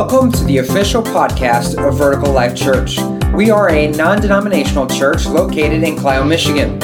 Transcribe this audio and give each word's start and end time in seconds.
Welcome 0.00 0.32
to 0.32 0.44
the 0.44 0.58
official 0.58 1.02
podcast 1.02 1.76
of 1.76 1.98
Vertical 1.98 2.32
Life 2.32 2.56
Church. 2.56 2.98
We 3.34 3.50
are 3.50 3.68
a 3.68 3.88
non 3.88 4.22
denominational 4.22 4.86
church 4.86 5.26
located 5.26 5.82
in 5.82 5.94
Clio, 5.94 6.24
Michigan. 6.24 6.78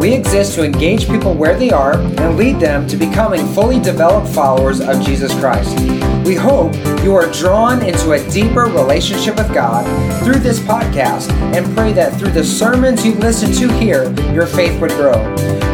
We 0.00 0.14
exist 0.14 0.54
to 0.54 0.64
engage 0.64 1.06
people 1.06 1.34
where 1.34 1.54
they 1.54 1.70
are 1.70 2.00
and 2.00 2.38
lead 2.38 2.60
them 2.60 2.86
to 2.88 2.96
becoming 2.96 3.46
fully 3.48 3.78
developed 3.78 4.34
followers 4.34 4.80
of 4.80 5.02
Jesus 5.02 5.38
Christ. 5.38 5.78
We 6.24 6.34
hope 6.34 6.74
you 7.04 7.14
are 7.14 7.30
drawn 7.30 7.84
into 7.84 8.12
a 8.12 8.30
deeper 8.30 8.62
relationship 8.62 9.36
with 9.36 9.52
God 9.52 9.84
through 10.24 10.40
this 10.40 10.58
podcast 10.58 11.30
and 11.54 11.76
pray 11.76 11.92
that 11.92 12.18
through 12.18 12.32
the 12.32 12.42
sermons 12.42 13.04
you 13.04 13.12
listen 13.16 13.52
to 13.52 13.70
here, 13.74 14.10
your 14.32 14.46
faith 14.46 14.80
would 14.80 14.92
grow. 14.92 15.20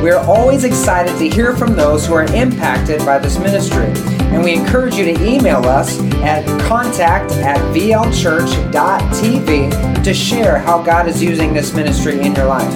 We 0.02 0.10
are 0.10 0.26
always 0.26 0.64
excited 0.64 1.16
to 1.18 1.28
hear 1.28 1.56
from 1.56 1.76
those 1.76 2.08
who 2.08 2.14
are 2.14 2.24
impacted 2.34 3.06
by 3.06 3.20
this 3.20 3.38
ministry, 3.38 3.86
and 4.32 4.42
we 4.42 4.54
encourage 4.54 4.94
you 4.94 5.04
to 5.04 5.22
email 5.24 5.62
us 5.64 6.00
at 6.22 6.46
contact 6.62 7.32
at 7.32 7.58
vlchurch.tv 7.74 10.04
to 10.04 10.14
share 10.14 10.58
how 10.58 10.80
God 10.82 11.06
is 11.08 11.22
using 11.22 11.52
this 11.52 11.74
ministry 11.74 12.18
in 12.20 12.34
your 12.34 12.46
life. 12.46 12.72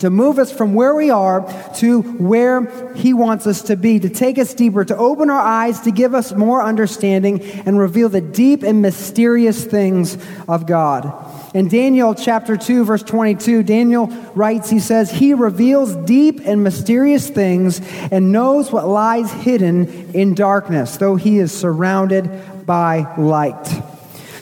to 0.00 0.10
move 0.10 0.38
us 0.38 0.52
from 0.52 0.74
where 0.74 0.94
we 0.94 1.10
are 1.10 1.42
to 1.76 2.02
where 2.02 2.94
He 2.94 3.14
wants 3.14 3.46
us 3.46 3.62
to 3.62 3.76
be, 3.76 4.00
to 4.00 4.08
take 4.08 4.38
us 4.38 4.54
deeper, 4.54 4.84
to 4.84 4.96
open 4.96 5.30
our 5.30 5.40
eyes, 5.40 5.80
to 5.82 5.90
give 5.90 6.14
us 6.14 6.32
more 6.32 6.62
understanding, 6.62 7.42
and 7.42 7.78
reveal 7.78 8.08
the 8.08 8.20
deep 8.20 8.62
and 8.62 8.82
mysterious 8.82 9.64
things 9.64 10.18
of 10.48 10.66
God. 10.66 11.12
In 11.54 11.68
Daniel 11.68 12.14
chapter 12.14 12.56
2, 12.56 12.84
verse 12.84 13.02
22, 13.04 13.62
Daniel 13.62 14.08
writes, 14.34 14.70
he 14.70 14.80
says, 14.80 15.10
He 15.10 15.34
reveals 15.34 15.94
deep 15.94 16.40
and 16.44 16.64
mysterious 16.64 17.30
things 17.30 17.80
and 18.10 18.32
knows 18.32 18.72
what 18.72 18.88
lies 18.88 19.30
hidden 19.30 20.12
in 20.12 20.34
darkness, 20.34 20.96
though 20.96 21.14
he 21.14 21.38
is 21.38 21.52
surrounded 21.52 22.66
by 22.66 23.14
light. 23.16 23.93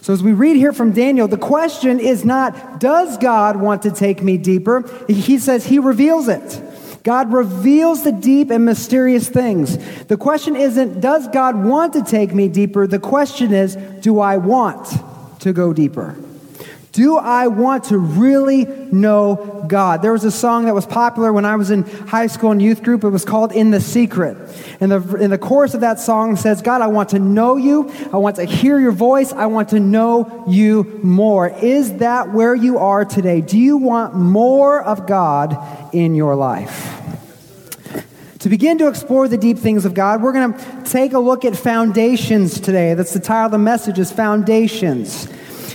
So, 0.03 0.13
as 0.13 0.21
we 0.21 0.33
read 0.33 0.57
here 0.57 0.73
from 0.73 0.91
Daniel, 0.91 1.29
the 1.29 1.39
question 1.39 2.01
is 2.01 2.25
not, 2.25 2.81
does 2.81 3.19
God 3.19 3.55
want 3.57 3.83
to 3.83 3.93
take 3.93 4.21
me 4.21 4.37
deeper? 4.37 4.83
He 5.07 5.39
says 5.39 5.65
he 5.65 5.79
reveals 5.79 6.27
it. 6.27 6.61
God 7.05 7.33
reveals 7.33 8.03
the 8.03 8.11
deep 8.11 8.51
and 8.51 8.65
mysterious 8.65 9.29
things. 9.29 9.79
The 10.07 10.17
question 10.17 10.57
isn't, 10.57 11.01
does 11.01 11.29
God 11.29 11.57
want 11.57 11.93
to 11.93 12.03
take 12.03 12.35
me 12.35 12.49
deeper? 12.49 12.89
The 12.89 12.99
question 12.99 13.55
is, 13.55 13.77
do 14.01 14.19
I 14.19 14.39
want 14.39 14.89
to 15.41 15.53
go 15.53 15.73
deeper? 15.73 16.17
Do 16.93 17.17
I 17.17 17.47
want 17.47 17.85
to 17.85 17.97
really 17.97 18.67
know 18.67 19.65
God? 19.67 20.03
There 20.03 20.13
was 20.13 20.25
a 20.25 20.31
song 20.31 20.67
that 20.67 20.75
was 20.75 20.85
popular 20.85 21.33
when 21.33 21.47
I 21.47 21.57
was 21.57 21.71
in 21.71 21.85
high 21.85 22.27
school 22.27 22.51
and 22.51 22.61
youth 22.61 22.83
group. 22.83 23.03
It 23.03 23.09
was 23.09 23.25
called 23.25 23.53
In 23.53 23.71
the 23.71 23.81
Secret. 23.81 24.37
And 24.79 24.93
the, 24.93 25.17
in 25.17 25.31
the 25.31 25.39
chorus 25.39 25.73
of 25.73 25.81
that 25.81 26.01
song 26.01 26.37
says, 26.37 26.61
God, 26.61 26.83
I 26.83 26.89
want 26.89 27.09
to 27.11 27.19
know 27.19 27.57
you. 27.57 27.91
I 28.13 28.19
want 28.19 28.37
to 28.37 28.45
hear 28.45 28.79
your 28.79 28.93
voice. 28.93 29.33
I 29.33 29.47
want 29.47 29.71
to 29.71 29.81
know 29.81 30.45
you 30.47 31.01
more. 31.03 31.49
Is 31.49 31.97
that 31.97 32.31
where 32.31 32.55
you 32.55 32.77
are 32.77 33.07
today? 33.07 33.41
Do 33.41 33.59
you 33.59 33.79
want 33.79 34.15
more 34.15 34.83
of 34.83 35.07
God 35.07 35.57
in 35.95 36.15
your 36.15 36.37
life? 36.37 36.91
To 38.41 38.51
begin 38.51 38.77
to 38.79 38.89
explore 38.89 39.29
the 39.29 39.39
deep 39.39 39.57
things 39.57 39.87
of 39.87 39.95
God, 39.95 40.21
we're 40.21 40.33
going 40.35 40.53
to 40.53 40.83
take 40.85 41.15
a 41.15 41.19
look 41.19 41.47
at 41.47 41.57
foundations 41.57 42.61
today. 42.61 42.93
That's 42.93 43.15
the 43.15 43.21
title 43.21 43.47
of 43.47 43.53
the 43.53 43.59
message 43.59 43.99
is 43.99 44.13
Foundations. 44.13 45.27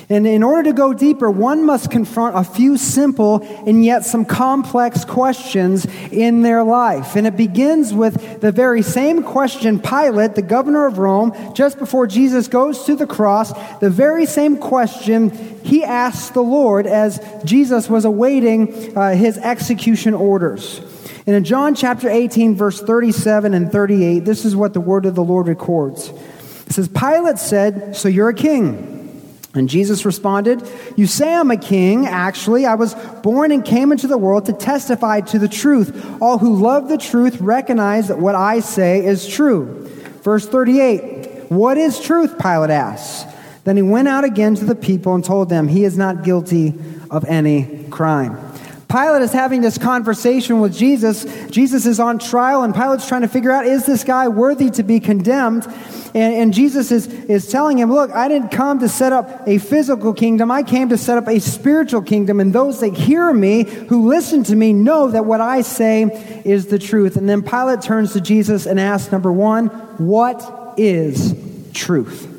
And 0.10 0.26
in 0.26 0.42
order 0.42 0.64
to 0.64 0.74
go 0.74 0.94
deeper, 0.94 1.30
one 1.30 1.66
must 1.66 1.92
confront 1.92 2.38
a 2.38 2.44
few 2.44 2.78
simple 2.78 3.42
and 3.68 3.84
yet 3.84 4.06
some 4.06 4.24
complex 4.24 5.04
questions 5.04 5.86
in 6.12 6.44
their 6.44 6.64
life. 6.64 7.18
And 7.18 7.28
it 7.28 7.36
begins 7.36 7.94
with 7.94 8.40
the 8.40 8.54
very 8.54 8.82
same 8.82 9.22
question 9.22 9.82
Pilate, 9.82 10.36
the 10.36 10.42
governor 10.42 10.86
of 10.86 10.98
Rome, 10.98 11.34
just 11.54 11.78
before 11.78 12.08
Jesus 12.08 12.48
goes 12.48 12.86
to 12.86 12.96
the 12.96 13.06
cross, 13.06 13.52
the 13.80 13.90
very 13.90 14.26
same 14.26 14.58
question 14.58 15.30
he 15.66 15.84
asks 15.84 16.30
the 16.30 16.42
Lord 16.42 16.88
as 16.88 17.20
Jesus 17.44 17.90
was 17.90 18.06
awaiting 18.06 18.98
uh, 18.98 19.14
his 19.14 19.38
execution 19.38 20.14
orders. 20.14 20.80
And 21.28 21.36
in 21.36 21.44
John 21.44 21.76
chapter 21.76 22.10
18, 22.10 22.56
verse 22.56 22.82
37 22.82 23.54
and 23.54 23.70
38, 23.70 24.20
this 24.20 24.46
is 24.46 24.56
what 24.56 24.74
the 24.74 24.80
word 24.80 25.06
of 25.06 25.16
the 25.16 25.24
Lord 25.24 25.48
records. 25.48 26.08
It 26.68 26.72
says, 26.72 26.88
Pilate 26.88 27.40
said, 27.40 27.98
So 27.98 28.08
you're 28.08 28.30
a 28.30 28.34
king. 28.34 28.97
And 29.58 29.68
Jesus 29.68 30.06
responded, 30.06 30.62
You 30.96 31.08
say 31.08 31.34
I'm 31.34 31.52
a 31.52 31.58
king. 31.58 32.06
Actually, 32.06 32.66
I 32.66 32.76
was 32.76 32.94
born 33.24 33.52
and 33.52 33.66
came 33.66 33.92
into 33.92 34.08
the 34.08 34.18
world 34.18 34.46
to 34.46 34.54
testify 34.54 35.22
to 35.22 35.40
the 35.40 35.48
truth. 35.48 36.22
All 36.22 36.38
who 36.38 36.56
love 36.56 36.90
the 36.90 36.98
truth 36.98 37.42
recognize 37.42 38.08
that 38.10 38.20
what 38.20 38.36
I 38.36 38.60
say 38.60 39.04
is 39.04 39.28
true. 39.28 39.88
Verse 40.22 40.48
38 40.48 41.50
What 41.50 41.78
is 41.78 42.00
truth? 42.00 42.38
Pilate 42.38 42.70
asks. 42.70 43.34
Then 43.64 43.76
he 43.76 43.82
went 43.82 44.08
out 44.08 44.24
again 44.24 44.56
to 44.56 44.66
the 44.66 44.76
people 44.76 45.16
and 45.16 45.26
told 45.26 45.50
them 45.50 45.68
he 45.68 45.84
is 45.84 45.98
not 45.98 46.24
guilty 46.24 46.74
of 47.10 47.26
any 47.26 47.86
crime. 47.90 48.38
Pilate 48.90 49.24
is 49.24 49.34
having 49.34 49.62
this 49.62 49.78
conversation 49.78 50.62
with 50.62 50.74
Jesus. 50.74 51.26
Jesus 51.50 51.86
is 51.86 52.00
on 52.00 52.20
trial, 52.20 52.64
and 52.64 52.74
Pilate's 52.74 53.08
trying 53.08 53.24
to 53.24 53.28
figure 53.28 53.52
out 53.52 53.66
is 53.66 53.86
this 53.86 54.06
guy 54.06 54.30
worthy 54.30 54.70
to 54.72 54.84
be 54.84 55.02
condemned? 55.02 55.68
And, 56.18 56.34
and, 56.34 56.52
Jesus 56.52 56.92
is, 56.92 57.06
is 57.06 57.48
telling 57.48 57.78
him, 57.78 57.94
Look, 57.94 58.10
I 58.10 58.28
didn't 58.28 58.50
come 58.50 58.80
to 58.80 58.90
set 58.90 59.14
up 59.14 59.48
a 59.48 59.60
physical 59.60 60.16
kingdom, 60.16 60.50
I 60.50 60.64
came 60.64 60.90
to 60.90 60.98
set 60.98 61.16
up 61.20 61.28
a 61.28 61.40
spiritual 61.40 62.02
kingdom. 62.02 62.40
And 62.40 62.52
those 62.52 62.80
that 62.80 62.96
hear 62.96 63.32
me, 63.32 63.66
who 63.66 64.08
listen 64.08 64.44
to 64.46 64.56
me, 64.56 64.74
know 64.74 65.12
that 65.12 65.26
what 65.26 65.42
I 65.42 65.62
say 65.62 66.42
is 66.44 66.66
the 66.66 66.80
truth. 66.80 67.18
And 67.18 67.30
then 67.30 67.44
Pilate 67.44 67.84
turns 67.84 68.14
to 68.14 68.22
Jesus 68.22 68.66
and 68.66 68.80
asks, 68.80 69.12
Number 69.12 69.32
one, 69.32 69.68
what 70.00 70.74
is 70.76 71.36
truth? 71.74 72.34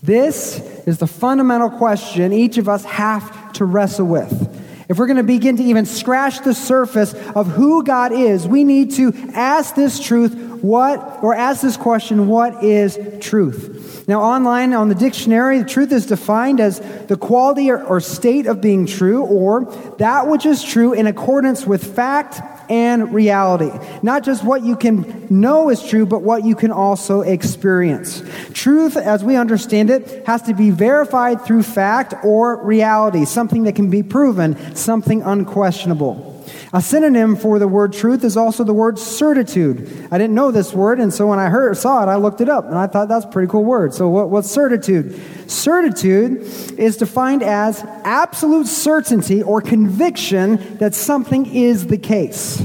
This 0.00 0.60
is 0.86 0.98
the 0.98 1.08
fundamental 1.08 1.70
question 1.70 2.32
each 2.32 2.58
of 2.58 2.68
us 2.68 2.84
have 2.84 3.52
to 3.54 3.64
wrestle 3.64 4.06
with. 4.06 4.62
If 4.88 4.98
we're 4.98 5.06
going 5.06 5.16
to 5.16 5.22
begin 5.22 5.56
to 5.56 5.62
even 5.62 5.86
scratch 5.86 6.40
the 6.44 6.54
surface 6.54 7.14
of 7.14 7.46
who 7.48 7.82
God 7.82 8.12
is, 8.12 8.46
we 8.46 8.64
need 8.64 8.92
to 8.92 9.12
ask 9.32 9.74
this 9.74 9.98
truth, 9.98 10.43
what, 10.64 11.22
or 11.22 11.34
ask 11.34 11.60
this 11.60 11.76
question, 11.76 12.26
what 12.26 12.64
is 12.64 12.98
truth? 13.20 14.04
Now, 14.08 14.22
online 14.22 14.72
on 14.72 14.88
the 14.88 14.94
dictionary, 14.94 15.58
the 15.58 15.68
truth 15.68 15.92
is 15.92 16.06
defined 16.06 16.58
as 16.58 16.80
the 17.06 17.16
quality 17.16 17.70
or, 17.70 17.82
or 17.82 18.00
state 18.00 18.46
of 18.46 18.60
being 18.60 18.86
true, 18.86 19.24
or 19.24 19.66
that 19.98 20.26
which 20.26 20.46
is 20.46 20.62
true 20.62 20.92
in 20.92 21.06
accordance 21.06 21.66
with 21.66 21.94
fact, 21.94 22.40
and 22.70 23.12
reality. 23.12 23.70
Not 24.02 24.24
just 24.24 24.44
what 24.44 24.62
you 24.62 24.76
can 24.76 25.26
know 25.30 25.68
is 25.68 25.86
true, 25.86 26.06
but 26.06 26.22
what 26.22 26.44
you 26.44 26.54
can 26.54 26.70
also 26.70 27.20
experience. 27.20 28.22
Truth, 28.52 28.96
as 28.96 29.22
we 29.22 29.36
understand 29.36 29.90
it, 29.90 30.26
has 30.26 30.42
to 30.42 30.54
be 30.54 30.70
verified 30.70 31.42
through 31.42 31.62
fact 31.62 32.14
or 32.24 32.64
reality, 32.64 33.24
something 33.26 33.64
that 33.64 33.76
can 33.76 33.90
be 33.90 34.02
proven, 34.02 34.74
something 34.74 35.22
unquestionable. 35.22 36.33
A 36.74 36.82
synonym 36.82 37.36
for 37.36 37.60
the 37.60 37.68
word 37.68 37.92
truth 37.92 38.24
is 38.24 38.36
also 38.36 38.64
the 38.64 38.74
word 38.74 38.98
certitude. 38.98 40.08
I 40.10 40.18
didn't 40.18 40.34
know 40.34 40.50
this 40.50 40.72
word, 40.72 40.98
and 40.98 41.14
so 41.14 41.28
when 41.28 41.38
I 41.38 41.48
heard 41.48 41.76
saw 41.76 42.02
it, 42.02 42.08
I 42.08 42.16
looked 42.16 42.40
it 42.40 42.48
up, 42.48 42.64
and 42.64 42.76
I 42.76 42.88
thought 42.88 43.06
that's 43.06 43.24
a 43.24 43.28
pretty 43.28 43.48
cool 43.48 43.62
word. 43.62 43.94
So, 43.94 44.08
what, 44.08 44.28
what's 44.28 44.50
certitude? 44.50 45.20
Certitude 45.48 46.40
is 46.76 46.96
defined 46.96 47.44
as 47.44 47.80
absolute 48.02 48.66
certainty 48.66 49.40
or 49.40 49.60
conviction 49.60 50.78
that 50.78 50.96
something 50.96 51.46
is 51.46 51.86
the 51.86 51.96
case. 51.96 52.56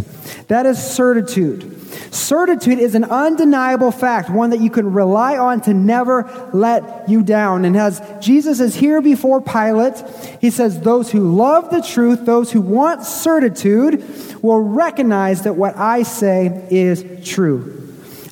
That 0.47 0.65
is 0.65 0.81
certitude. 0.83 1.78
Certitude 2.11 2.79
is 2.79 2.95
an 2.95 3.03
undeniable 3.03 3.91
fact, 3.91 4.29
one 4.29 4.49
that 4.49 4.59
you 4.59 4.69
can 4.69 4.93
rely 4.93 5.37
on 5.37 5.61
to 5.61 5.73
never 5.73 6.49
let 6.53 7.07
you 7.09 7.23
down. 7.23 7.65
And 7.65 7.77
as 7.77 8.01
Jesus 8.19 8.59
is 8.59 8.75
here 8.75 9.01
before 9.01 9.41
Pilate, 9.41 10.03
he 10.41 10.49
says, 10.49 10.81
Those 10.81 11.11
who 11.11 11.35
love 11.35 11.69
the 11.69 11.81
truth, 11.81 12.25
those 12.25 12.51
who 12.51 12.61
want 12.61 13.03
certitude, 13.03 14.03
will 14.41 14.61
recognize 14.61 15.43
that 15.43 15.53
what 15.53 15.75
I 15.77 16.03
say 16.03 16.67
is 16.71 17.05
true. 17.27 17.75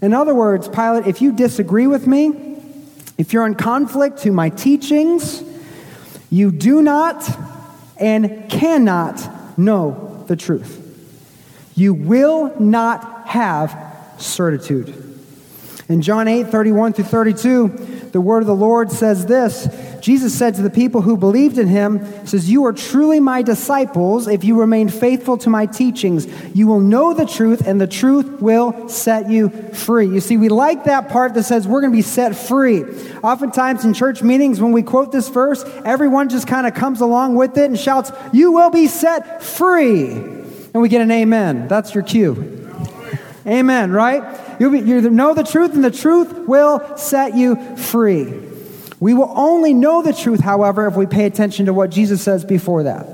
In 0.02 0.13
other 0.13 0.34
words, 0.34 0.68
Pilate, 0.68 1.08
if 1.08 1.22
you 1.22 1.31
disagree 1.31 1.88
with 1.88 2.08
me, 2.08 2.31
if 3.18 3.34
you're 3.34 3.48
in 3.48 3.56
conflict 3.56 4.20
to 4.20 4.31
my 4.31 4.50
teachings, 4.50 5.44
you 6.30 6.52
do 6.52 6.81
not 6.81 7.28
and 7.98 8.50
cannot 8.50 9.58
know 9.58 10.24
the 10.28 10.36
truth. 10.36 10.84
You 11.75 11.94
will 11.94 12.60
not 12.60 13.17
have 13.27 14.15
certitude. 14.18 15.03
In 15.89 16.01
John 16.01 16.27
8, 16.27 16.47
31 16.47 16.94
through 16.94 17.06
32, 17.06 17.68
the 18.12 18.19
word 18.19 18.39
of 18.39 18.47
the 18.47 18.56
Lord 18.56 18.91
says 18.91 19.25
this 19.25 19.68
Jesus 20.01 20.38
said 20.38 20.56
to 20.56 20.62
the 20.62 20.69
people 20.69 21.01
who 21.01 21.18
believed 21.18 21.57
in 21.57 21.68
him, 21.68 22.25
says, 22.25 22.50
You 22.50 22.65
are 22.65 22.74
truly 22.74 23.19
my 23.19 23.41
disciples 23.41 24.27
if 24.27 24.44
you 24.44 24.59
remain 24.59 24.89
faithful 24.89 25.38
to 25.39 25.50
my 25.50 25.65
teachings. 25.65 26.27
You 26.53 26.68
will 26.68 26.79
know 26.79 27.13
the 27.13 27.25
truth, 27.25 27.68
and 27.68 27.79
the 27.79 27.88
truth 27.88 28.41
will 28.41 28.88
set 28.88 29.29
you 29.29 29.50
free. 29.50 30.07
You 30.07 30.19
see, 30.19 30.38
we 30.38 30.50
like 30.50 30.85
that 30.85 31.09
part 31.09 31.33
that 31.33 31.44
says 31.44 31.68
we're 31.68 31.81
going 31.81 31.91
to 31.91 31.97
be 31.97 32.01
set 32.01 32.35
free. 32.35 32.83
Oftentimes 33.24 33.85
in 33.85 33.94
church 33.94 34.21
meetings, 34.21 34.62
when 34.62 34.71
we 34.71 34.83
quote 34.83 35.12
this 35.12 35.29
verse, 35.29 35.63
everyone 35.83 36.29
just 36.29 36.47
kind 36.47 36.68
of 36.68 36.74
comes 36.74 37.01
along 37.01 37.35
with 37.35 37.57
it 37.57 37.65
and 37.65 37.79
shouts, 37.79 38.12
You 38.31 38.51
will 38.51 38.69
be 38.69 38.88
set 38.88 39.44
free. 39.44 40.12
And 40.12 40.81
we 40.81 40.89
get 40.89 41.01
an 41.01 41.12
amen. 41.12 41.68
That's 41.68 41.94
your 41.95 42.03
cue. 42.03 42.67
Amen, 43.48 43.92
right? 43.92 44.60
You'll 44.60 44.72
be, 44.72 44.80
you 44.80 45.10
know 45.10 45.34
the 45.34 45.44
truth, 45.44 45.74
and 45.74 45.84
the 45.84 45.92
truth 45.92 46.34
will 46.48 46.98
set 46.98 47.36
you 47.36 47.78
free. 47.78 48.26
We 49.00 49.14
will 49.14 49.32
only 49.36 49.74
know 49.74 50.02
the 50.02 50.14
truth, 50.14 50.42
however, 50.42 50.88
if 50.88 50.96
we 50.96 51.06
pay 51.06 51.26
attention 51.26 51.68
to 51.68 51.74
what 51.74 51.90
Jesus 51.92 52.22
says 52.22 52.44
before 52.44 52.84
that. 52.84 53.08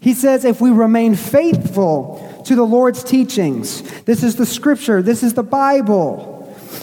He 0.00 0.12
says, 0.12 0.44
if 0.44 0.60
we 0.60 0.70
remain 0.70 1.14
faithful 1.14 2.42
to 2.46 2.56
the 2.56 2.64
Lord's 2.64 3.04
teachings, 3.04 3.82
this 4.02 4.22
is 4.22 4.36
the 4.36 4.46
scripture, 4.46 5.02
this 5.02 5.22
is 5.22 5.34
the 5.34 5.42
Bible. 5.42 6.32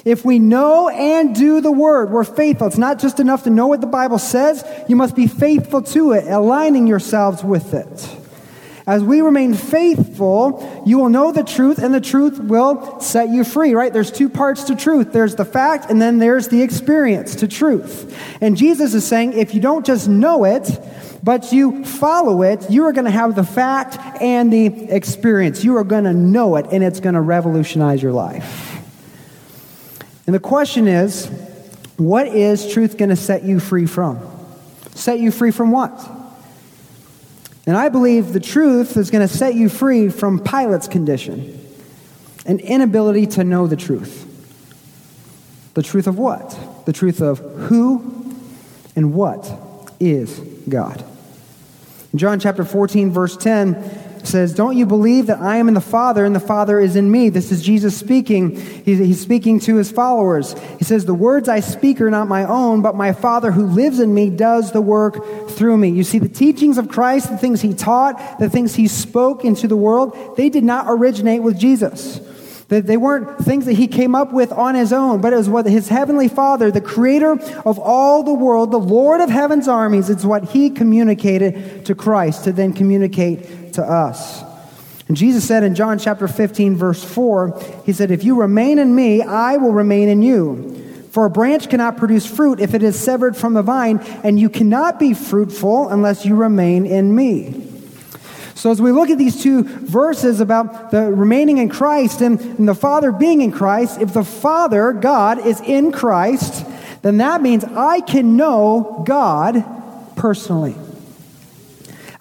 If 0.05 0.23
we 0.23 0.39
know 0.39 0.87
and 0.89 1.35
do 1.35 1.61
the 1.61 1.71
word, 1.71 2.09
we're 2.09 2.23
faithful. 2.23 2.67
It's 2.67 2.77
not 2.77 2.99
just 2.99 3.19
enough 3.19 3.43
to 3.43 3.49
know 3.49 3.67
what 3.67 3.81
the 3.81 3.87
Bible 3.87 4.17
says, 4.17 4.63
you 4.87 4.95
must 4.95 5.15
be 5.15 5.27
faithful 5.27 5.81
to 5.81 6.13
it, 6.13 6.25
aligning 6.27 6.87
yourselves 6.87 7.43
with 7.43 7.73
it. 7.73 8.20
As 8.87 9.03
we 9.03 9.21
remain 9.21 9.53
faithful, 9.53 10.83
you 10.85 10.97
will 10.97 11.09
know 11.09 11.31
the 11.31 11.43
truth, 11.43 11.77
and 11.77 11.93
the 11.93 12.01
truth 12.01 12.39
will 12.39 12.99
set 12.99 13.29
you 13.29 13.43
free, 13.43 13.73
right? 13.73 13.93
There's 13.93 14.11
two 14.11 14.27
parts 14.27 14.63
to 14.65 14.75
truth 14.75 15.13
there's 15.13 15.35
the 15.35 15.45
fact, 15.45 15.91
and 15.91 16.01
then 16.01 16.17
there's 16.17 16.47
the 16.47 16.61
experience 16.61 17.35
to 17.37 17.47
truth. 17.47 18.17
And 18.41 18.57
Jesus 18.57 18.93
is 18.93 19.05
saying 19.05 19.33
if 19.33 19.53
you 19.53 19.61
don't 19.61 19.85
just 19.85 20.07
know 20.07 20.43
it, 20.45 20.79
but 21.23 21.51
you 21.53 21.85
follow 21.85 22.41
it, 22.41 22.71
you 22.71 22.85
are 22.85 22.91
going 22.91 23.05
to 23.05 23.11
have 23.11 23.35
the 23.35 23.43
fact 23.43 23.97
and 24.21 24.51
the 24.51 24.65
experience. 24.91 25.63
You 25.63 25.77
are 25.77 25.83
going 25.83 26.05
to 26.05 26.13
know 26.13 26.55
it, 26.55 26.65
and 26.71 26.83
it's 26.83 26.99
going 26.99 27.15
to 27.15 27.21
revolutionize 27.21 28.01
your 28.01 28.13
life. 28.13 28.67
And 30.25 30.33
the 30.33 30.39
question 30.39 30.87
is 30.87 31.27
what 31.97 32.25
is 32.27 32.73
truth 32.73 32.97
going 32.97 33.09
to 33.09 33.15
set 33.15 33.43
you 33.43 33.59
free 33.59 33.85
from? 33.85 34.19
Set 34.95 35.19
you 35.19 35.29
free 35.29 35.51
from 35.51 35.71
what? 35.71 36.20
And 37.65 37.77
I 37.77 37.89
believe 37.89 38.33
the 38.33 38.39
truth 38.39 38.97
is 38.97 39.11
going 39.11 39.27
to 39.27 39.33
set 39.33 39.55
you 39.55 39.69
free 39.69 40.09
from 40.09 40.39
Pilate's 40.39 40.87
condition 40.87 41.57
an 42.45 42.59
inability 42.59 43.27
to 43.27 43.43
know 43.43 43.67
the 43.67 43.75
truth. 43.75 44.27
The 45.75 45.83
truth 45.83 46.07
of 46.07 46.17
what? 46.17 46.85
The 46.85 46.93
truth 46.93 47.21
of 47.21 47.37
who 47.39 48.35
and 48.95 49.13
what 49.13 49.93
is 49.99 50.39
God. 50.67 51.05
In 52.11 52.19
John 52.19 52.39
chapter 52.39 52.65
14, 52.65 53.11
verse 53.11 53.37
10, 53.37 54.10
says, 54.27 54.53
Don't 54.53 54.77
you 54.77 54.85
believe 54.85 55.27
that 55.27 55.39
I 55.39 55.57
am 55.57 55.67
in 55.67 55.73
the 55.73 55.81
Father 55.81 56.25
and 56.25 56.35
the 56.35 56.39
Father 56.39 56.79
is 56.79 56.95
in 56.95 57.11
me? 57.11 57.29
This 57.29 57.51
is 57.51 57.61
Jesus 57.61 57.97
speaking. 57.97 58.55
He's, 58.55 58.99
he's, 58.99 59.21
speaking 59.21 59.59
to 59.61 59.75
his 59.75 59.91
followers. 59.91 60.55
He 60.79 60.83
says, 60.83 61.05
The 61.05 61.13
words 61.13 61.49
I 61.49 61.59
speak 61.59 62.01
are 62.01 62.09
not 62.09 62.27
my 62.27 62.45
own, 62.45 62.81
but 62.81 62.95
my 62.95 63.13
Father 63.13 63.51
who 63.51 63.65
lives 63.65 63.99
in 63.99 64.13
me 64.13 64.29
does 64.29 64.71
the 64.71 64.81
work 64.81 65.49
through 65.49 65.77
me. 65.77 65.89
You 65.89 66.03
see, 66.03 66.19
the 66.19 66.29
teachings 66.29 66.77
of 66.77 66.89
Christ, 66.89 67.29
the 67.29 67.37
things 67.37 67.61
he 67.61 67.73
taught, 67.73 68.39
the 68.39 68.49
things 68.49 68.75
he 68.75 68.87
spoke 68.87 69.45
into 69.45 69.67
the 69.67 69.77
world, 69.77 70.35
they 70.37 70.49
did 70.49 70.63
not 70.63 70.85
originate 70.87 71.43
with 71.43 71.57
Jesus. 71.57 72.19
They 72.79 72.95
weren't 72.95 73.37
things 73.39 73.65
that 73.65 73.73
he 73.73 73.87
came 73.87 74.15
up 74.15 74.31
with 74.31 74.53
on 74.53 74.75
his 74.75 74.93
own, 74.93 75.19
but 75.19 75.33
it 75.33 75.35
was 75.35 75.49
what 75.49 75.65
his 75.65 75.89
heavenly 75.89 76.29
Father, 76.29 76.71
the 76.71 76.79
creator 76.79 77.33
of 77.65 77.77
all 77.77 78.23
the 78.23 78.33
world, 78.33 78.71
the 78.71 78.79
Lord 78.79 79.19
of 79.19 79.29
heaven's 79.29 79.67
armies, 79.67 80.09
it's 80.09 80.23
what 80.23 80.45
he 80.45 80.69
communicated 80.69 81.85
to 81.85 81.95
Christ 81.95 82.45
to 82.45 82.53
then 82.53 82.71
communicate 82.71 83.45
to 83.73 83.83
us. 83.83 84.43
And 85.07 85.17
Jesus 85.17 85.45
said 85.45 85.63
in 85.63 85.75
John 85.75 85.99
chapter 85.99 86.27
15, 86.27 86.77
verse 86.77 87.03
4, 87.03 87.81
He 87.85 87.91
said, 87.91 88.11
If 88.11 88.23
you 88.23 88.39
remain 88.39 88.79
in 88.79 88.95
me, 88.95 89.21
I 89.21 89.57
will 89.57 89.73
remain 89.73 90.07
in 90.07 90.21
you. 90.21 90.77
For 91.11 91.25
a 91.25 91.29
branch 91.29 91.69
cannot 91.69 91.97
produce 91.97 92.25
fruit 92.25 92.61
if 92.61 92.73
it 92.73 92.81
is 92.81 92.97
severed 92.97 93.35
from 93.35 93.53
the 93.53 93.61
vine, 93.61 93.99
and 94.23 94.39
you 94.39 94.49
cannot 94.49 94.99
be 94.99 95.13
fruitful 95.13 95.89
unless 95.89 96.25
you 96.25 96.35
remain 96.35 96.85
in 96.85 97.13
me. 97.13 97.67
So, 98.55 98.71
as 98.71 98.81
we 98.81 98.93
look 98.93 99.09
at 99.09 99.17
these 99.17 99.41
two 99.41 99.63
verses 99.63 100.39
about 100.39 100.91
the 100.91 101.11
remaining 101.11 101.57
in 101.57 101.67
Christ 101.67 102.21
and, 102.21 102.39
and 102.39 102.69
the 102.69 102.75
Father 102.75 103.11
being 103.11 103.41
in 103.41 103.51
Christ, 103.51 103.99
if 103.99 104.13
the 104.13 104.23
Father, 104.23 104.93
God, 104.93 105.45
is 105.45 105.59
in 105.59 105.91
Christ, 105.91 106.65
then 107.01 107.17
that 107.17 107.41
means 107.41 107.65
I 107.65 107.99
can 107.99 108.37
know 108.37 109.03
God 109.05 109.65
personally. 110.15 110.75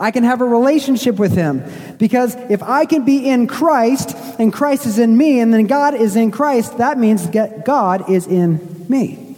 I 0.01 0.11
can 0.11 0.25
have 0.25 0.41
a 0.41 0.47
relationship 0.47 1.17
with 1.17 1.35
Him. 1.35 1.63
Because 1.99 2.35
if 2.49 2.63
I 2.63 2.87
can 2.87 3.05
be 3.05 3.29
in 3.29 3.47
Christ 3.47 4.17
and 4.39 4.51
Christ 4.51 4.87
is 4.87 4.99
in 4.99 5.17
me 5.17 5.41
and 5.41 5.53
then 5.53 5.67
God 5.67 5.95
is 5.95 6.17
in 6.17 6.31
Christ, 6.31 6.79
that 6.79 6.99
means 6.99 7.27
God 7.27 8.11
is 8.11 8.27
in 8.27 8.87
me. 8.89 9.37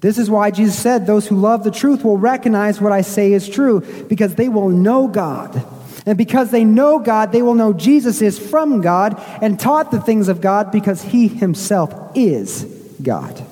This 0.00 0.18
is 0.18 0.28
why 0.28 0.50
Jesus 0.50 0.78
said, 0.78 1.06
Those 1.06 1.26
who 1.26 1.36
love 1.36 1.64
the 1.64 1.70
truth 1.70 2.04
will 2.04 2.18
recognize 2.18 2.80
what 2.80 2.92
I 2.92 3.00
say 3.00 3.32
is 3.32 3.48
true, 3.48 3.80
because 4.08 4.34
they 4.34 4.48
will 4.48 4.68
know 4.68 5.08
God. 5.08 5.64
And 6.04 6.18
because 6.18 6.50
they 6.50 6.64
know 6.64 6.98
God, 6.98 7.30
they 7.30 7.42
will 7.42 7.54
know 7.54 7.72
Jesus 7.72 8.20
is 8.20 8.36
from 8.38 8.80
God 8.80 9.22
and 9.40 9.58
taught 9.58 9.92
the 9.92 10.00
things 10.00 10.28
of 10.28 10.40
God 10.40 10.72
because 10.72 11.00
he 11.00 11.28
himself 11.28 11.94
is 12.16 12.64
God. 13.00 13.46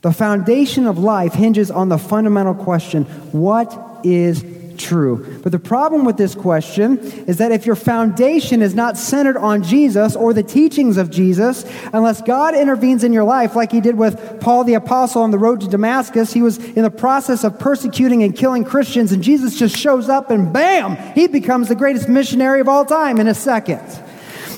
The 0.00 0.12
foundation 0.12 0.86
of 0.86 0.98
life 0.98 1.34
hinges 1.34 1.70
on 1.70 1.90
the 1.90 1.98
fundamental 1.98 2.54
question 2.54 3.04
what 3.32 3.93
is 4.04 4.44
true. 4.76 5.40
But 5.42 5.52
the 5.52 5.58
problem 5.58 6.04
with 6.04 6.16
this 6.16 6.34
question 6.34 6.98
is 7.26 7.38
that 7.38 7.52
if 7.52 7.66
your 7.66 7.76
foundation 7.76 8.62
is 8.62 8.74
not 8.74 8.96
centered 8.96 9.36
on 9.36 9.62
Jesus 9.62 10.16
or 10.16 10.32
the 10.32 10.42
teachings 10.42 10.96
of 10.96 11.10
Jesus, 11.10 11.64
unless 11.92 12.20
God 12.22 12.54
intervenes 12.54 13.04
in 13.04 13.12
your 13.12 13.24
life, 13.24 13.54
like 13.54 13.72
he 13.72 13.80
did 13.80 13.96
with 13.96 14.40
Paul 14.40 14.64
the 14.64 14.74
Apostle 14.74 15.22
on 15.22 15.30
the 15.30 15.38
road 15.38 15.60
to 15.62 15.68
Damascus, 15.68 16.32
he 16.32 16.42
was 16.42 16.58
in 16.58 16.82
the 16.82 16.90
process 16.90 17.44
of 17.44 17.58
persecuting 17.58 18.22
and 18.22 18.36
killing 18.36 18.64
Christians, 18.64 19.12
and 19.12 19.22
Jesus 19.22 19.58
just 19.58 19.76
shows 19.76 20.08
up 20.08 20.30
and 20.30 20.52
bam, 20.52 20.96
he 21.14 21.26
becomes 21.26 21.68
the 21.68 21.74
greatest 21.74 22.08
missionary 22.08 22.60
of 22.60 22.68
all 22.68 22.84
time 22.84 23.18
in 23.18 23.28
a 23.28 23.34
second. 23.34 23.82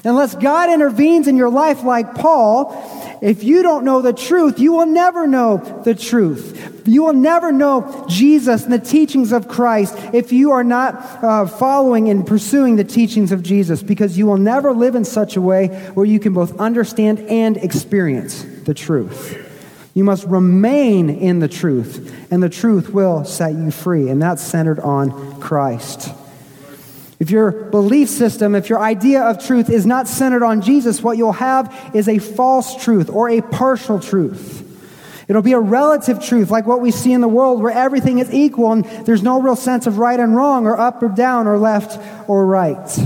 Unless 0.04 0.36
God 0.36 0.70
intervenes 0.70 1.26
in 1.26 1.36
your 1.36 1.50
life 1.50 1.82
like 1.82 2.14
Paul, 2.14 2.70
if 3.22 3.42
you 3.42 3.62
don't 3.62 3.84
know 3.84 4.02
the 4.02 4.12
truth, 4.12 4.58
you 4.58 4.72
will 4.72 4.86
never 4.86 5.26
know 5.26 5.82
the 5.84 5.94
truth. 5.94 6.84
You 6.86 7.04
will 7.04 7.14
never 7.14 7.50
know 7.50 8.06
Jesus 8.08 8.64
and 8.64 8.72
the 8.72 8.78
teachings 8.78 9.32
of 9.32 9.48
Christ 9.48 9.96
if 10.12 10.32
you 10.32 10.52
are 10.52 10.64
not 10.64 10.94
uh, 11.24 11.46
following 11.46 12.08
and 12.08 12.26
pursuing 12.26 12.76
the 12.76 12.84
teachings 12.84 13.32
of 13.32 13.42
Jesus, 13.42 13.82
because 13.82 14.16
you 14.16 14.26
will 14.26 14.36
never 14.36 14.72
live 14.72 14.94
in 14.94 15.04
such 15.04 15.36
a 15.36 15.40
way 15.40 15.68
where 15.94 16.06
you 16.06 16.20
can 16.20 16.32
both 16.32 16.58
understand 16.60 17.20
and 17.20 17.56
experience 17.56 18.44
the 18.64 18.74
truth. 18.74 19.42
You 19.94 20.04
must 20.04 20.24
remain 20.26 21.08
in 21.08 21.38
the 21.38 21.48
truth, 21.48 22.14
and 22.30 22.42
the 22.42 22.50
truth 22.50 22.90
will 22.90 23.24
set 23.24 23.54
you 23.54 23.70
free, 23.70 24.10
and 24.10 24.20
that's 24.20 24.42
centered 24.42 24.78
on 24.78 25.40
Christ. 25.40 26.12
If 27.18 27.30
your 27.30 27.50
belief 27.50 28.08
system, 28.10 28.54
if 28.54 28.68
your 28.68 28.78
idea 28.78 29.22
of 29.22 29.44
truth 29.44 29.70
is 29.70 29.86
not 29.86 30.06
centered 30.06 30.42
on 30.42 30.60
Jesus, 30.60 31.02
what 31.02 31.16
you'll 31.16 31.32
have 31.32 31.92
is 31.94 32.08
a 32.08 32.18
false 32.18 32.82
truth 32.82 33.08
or 33.08 33.30
a 33.30 33.40
partial 33.40 33.98
truth. 34.00 34.62
It'll 35.28 35.42
be 35.42 35.54
a 35.54 35.60
relative 35.60 36.22
truth, 36.22 36.50
like 36.50 36.66
what 36.66 36.80
we 36.80 36.90
see 36.90 37.12
in 37.12 37.20
the 37.20 37.28
world 37.28 37.60
where 37.60 37.72
everything 37.72 38.18
is 38.18 38.32
equal 38.32 38.72
and 38.72 38.84
there's 39.06 39.22
no 39.22 39.40
real 39.40 39.56
sense 39.56 39.86
of 39.86 39.98
right 39.98 40.20
and 40.20 40.36
wrong 40.36 40.66
or 40.66 40.78
up 40.78 41.02
or 41.02 41.08
down 41.08 41.46
or 41.46 41.58
left 41.58 41.98
or 42.28 42.46
right. 42.46 42.98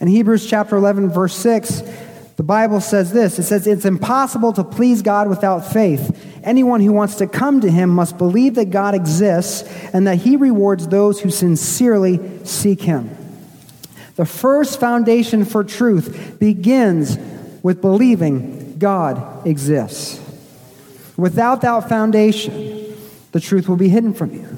In 0.00 0.08
Hebrews 0.08 0.48
chapter 0.48 0.76
11, 0.76 1.10
verse 1.10 1.34
6, 1.34 1.82
the 2.36 2.42
Bible 2.42 2.80
says 2.80 3.12
this 3.12 3.38
it 3.38 3.44
says, 3.44 3.66
It's 3.66 3.84
impossible 3.84 4.52
to 4.54 4.64
please 4.64 5.02
God 5.02 5.28
without 5.28 5.70
faith. 5.70 6.25
Anyone 6.46 6.80
who 6.80 6.92
wants 6.92 7.16
to 7.16 7.26
come 7.26 7.60
to 7.62 7.70
him 7.70 7.90
must 7.90 8.16
believe 8.16 8.54
that 8.54 8.70
God 8.70 8.94
exists 8.94 9.62
and 9.92 10.06
that 10.06 10.18
he 10.18 10.36
rewards 10.36 10.86
those 10.86 11.20
who 11.20 11.30
sincerely 11.30 12.44
seek 12.44 12.80
him. 12.80 13.10
The 14.14 14.24
first 14.24 14.78
foundation 14.78 15.44
for 15.44 15.64
truth 15.64 16.38
begins 16.38 17.18
with 17.64 17.80
believing 17.80 18.78
God 18.78 19.44
exists. 19.46 20.20
Without 21.16 21.62
that 21.62 21.88
foundation, 21.88 22.94
the 23.32 23.40
truth 23.40 23.68
will 23.68 23.76
be 23.76 23.88
hidden 23.88 24.14
from 24.14 24.32
you 24.32 24.56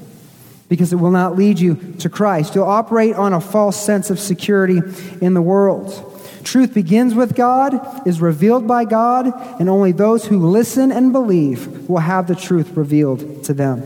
because 0.69 0.93
it 0.93 0.97
will 0.97 1.11
not 1.11 1.37
lead 1.37 1.59
you 1.59 1.77
to 2.01 2.11
Christ. 2.11 2.55
You'll 2.55 2.65
operate 2.65 3.15
on 3.15 3.33
a 3.33 3.41
false 3.41 3.83
sense 3.83 4.11
of 4.11 4.21
security 4.21 4.81
in 5.23 5.33
the 5.33 5.41
world. 5.41 6.18
Truth 6.45 6.75
begins 6.75 7.15
with 7.15 7.35
God, 7.35 8.07
is 8.07 8.21
revealed 8.21 8.67
by 8.67 8.85
God, 8.85 9.27
and 9.61 9.69
only 9.69 9.93
those 9.93 10.27
who 10.27 10.39
listen 10.39 10.93
and 10.93 11.13
believe 11.13 11.89
will 11.89 11.99
have 11.99 12.27
the 12.27 12.35
truth 12.35 12.77
revealed 12.77 13.45
to 13.45 13.55
them. 13.55 13.83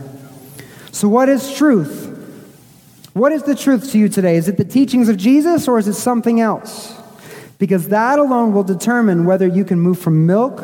So, 0.91 1.07
what 1.09 1.29
is 1.29 1.53
truth? 1.55 2.09
What 3.13 3.31
is 3.31 3.43
the 3.43 3.55
truth 3.55 3.91
to 3.91 3.99
you 3.99 4.09
today? 4.09 4.37
Is 4.37 4.47
it 4.47 4.57
the 4.57 4.65
teachings 4.65 5.09
of 5.09 5.17
Jesus 5.17 5.67
or 5.67 5.77
is 5.77 5.87
it 5.87 5.93
something 5.93 6.39
else? 6.39 6.99
Because 7.59 7.89
that 7.89 8.17
alone 8.17 8.53
will 8.53 8.63
determine 8.63 9.25
whether 9.25 9.47
you 9.47 9.65
can 9.65 9.79
move 9.79 9.99
from 9.99 10.25
milk 10.25 10.61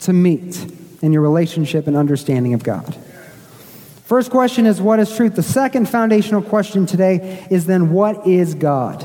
to 0.00 0.12
meat 0.12 0.64
in 1.02 1.12
your 1.12 1.22
relationship 1.22 1.86
and 1.86 1.96
understanding 1.96 2.54
of 2.54 2.64
God. 2.64 2.96
First 4.04 4.30
question 4.30 4.66
is, 4.66 4.80
what 4.80 4.98
is 5.00 5.14
truth? 5.14 5.34
The 5.34 5.42
second 5.42 5.88
foundational 5.88 6.42
question 6.42 6.86
today 6.86 7.46
is 7.50 7.66
then, 7.66 7.90
what 7.90 8.26
is 8.26 8.54
God? 8.54 9.04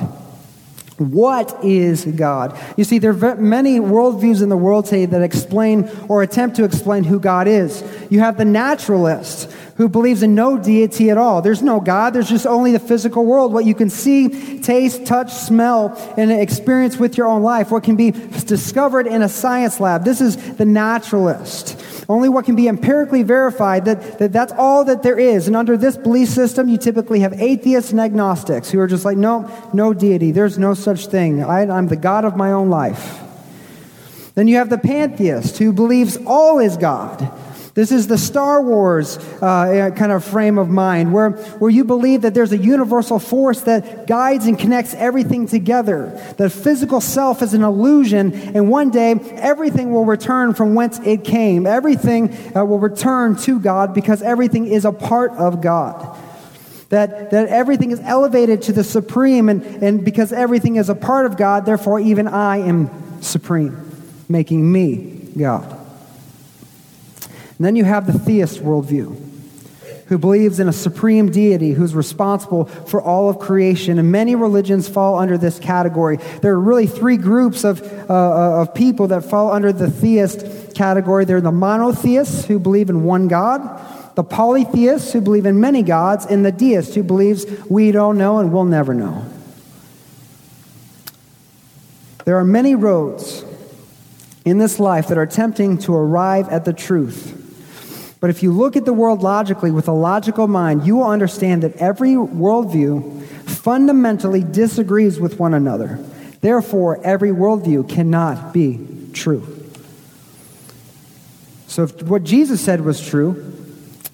What 1.10 1.64
is 1.64 2.06
God? 2.06 2.60
You 2.78 2.84
see, 2.84 3.00
there 3.00 3.12
are 3.12 3.36
many 3.36 3.80
worldviews 3.80 4.44
in 4.44 4.50
the 4.50 4.58
world 4.58 4.86
today 4.86 5.06
that 5.08 5.22
explain 5.22 5.90
or 6.08 6.22
attempt 6.22 6.58
to 6.58 6.64
explain 6.64 7.04
who 7.04 7.20
God 7.20 7.48
is. 7.48 7.84
You 8.10 8.20
have 8.20 8.38
the 8.38 8.46
naturalist 8.46 9.50
who 9.76 9.90
believes 9.90 10.24
in 10.24 10.36
no 10.36 10.58
deity 10.58 11.10
at 11.10 11.18
all. 11.18 11.42
There's 11.42 11.62
no 11.62 11.80
God, 11.80 12.14
there's 12.14 12.30
just 12.30 12.46
only 12.46 12.72
the 12.72 12.80
physical 12.80 13.26
world, 13.26 13.54
what 13.54 13.66
you 13.66 13.76
can 13.76 13.90
see, 13.90 14.60
taste, 14.60 15.06
touch, 15.06 15.34
smell, 15.34 15.96
and 16.18 16.32
experience 16.32 16.98
with 16.98 17.18
your 17.18 17.28
own 17.28 17.42
life, 17.44 17.72
what 17.72 17.84
can 17.84 17.96
be 17.96 18.12
discovered 18.12 19.08
in 19.08 19.22
a 19.22 19.30
science 19.30 19.80
lab. 19.80 20.04
This 20.04 20.22
is 20.22 20.56
the 20.56 20.66
naturalist. 20.66 21.78
Only 22.10 22.28
what 22.28 22.46
can 22.46 22.56
be 22.56 22.68
empirically 22.68 23.24
verified, 23.24 23.86
that, 23.86 24.20
that 24.20 24.34
that's 24.34 24.52
all 24.54 24.84
that 24.86 25.02
there 25.02 25.18
is. 25.18 25.48
And 25.48 25.56
under 25.56 25.78
this 25.78 25.96
belief 25.96 26.30
system, 26.30 26.68
you 26.68 26.78
typically 26.78 27.22
have 27.22 27.34
atheists 27.40 27.92
and 27.92 28.02
agnostics 28.02 28.70
who 28.70 28.80
are 28.80 28.88
just 28.88 29.06
like, 29.06 29.18
no, 29.18 29.50
no 29.74 29.94
deity. 29.94 30.32
There's 30.32 30.58
no 30.58 30.74
such 30.74 31.08
thing. 31.08 31.42
I, 31.42 31.62
I'm 31.62 31.88
the 31.88 31.96
God 31.96 32.26
of 32.26 32.36
my 32.36 32.52
own 32.52 32.70
life. 32.70 33.22
Then 34.36 34.48
you 34.48 34.58
have 34.58 34.70
the 34.70 34.78
pantheist 34.78 35.58
who 35.58 35.74
believes 35.74 36.18
all 36.26 36.60
is 36.60 36.78
God. 36.78 37.32
This 37.74 37.94
is 37.94 38.08
the 38.08 38.18
Star 38.18 38.62
Wars 38.62 39.18
uh, 39.42 39.92
kind 39.96 40.12
of 40.12 40.26
frame 40.26 40.58
of 40.58 40.68
mind, 40.68 41.14
where, 41.14 41.30
where 41.30 41.72
you 41.72 41.86
believe 41.86 42.24
that 42.24 42.34
there's 42.34 42.52
a 42.52 42.58
universal 42.58 43.18
force 43.18 43.62
that 43.62 44.08
guides 44.08 44.46
and 44.46 44.60
connects 44.60 44.94
everything 44.94 45.48
together. 45.48 46.10
That 46.38 46.50
physical 46.50 47.00
self 47.00 47.42
is 47.42 47.54
an 47.54 47.64
illusion, 47.64 48.34
and 48.34 48.70
one 48.70 48.90
day 48.90 49.12
everything 49.36 49.94
will 49.94 50.04
return 50.04 50.54
from 50.54 50.76
whence 50.76 51.00
it 51.00 51.24
came. 51.24 51.66
Everything 51.66 52.36
uh, 52.54 52.66
will 52.66 52.80
return 52.80 53.38
to 53.38 53.58
God 53.58 53.94
because 53.94 54.22
everything 54.22 54.68
is 54.68 54.84
a 54.84 54.92
part 54.92 55.32
of 55.32 55.62
God. 55.62 56.18
That, 56.90 57.32
that 57.32 57.48
everything 57.48 57.92
is 57.92 58.02
elevated 58.02 58.64
to 58.64 58.74
the 58.74 58.84
supreme, 58.84 59.48
and, 59.48 59.64
and 59.82 60.04
because 60.04 60.34
everything 60.34 60.76
is 60.76 60.90
a 60.90 60.96
part 60.96 61.26
of 61.26 61.38
God, 61.38 61.66
therefore 61.66 62.02
even 62.02 62.28
I 62.28 62.58
am 62.58 63.22
supreme, 63.22 63.78
making 64.28 64.70
me 64.70 65.30
God. 65.38 65.81
And 67.62 67.66
then 67.68 67.76
you 67.76 67.84
have 67.84 68.08
the 68.08 68.18
theist 68.18 68.58
worldview, 68.58 69.16
who 70.08 70.18
believes 70.18 70.60
in 70.60 70.68
a 70.68 70.74
supreme 70.74 71.30
deity 71.30 71.74
who's 71.74 71.94
responsible 71.94 72.66
for 72.66 73.00
all 73.00 73.30
of 73.30 73.38
creation. 73.38 74.00
And 74.00 74.12
many 74.12 74.34
religions 74.34 74.90
fall 74.90 75.20
under 75.20 75.38
this 75.38 75.60
category. 75.60 76.18
There 76.42 76.54
are 76.54 76.60
really 76.60 76.88
three 76.88 77.18
groups 77.18 77.64
of, 77.64 77.84
uh, 77.84 78.14
uh 78.14 78.62
of 78.64 78.74
people 78.74 79.10
that 79.10 79.26
fall 79.26 79.52
under 79.52 79.72
the 79.72 79.92
theist 79.92 80.74
category. 80.74 81.24
They're 81.26 81.40
the 81.40 81.52
monotheists, 81.52 82.46
who 82.46 82.58
believe 82.58 82.90
in 82.90 83.04
one 83.04 83.28
God, 83.28 83.62
the 84.16 84.24
polytheists, 84.24 85.14
who 85.14 85.22
believe 85.22 85.46
in 85.46 85.60
many 85.60 85.84
gods, 85.84 86.26
and 86.26 86.44
the 86.44 86.52
deist, 86.52 86.96
who 86.96 87.04
believes 87.04 87.46
we 87.70 87.92
don't 87.92 88.18
know 88.18 88.40
and 88.40 88.52
we'll 88.52 88.66
never 88.66 88.96
know. 88.96 89.24
There 92.26 92.38
are 92.38 92.44
many 92.44 92.74
roads 92.74 93.46
in 94.46 94.58
this 94.58 94.80
life 94.80 95.10
that 95.10 95.20
are 95.20 95.28
tempting 95.28 95.78
to 95.78 95.94
arrive 95.94 96.50
at 96.50 96.66
the 96.66 96.74
truth. 96.74 97.38
But 98.22 98.30
if 98.30 98.44
you 98.44 98.54
look 98.54 98.78
at 98.78 98.86
the 98.86 98.94
world 98.94 99.24
logically 99.24 99.72
with 99.72 99.88
a 99.88 99.94
logical 99.94 100.48
mind, 100.48 100.86
you 100.86 100.98
will 100.98 101.08
understand 101.08 101.64
that 101.64 101.76
every 101.78 102.12
worldview 102.12 103.24
fundamentally 103.50 104.44
disagrees 104.44 105.20
with 105.20 105.40
one 105.40 105.56
another. 105.56 106.00
Therefore, 106.40 107.04
every 107.04 107.32
worldview 107.32 107.90
cannot 107.90 108.54
be 108.54 108.80
true. 109.12 109.58
So, 111.66 111.84
if 111.84 112.04
what 112.04 112.24
Jesus 112.24 112.62
said 112.62 112.82
was 112.82 113.06
true, 113.06 113.58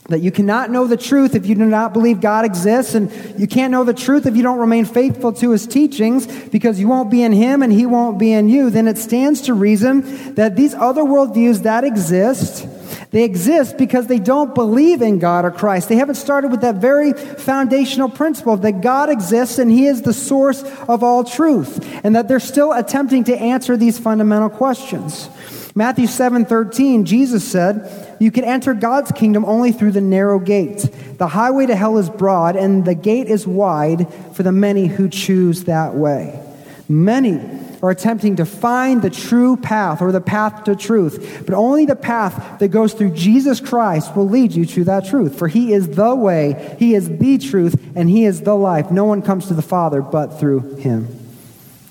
that 0.07 0.21
you 0.21 0.31
cannot 0.31 0.71
know 0.71 0.87
the 0.87 0.95
truth 0.95 1.35
if 1.35 1.45
you 1.45 1.55
do 1.55 1.65
not 1.65 1.91
believe 1.91 2.21
God 2.21 2.45
exists, 2.45 2.95
and 2.95 3.11
you 3.37 3.45
can't 3.45 3.71
know 3.71 3.83
the 3.83 3.93
truth 3.93 4.25
if 4.25 4.37
you 4.37 4.43
don't 4.43 4.59
remain 4.59 4.85
faithful 4.85 5.33
to 5.33 5.51
his 5.51 5.67
teachings 5.67 6.27
because 6.47 6.79
you 6.79 6.87
won't 6.87 7.11
be 7.11 7.23
in 7.23 7.33
him 7.33 7.61
and 7.61 7.73
he 7.73 7.85
won't 7.85 8.17
be 8.17 8.31
in 8.31 8.47
you, 8.47 8.69
then 8.69 8.87
it 8.87 8.97
stands 8.97 9.41
to 9.41 9.53
reason 9.53 10.35
that 10.35 10.55
these 10.55 10.73
other 10.73 11.01
worldviews 11.01 11.63
that 11.63 11.83
exist 11.83 12.65
they 13.11 13.23
exist 13.23 13.77
because 13.77 14.07
they 14.07 14.19
don't 14.19 14.53
believe 14.53 15.01
in 15.01 15.19
God 15.19 15.45
or 15.45 15.51
Christ. 15.51 15.89
They 15.89 15.95
haven't 15.95 16.15
started 16.15 16.51
with 16.51 16.61
that 16.61 16.75
very 16.75 17.13
foundational 17.13 18.09
principle 18.09 18.57
that 18.57 18.81
God 18.81 19.09
exists 19.09 19.59
and 19.59 19.71
He 19.71 19.87
is 19.87 20.01
the 20.01 20.13
source 20.13 20.63
of 20.87 21.03
all 21.03 21.23
truth, 21.23 22.03
and 22.03 22.15
that 22.15 22.27
they're 22.27 22.39
still 22.39 22.73
attempting 22.73 23.23
to 23.25 23.37
answer 23.37 23.77
these 23.77 23.99
fundamental 23.99 24.49
questions. 24.49 25.29
Matthew 25.77 26.07
7 26.07 26.45
13, 26.45 27.05
Jesus 27.05 27.47
said, 27.47 28.17
You 28.19 28.31
can 28.31 28.43
enter 28.43 28.73
God's 28.73 29.11
kingdom 29.11 29.45
only 29.45 29.71
through 29.71 29.91
the 29.91 30.01
narrow 30.01 30.39
gate. 30.39 30.89
The 31.19 31.27
highway 31.27 31.67
to 31.67 31.75
hell 31.75 31.99
is 31.99 32.09
broad, 32.09 32.55
and 32.55 32.83
the 32.83 32.95
gate 32.95 33.27
is 33.27 33.45
wide 33.45 34.11
for 34.33 34.41
the 34.41 34.51
many 34.51 34.87
who 34.87 35.07
choose 35.07 35.65
that 35.65 35.93
way. 35.93 36.43
Many 36.89 37.37
are 37.81 37.89
attempting 37.89 38.35
to 38.37 38.45
find 38.45 39.01
the 39.01 39.09
true 39.09 39.57
path 39.57 40.01
or 40.01 40.11
the 40.11 40.21
path 40.21 40.63
to 40.65 40.75
truth. 40.75 41.43
But 41.45 41.53
only 41.53 41.85
the 41.85 41.95
path 41.95 42.59
that 42.59 42.69
goes 42.69 42.93
through 42.93 43.11
Jesus 43.11 43.59
Christ 43.59 44.15
will 44.15 44.27
lead 44.27 44.53
you 44.53 44.65
to 44.65 44.83
that 44.85 45.05
truth. 45.05 45.37
For 45.37 45.47
he 45.47 45.73
is 45.73 45.89
the 45.89 46.15
way, 46.15 46.75
he 46.79 46.95
is 46.95 47.17
the 47.17 47.37
truth, 47.37 47.81
and 47.95 48.09
he 48.09 48.25
is 48.25 48.41
the 48.41 48.55
life. 48.55 48.91
No 48.91 49.05
one 49.05 49.21
comes 49.21 49.47
to 49.47 49.53
the 49.53 49.61
Father 49.61 50.01
but 50.01 50.39
through 50.39 50.75
him. 50.75 51.07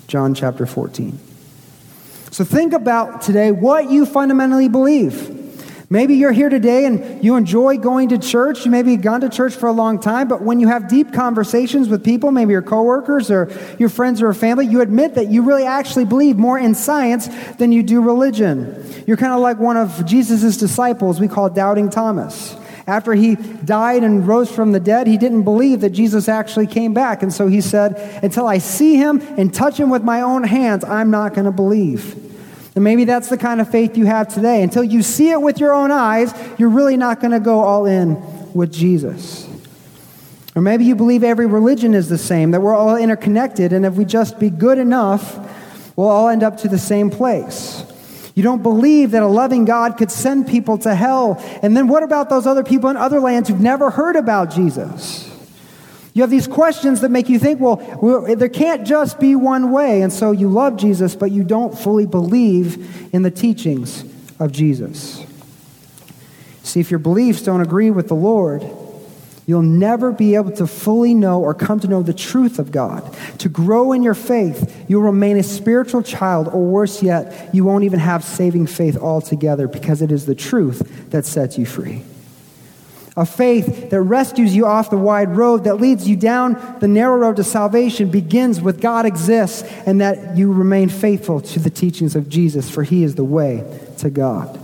John 0.06 0.34
chapter 0.34 0.66
14. 0.66 1.18
So 2.30 2.44
think 2.44 2.72
about 2.72 3.22
today 3.22 3.50
what 3.50 3.90
you 3.90 4.06
fundamentally 4.06 4.68
believe. 4.68 5.35
Maybe 5.88 6.14
you're 6.16 6.32
here 6.32 6.48
today 6.48 6.84
and 6.84 7.22
you 7.22 7.36
enjoy 7.36 7.76
going 7.78 8.08
to 8.08 8.18
church. 8.18 8.64
You 8.64 8.72
maybe 8.72 8.96
gone 8.96 9.20
to 9.20 9.28
church 9.28 9.54
for 9.54 9.68
a 9.68 9.72
long 9.72 10.00
time, 10.00 10.26
but 10.26 10.42
when 10.42 10.58
you 10.58 10.66
have 10.66 10.88
deep 10.88 11.12
conversations 11.12 11.88
with 11.88 12.04
people, 12.04 12.32
maybe 12.32 12.52
your 12.52 12.62
coworkers 12.62 13.30
or 13.30 13.52
your 13.78 13.88
friends 13.88 14.20
or 14.20 14.34
family, 14.34 14.66
you 14.66 14.80
admit 14.80 15.14
that 15.14 15.28
you 15.28 15.42
really 15.42 15.64
actually 15.64 16.04
believe 16.04 16.36
more 16.36 16.58
in 16.58 16.74
science 16.74 17.28
than 17.58 17.70
you 17.70 17.84
do 17.84 18.02
religion. 18.02 18.84
You're 19.06 19.16
kind 19.16 19.32
of 19.32 19.38
like 19.38 19.58
one 19.58 19.76
of 19.76 20.04
Jesus' 20.04 20.56
disciples 20.56 21.20
we 21.20 21.28
call 21.28 21.50
Doubting 21.50 21.88
Thomas. 21.88 22.56
After 22.88 23.14
he 23.14 23.36
died 23.36 24.02
and 24.02 24.26
rose 24.26 24.50
from 24.50 24.72
the 24.72 24.80
dead, 24.80 25.06
he 25.06 25.18
didn't 25.18 25.42
believe 25.42 25.80
that 25.80 25.90
Jesus 25.90 26.28
actually 26.28 26.66
came 26.66 26.94
back. 26.94 27.22
And 27.22 27.32
so 27.32 27.46
he 27.46 27.60
said, 27.60 27.96
Until 28.24 28.46
I 28.46 28.58
see 28.58 28.96
him 28.96 29.20
and 29.36 29.52
touch 29.52 29.78
him 29.78 29.90
with 29.90 30.02
my 30.02 30.20
own 30.20 30.44
hands, 30.44 30.84
I'm 30.84 31.10
not 31.10 31.34
going 31.34 31.46
to 31.46 31.52
believe. 31.52 32.25
And 32.76 32.85
maybe 32.85 33.04
that's 33.04 33.28
the 33.28 33.38
kind 33.38 33.61
of 33.61 33.71
faith 33.71 33.97
you 33.97 34.04
have 34.06 34.28
today. 34.28 34.62
Until 34.62 34.85
you 34.85 35.02
see 35.02 35.30
it 35.30 35.40
with 35.40 35.59
your 35.59 35.75
own 35.75 35.90
eyes, 35.90 36.33
you're 36.59 36.68
really 36.68 36.97
not 36.99 37.21
going 37.21 37.33
to 37.33 37.40
go 37.40 37.61
all 37.61 37.87
in 37.87 38.23
with 38.52 38.71
Jesus. 38.71 39.49
Or 40.54 40.62
maybe 40.62 40.85
you 40.85 40.95
believe 40.95 41.25
every 41.25 41.47
religion 41.47 41.95
is 41.95 42.09
the 42.09 42.18
same, 42.18 42.50
that 42.52 42.61
we're 42.61 42.75
all 42.75 42.97
interconnected, 42.97 43.73
and 43.73 43.85
if 43.85 43.95
we 43.95 44.04
just 44.04 44.38
be 44.38 44.50
good 44.50 44.78
enough, 44.78 45.38
we'll 45.97 46.09
all 46.09 46.28
end 46.28 46.42
up 46.42 46.59
to 46.59 46.68
the 46.68 46.78
same 46.78 47.11
place. 47.11 47.83
You 48.35 48.42
don't 48.42 48.62
believe 48.62 49.12
that 49.12 49.23
a 49.23 49.26
loving 49.26 49.64
God 49.64 49.97
could 49.97 50.11
send 50.11 50.47
people 50.47 50.76
to 50.78 50.95
hell. 50.95 51.42
And 51.62 51.75
then 51.75 51.88
what 51.88 52.02
about 52.02 52.28
those 52.28 52.47
other 52.47 52.62
people 52.62 52.90
in 52.90 52.99
other 52.99 53.21
lands 53.21 53.49
who've 53.49 53.61
never 53.61 53.88
heard 53.88 54.16
about 54.16 54.50
Jesus? 54.50 55.25
You 56.16 56.23
have 56.23 56.30
these 56.30 56.46
questions 56.46 57.02
that 57.02 57.11
make 57.11 57.28
you 57.28 57.38
think, 57.38 57.61
well, 57.61 57.76
there 58.37 58.49
can't 58.49 58.87
just 58.87 59.20
be 59.20 59.37
one 59.37 59.70
way. 59.70 60.00
And 60.00 60.11
so 60.11 60.30
you 60.30 60.49
love 60.49 60.78
Jesus, 60.78 61.14
but 61.14 61.30
you 61.30 61.44
don't 61.44 61.78
fully 61.78 62.06
believe 62.06 63.14
in 63.14 63.20
the 63.20 63.30
teachings 63.30 64.02
of 64.40 64.50
Jesus. 64.50 65.23
See, 66.62 66.80
if 66.80 66.90
your 66.90 67.00
beliefs 67.00 67.42
don't 67.42 67.61
agree 67.61 67.90
with 67.90 68.08
the 68.08 68.14
Lord, 68.14 68.66
you'll 69.44 69.61
never 69.61 70.11
be 70.11 70.37
able 70.37 70.52
to 70.52 70.66
fully 70.66 71.12
know 71.12 71.42
or 71.42 71.52
come 71.52 71.80
to 71.80 71.87
know 71.87 72.02
the 72.02 72.14
truth 72.14 72.58
of 72.58 72.73
God. 72.73 73.14
To 73.40 73.50
grow 73.50 73.92
in 73.92 74.02
your 74.02 74.14
faith, 74.14 74.87
you'll 74.88 75.02
remain 75.02 75.37
a 75.37 75.42
spiritual 75.42 76.02
child, 76.02 76.49
or 76.49 76.64
worse 76.64 77.02
yet, 77.02 77.54
you 77.54 77.62
won't 77.62 77.85
even 77.85 77.99
have 77.99 78.25
saving 78.25 78.68
faith 78.68 78.96
altogether 78.96 79.68
because 79.68 80.00
it 80.00 80.11
is 80.11 80.25
the 80.25 80.35
truth 80.35 81.11
that 81.11 81.26
sets 81.26 81.58
you 81.58 81.66
free 81.66 82.04
a 83.16 83.25
faith 83.25 83.90
that 83.90 84.02
rescues 84.02 84.54
you 84.54 84.66
off 84.66 84.90
the 84.90 84.99
wide 84.99 85.37
road, 85.37 85.64
that 85.64 85.76
leads 85.76 86.06
you 86.06 86.16
down 86.16 86.76
the 86.80 86.88
narrow 86.88 87.16
road 87.16 87.37
to 87.37 87.44
salvation, 87.44 88.11
begins 88.11 88.61
with 88.61 88.80
God 88.80 89.06
exists, 89.06 89.62
and 89.87 90.00
that 90.00 90.37
you 90.37 90.52
remain 90.52 90.88
faithful 90.88 91.40
to 91.40 91.58
the 91.58 91.70
teachings 91.70 92.14
of 92.14 92.28
Jesus, 92.28 92.70
for 92.70 92.82
he 92.82 93.02
is 93.02 93.14
the 93.14 93.25
way 93.25 93.64
to 93.99 94.11
God. 94.11 94.61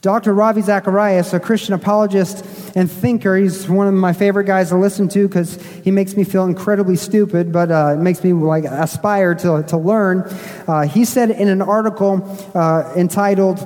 Dr. 0.00 0.32
Ravi 0.32 0.62
Zacharias, 0.62 1.34
a 1.34 1.40
Christian 1.40 1.74
apologist 1.74 2.44
and 2.76 2.90
thinker, 2.90 3.36
he's 3.36 3.68
one 3.68 3.88
of 3.88 3.94
my 3.94 4.12
favorite 4.12 4.44
guys 4.44 4.68
to 4.68 4.76
listen 4.76 5.08
to 5.08 5.26
because 5.26 5.60
he 5.82 5.90
makes 5.90 6.16
me 6.16 6.22
feel 6.22 6.44
incredibly 6.44 6.94
stupid, 6.94 7.52
but 7.52 7.70
uh, 7.70 7.94
it 7.94 8.00
makes 8.00 8.22
me 8.22 8.32
like 8.32 8.64
aspire 8.64 9.34
to, 9.34 9.64
to 9.64 9.76
learn. 9.76 10.20
Uh, 10.68 10.82
he 10.82 11.04
said 11.04 11.30
in 11.30 11.48
an 11.48 11.60
article 11.60 12.22
uh, 12.54 12.92
entitled 12.96 13.58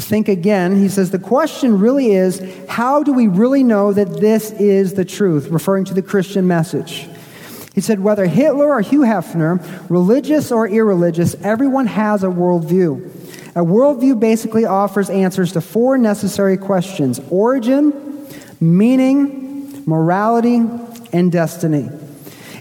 think 0.00 0.28
again. 0.28 0.76
He 0.76 0.88
says, 0.88 1.10
The 1.10 1.18
question 1.18 1.78
really 1.78 2.12
is 2.12 2.42
how 2.68 3.02
do 3.02 3.12
we 3.12 3.26
really 3.28 3.62
know 3.62 3.92
that 3.92 4.20
this 4.20 4.50
is 4.52 4.94
the 4.94 5.04
truth? 5.04 5.48
Referring 5.48 5.84
to 5.86 5.94
the 5.94 6.02
Christian 6.02 6.46
message. 6.46 7.08
He 7.74 7.80
said, 7.80 8.00
Whether 8.00 8.26
Hitler 8.26 8.68
or 8.68 8.80
Hugh 8.80 9.00
Hefner, 9.00 9.62
religious 9.88 10.50
or 10.50 10.68
irreligious, 10.68 11.34
everyone 11.42 11.86
has 11.86 12.24
a 12.24 12.28
worldview. 12.28 13.14
A 13.54 13.60
worldview 13.60 14.18
basically 14.18 14.64
offers 14.64 15.10
answers 15.10 15.52
to 15.52 15.60
four 15.60 15.98
necessary 15.98 16.56
questions 16.56 17.20
origin, 17.30 18.26
meaning, 18.60 19.84
morality, 19.86 20.62
and 21.12 21.32
destiny. 21.32 21.88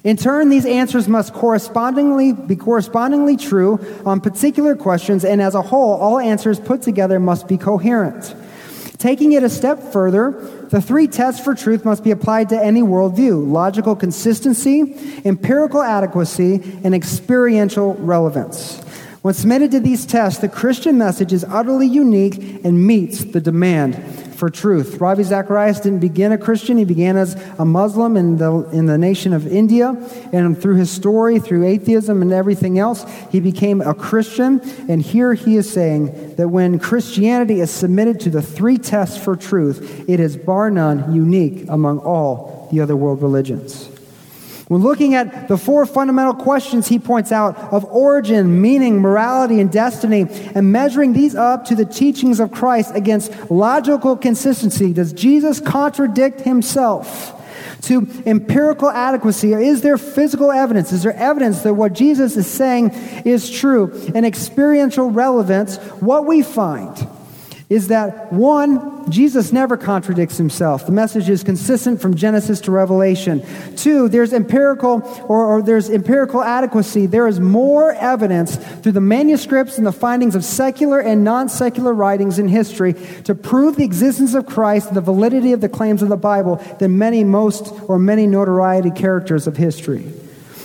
In 0.03 0.17
turn, 0.17 0.49
these 0.49 0.65
answers 0.65 1.07
must 1.07 1.33
correspondingly 1.33 2.33
be 2.33 2.55
correspondingly 2.55 3.37
true 3.37 3.79
on 4.05 4.21
particular 4.21 4.75
questions, 4.75 5.25
and 5.25 5.41
as 5.41 5.55
a 5.55 5.61
whole, 5.61 5.93
all 5.93 6.19
answers 6.19 6.59
put 6.59 6.81
together 6.81 7.19
must 7.19 7.47
be 7.47 7.57
coherent. 7.57 8.35
Taking 8.97 9.33
it 9.33 9.43
a 9.43 9.49
step 9.49 9.79
further, 9.79 10.31
the 10.69 10.81
three 10.81 11.07
tests 11.07 11.43
for 11.43 11.53
truth 11.53 11.85
must 11.85 12.03
be 12.03 12.11
applied 12.11 12.49
to 12.49 12.59
any 12.59 12.81
worldview 12.81 13.51
logical 13.51 13.95
consistency, 13.95 14.95
empirical 15.23 15.81
adequacy, 15.81 16.79
and 16.83 16.95
experiential 16.95 17.93
relevance. 17.95 18.81
When 19.21 19.33
submitted 19.33 19.71
to 19.71 19.79
these 19.79 20.05
tests, 20.05 20.39
the 20.39 20.49
Christian 20.49 20.97
message 20.97 21.33
is 21.33 21.43
utterly 21.43 21.87
unique 21.87 22.63
and 22.63 22.85
meets 22.85 23.23
the 23.23 23.41
demand 23.41 23.95
for 24.37 24.49
truth. 24.49 25.01
Ravi 25.01 25.23
Zacharias 25.23 25.79
didn't 25.79 25.99
begin 25.99 26.31
a 26.31 26.37
Christian, 26.37 26.77
he 26.77 26.85
began 26.85 27.17
as 27.17 27.33
a 27.57 27.65
Muslim 27.65 28.15
in 28.15 28.37
the, 28.37 28.69
in 28.69 28.85
the 28.85 28.97
nation 28.97 29.33
of 29.33 29.47
India. 29.47 29.89
And 30.31 30.59
through 30.59 30.75
his 30.75 30.91
story, 30.91 31.39
through 31.39 31.65
atheism 31.65 32.21
and 32.21 32.31
everything 32.31 32.77
else, 32.77 33.03
he 33.31 33.39
became 33.39 33.81
a 33.81 33.95
Christian. 33.95 34.61
And 34.87 35.01
here 35.01 35.33
he 35.33 35.57
is 35.57 35.71
saying 35.71 36.35
that 36.35 36.49
when 36.49 36.77
Christianity 36.77 37.61
is 37.61 37.71
submitted 37.71 38.19
to 38.21 38.29
the 38.29 38.41
three 38.41 38.77
tests 38.77 39.17
for 39.17 39.35
truth, 39.35 40.07
it 40.07 40.19
is 40.19 40.37
bar 40.37 40.69
none 40.69 41.13
unique 41.15 41.65
among 41.67 41.99
all 41.99 42.67
the 42.71 42.81
other 42.81 42.95
world 42.95 43.23
religions. 43.23 43.89
When 44.67 44.83
looking 44.83 45.15
at 45.15 45.47
the 45.47 45.57
four 45.57 45.85
fundamental 45.85 46.33
questions 46.33 46.89
he 46.89 46.99
points 46.99 47.31
out 47.31 47.57
of 47.71 47.85
origin, 47.85 48.61
meaning, 48.61 48.99
morality, 48.99 49.61
and 49.61 49.71
destiny, 49.71 50.25
and 50.55 50.73
measuring 50.73 51.13
these 51.13 51.35
up 51.35 51.65
to 51.65 51.75
the 51.75 51.85
teachings 51.85 52.41
of 52.41 52.51
Christ 52.51 52.91
against 52.93 53.49
logical 53.49 54.17
consistency, 54.17 54.91
does 54.91 55.13
Jesus 55.13 55.61
contradict 55.61 56.41
himself? 56.41 57.33
To 57.83 58.07
empirical 58.25 58.89
adequacy, 58.89 59.53
is 59.53 59.81
there 59.81 59.97
physical 59.97 60.51
evidence? 60.51 60.91
Is 60.91 61.03
there 61.03 61.13
evidence 61.13 61.61
that 61.61 61.75
what 61.75 61.93
Jesus 61.93 62.35
is 62.35 62.47
saying 62.47 62.89
is 63.23 63.49
true? 63.49 63.93
And 64.13 64.25
experiential 64.25 65.09
relevance, 65.09 65.77
what 66.01 66.25
we 66.25 66.41
find 66.41 67.07
is 67.69 67.89
that 67.89 68.31
one, 68.31 69.11
Jesus 69.11 69.51
never 69.51 69.75
contradicts 69.75 70.37
himself. 70.37 70.85
The 70.85 70.93
message 70.93 71.29
is 71.29 71.43
consistent 71.43 72.01
from 72.01 72.15
Genesis 72.15 72.61
to 72.61 72.71
Revelation. 72.71 73.45
Two, 73.75 74.07
there's 74.07 74.31
empirical 74.31 75.01
or, 75.27 75.45
or, 75.45 75.61
there's 75.61 75.89
empirical 75.89 76.41
adequacy. 76.41 77.07
There 77.07 77.27
is 77.27 77.41
more 77.41 77.91
evidence 77.91 78.55
through 78.55 78.93
the 78.93 79.01
manuscripts 79.01 79.77
and 79.77 79.85
the 79.85 79.91
findings 79.91 80.33
of 80.33 80.45
secular 80.45 81.01
and 81.01 81.25
non-secular 81.25 81.93
writings 81.93 82.39
in 82.39 82.47
history 82.47 82.93
to 83.25 83.35
prove 83.35 83.75
the 83.75 83.83
existence 83.83 84.33
of 84.33 84.45
Christ 84.45 84.87
and 84.87 84.95
the 84.95 85.01
validity 85.01 85.51
of 85.51 85.59
the 85.59 85.69
claims 85.69 86.01
of 86.01 86.07
the 86.07 86.15
Bible 86.15 86.55
than 86.79 86.97
many 86.97 87.25
most 87.25 87.73
or 87.89 87.99
many 87.99 88.27
notoriety 88.27 88.91
characters 88.91 89.45
of 89.45 89.57
history. 89.57 90.05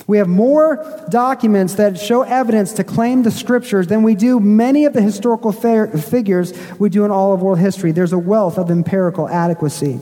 We 0.06 0.18
have 0.18 0.28
more 0.28 1.06
documents 1.10 1.74
that 1.74 1.98
show 1.98 2.22
evidence 2.22 2.72
to 2.74 2.84
claim 2.84 3.22
the 3.22 3.30
scriptures 3.30 3.86
than 3.86 4.02
we 4.02 4.14
do 4.14 4.40
many 4.40 4.84
of 4.84 4.92
the 4.92 5.02
historical 5.02 5.52
figures 5.52 6.52
we 6.78 6.88
do 6.88 7.04
in 7.04 7.10
all 7.10 7.32
of 7.32 7.42
world 7.42 7.58
history. 7.58 7.92
There's 7.92 8.12
a 8.12 8.18
wealth 8.18 8.58
of 8.58 8.70
empirical 8.70 9.28
adequacy. 9.28 10.00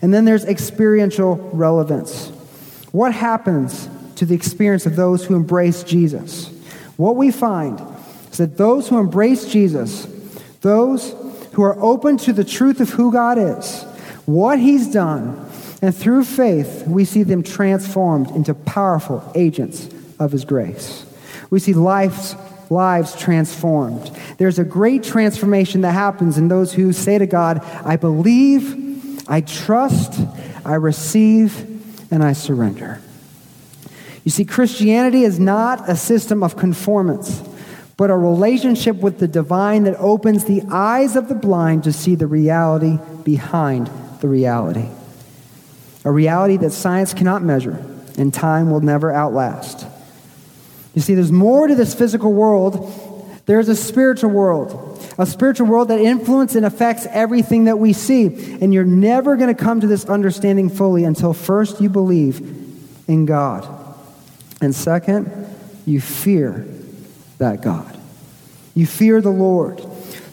And 0.00 0.12
then 0.12 0.24
there's 0.24 0.44
experiential 0.44 1.36
relevance. 1.52 2.28
What 2.92 3.14
happens 3.14 3.88
to 4.16 4.26
the 4.26 4.34
experience 4.34 4.86
of 4.86 4.96
those 4.96 5.24
who 5.24 5.34
embrace 5.34 5.82
Jesus? 5.82 6.48
What 6.96 7.16
we 7.16 7.30
find 7.30 7.80
is 8.30 8.38
that 8.38 8.56
those 8.56 8.88
who 8.88 8.98
embrace 8.98 9.46
Jesus, 9.46 10.06
those 10.60 11.14
who 11.52 11.62
are 11.62 11.80
open 11.82 12.16
to 12.18 12.32
the 12.32 12.44
truth 12.44 12.80
of 12.80 12.90
who 12.90 13.12
God 13.12 13.38
is, 13.38 13.82
what 14.26 14.58
He's 14.58 14.92
done, 14.92 15.48
and 15.82 15.94
through 15.94 16.24
faith, 16.24 16.84
we 16.86 17.04
see 17.04 17.24
them 17.24 17.42
transformed 17.42 18.30
into 18.30 18.54
powerful 18.54 19.28
agents 19.34 19.88
of 20.20 20.30
His 20.30 20.44
grace. 20.44 21.04
We 21.50 21.58
see 21.58 21.74
lives, 21.74 22.36
lives 22.70 23.16
transformed. 23.16 24.16
There's 24.38 24.60
a 24.60 24.64
great 24.64 25.02
transformation 25.02 25.80
that 25.80 25.90
happens 25.90 26.38
in 26.38 26.46
those 26.46 26.72
who 26.72 26.92
say 26.92 27.18
to 27.18 27.26
God, 27.26 27.58
I 27.84 27.96
believe, 27.96 29.28
I 29.28 29.40
trust, 29.40 30.20
I 30.64 30.74
receive, 30.74 31.68
and 32.12 32.22
I 32.22 32.32
surrender. 32.32 33.00
You 34.22 34.30
see, 34.30 34.44
Christianity 34.44 35.24
is 35.24 35.40
not 35.40 35.90
a 35.90 35.96
system 35.96 36.44
of 36.44 36.56
conformance, 36.56 37.42
but 37.96 38.08
a 38.08 38.16
relationship 38.16 38.96
with 38.96 39.18
the 39.18 39.26
divine 39.26 39.82
that 39.82 39.96
opens 39.98 40.44
the 40.44 40.62
eyes 40.70 41.16
of 41.16 41.28
the 41.28 41.34
blind 41.34 41.82
to 41.84 41.92
see 41.92 42.14
the 42.14 42.28
reality 42.28 43.00
behind 43.24 43.90
the 44.20 44.28
reality 44.28 44.86
a 46.04 46.10
reality 46.10 46.56
that 46.58 46.70
science 46.70 47.14
cannot 47.14 47.42
measure 47.42 47.84
and 48.18 48.32
time 48.32 48.70
will 48.70 48.80
never 48.80 49.12
outlast. 49.12 49.86
You 50.94 51.00
see, 51.00 51.14
there's 51.14 51.32
more 51.32 51.66
to 51.66 51.74
this 51.74 51.94
physical 51.94 52.32
world. 52.32 52.92
There's 53.46 53.68
a 53.68 53.76
spiritual 53.76 54.30
world, 54.30 55.04
a 55.18 55.26
spiritual 55.26 55.66
world 55.66 55.88
that 55.88 56.00
influences 56.00 56.56
and 56.56 56.66
affects 56.66 57.06
everything 57.10 57.64
that 57.64 57.78
we 57.78 57.92
see. 57.92 58.26
And 58.60 58.74
you're 58.74 58.84
never 58.84 59.36
going 59.36 59.54
to 59.54 59.60
come 59.60 59.80
to 59.80 59.86
this 59.86 60.04
understanding 60.04 60.68
fully 60.68 61.04
until 61.04 61.32
first 61.32 61.80
you 61.80 61.88
believe 61.88 62.40
in 63.08 63.26
God. 63.26 63.66
And 64.60 64.74
second, 64.74 65.30
you 65.86 66.00
fear 66.00 66.66
that 67.38 67.62
God. 67.62 67.98
You 68.74 68.86
fear 68.86 69.20
the 69.20 69.30
Lord. 69.30 69.82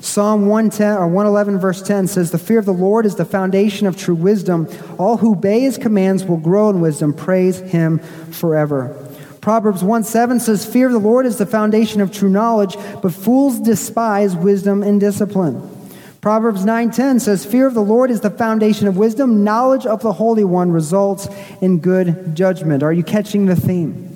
Psalm 0.02 0.48
110 0.48 0.98
or 0.98 1.08
111 1.08 1.60
verse 1.60 1.82
10 1.82 2.08
says, 2.08 2.32
The 2.32 2.38
fear 2.38 2.60
of 2.60 2.66
the 2.66 2.74
Lord 2.74 3.06
is 3.06 3.16
the 3.16 3.26
foundation 3.26 3.86
of 3.86 3.98
true 3.98 4.16
wisdom. 4.16 4.68
All 4.98 5.18
who 5.18 5.34
obey 5.34 5.62
his 5.62 5.78
commands 5.78 6.24
will 6.24 6.38
grow 6.38 6.70
in 6.70 6.80
wisdom. 6.80 7.14
Praise 7.14 7.60
him 7.60 8.00
forever. 8.32 8.96
Proverbs 9.42 9.84
1 9.84 10.04
7 10.06 10.40
says, 10.40 10.66
Fear 10.66 10.88
of 10.88 10.94
the 10.94 11.00
Lord 11.00 11.26
is 11.26 11.38
the 11.38 11.46
foundation 11.46 12.00
of 12.02 12.12
true 12.14 12.30
knowledge, 12.30 12.78
but 13.02 13.14
fools 13.14 13.60
despise 13.60 14.36
wisdom 14.36 14.84
and 14.84 15.00
discipline. 15.00 15.76
Proverbs 16.22 16.66
9:10 16.66 17.22
says 17.22 17.46
fear 17.46 17.66
of 17.66 17.74
the 17.74 17.82
Lord 17.82 18.12
is 18.12 18.20
the 18.20 18.30
foundation 18.30 18.90
of 18.90 18.98
wisdom 18.98 19.46
knowledge 19.46 19.86
of 19.86 20.02
the 20.02 20.12
holy 20.12 20.44
one 20.44 20.70
results 20.70 21.30
in 21.62 21.80
good 21.80 22.36
judgment 22.36 22.84
are 22.84 22.92
you 22.92 23.04
catching 23.04 23.46
the 23.46 23.56
theme 23.56 24.09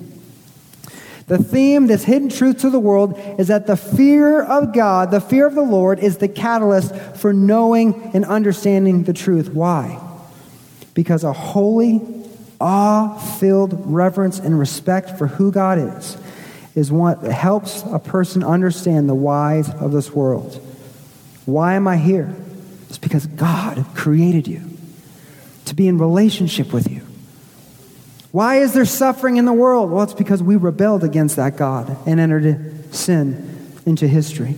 the 1.26 1.38
theme, 1.38 1.86
this 1.86 2.04
hidden 2.04 2.28
truth 2.28 2.58
to 2.58 2.70
the 2.70 2.78
world, 2.78 3.18
is 3.38 3.48
that 3.48 3.66
the 3.66 3.76
fear 3.76 4.42
of 4.42 4.72
God, 4.74 5.10
the 5.10 5.20
fear 5.20 5.46
of 5.46 5.54
the 5.54 5.62
Lord, 5.62 5.98
is 5.98 6.18
the 6.18 6.28
catalyst 6.28 6.94
for 7.16 7.32
knowing 7.32 8.10
and 8.14 8.24
understanding 8.24 9.04
the 9.04 9.14
truth. 9.14 9.52
Why? 9.52 10.00
Because 10.92 11.24
a 11.24 11.32
holy, 11.32 12.02
awe 12.60 13.18
filled 13.38 13.80
reverence 13.86 14.38
and 14.38 14.58
respect 14.58 15.18
for 15.18 15.26
who 15.26 15.50
God 15.50 15.78
is 15.78 16.16
is 16.74 16.90
what 16.90 17.22
helps 17.22 17.82
a 17.84 17.98
person 17.98 18.42
understand 18.42 19.08
the 19.08 19.14
whys 19.14 19.70
of 19.70 19.92
this 19.92 20.10
world. 20.10 20.60
Why 21.46 21.74
am 21.74 21.86
I 21.86 21.96
here? 21.96 22.34
It's 22.88 22.98
because 22.98 23.26
God 23.26 23.84
created 23.94 24.48
you 24.48 24.62
to 25.66 25.74
be 25.74 25.88
in 25.88 25.98
relationship 25.98 26.72
with 26.72 26.90
you. 26.90 27.02
Why 28.34 28.56
is 28.56 28.72
there 28.72 28.84
suffering 28.84 29.36
in 29.36 29.44
the 29.44 29.52
world? 29.52 29.92
Well, 29.92 30.02
it's 30.02 30.12
because 30.12 30.42
we 30.42 30.56
rebelled 30.56 31.04
against 31.04 31.36
that 31.36 31.56
God 31.56 31.96
and 32.04 32.18
entered 32.18 32.92
sin 32.92 33.72
into 33.86 34.08
history. 34.08 34.56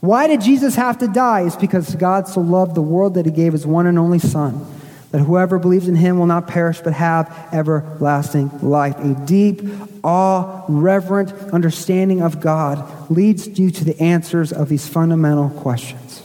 Why 0.00 0.26
did 0.26 0.40
Jesus 0.40 0.74
have 0.76 0.96
to 1.00 1.06
die? 1.06 1.42
It's 1.42 1.54
because 1.54 1.94
God 1.96 2.28
so 2.28 2.40
loved 2.40 2.74
the 2.74 2.80
world 2.80 3.12
that 3.16 3.26
he 3.26 3.30
gave 3.30 3.52
his 3.52 3.66
one 3.66 3.86
and 3.86 3.98
only 3.98 4.18
Son, 4.18 4.66
that 5.10 5.18
whoever 5.18 5.58
believes 5.58 5.86
in 5.86 5.96
him 5.96 6.18
will 6.18 6.24
not 6.24 6.48
perish 6.48 6.80
but 6.80 6.94
have 6.94 7.30
everlasting 7.52 8.58
life. 8.62 8.98
A 9.00 9.12
deep, 9.26 9.60
awe, 10.02 10.64
reverent 10.66 11.34
understanding 11.52 12.22
of 12.22 12.40
God 12.40 13.10
leads 13.10 13.58
you 13.58 13.70
to 13.70 13.84
the 13.84 14.00
answers 14.00 14.50
of 14.50 14.70
these 14.70 14.88
fundamental 14.88 15.50
questions. 15.50 16.22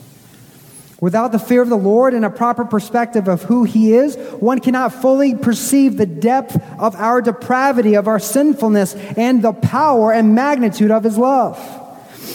Without 1.04 1.34
the 1.34 1.38
fear 1.38 1.62
of 1.62 1.68
the 1.68 1.76
Lord 1.76 2.13
and 2.13 2.24
a 2.24 2.30
proper 2.30 2.63
perspective 2.63 3.28
of 3.28 3.44
who 3.44 3.66
He 3.66 3.94
is, 3.94 4.16
one 4.39 4.62
cannot 4.62 4.94
fully 4.94 5.36
perceive 5.36 5.98
the 5.98 6.06
depth 6.06 6.56
of 6.80 6.96
our 6.96 7.22
depravity, 7.22 7.96
of 7.96 8.08
our 8.08 8.20
sinfulness, 8.20 8.96
and 9.18 9.42
the 9.42 9.52
power 9.52 10.13
and 10.13 10.34
magnitude 10.34 10.92
of 10.92 11.04
His 11.04 11.18
love. 11.18 11.60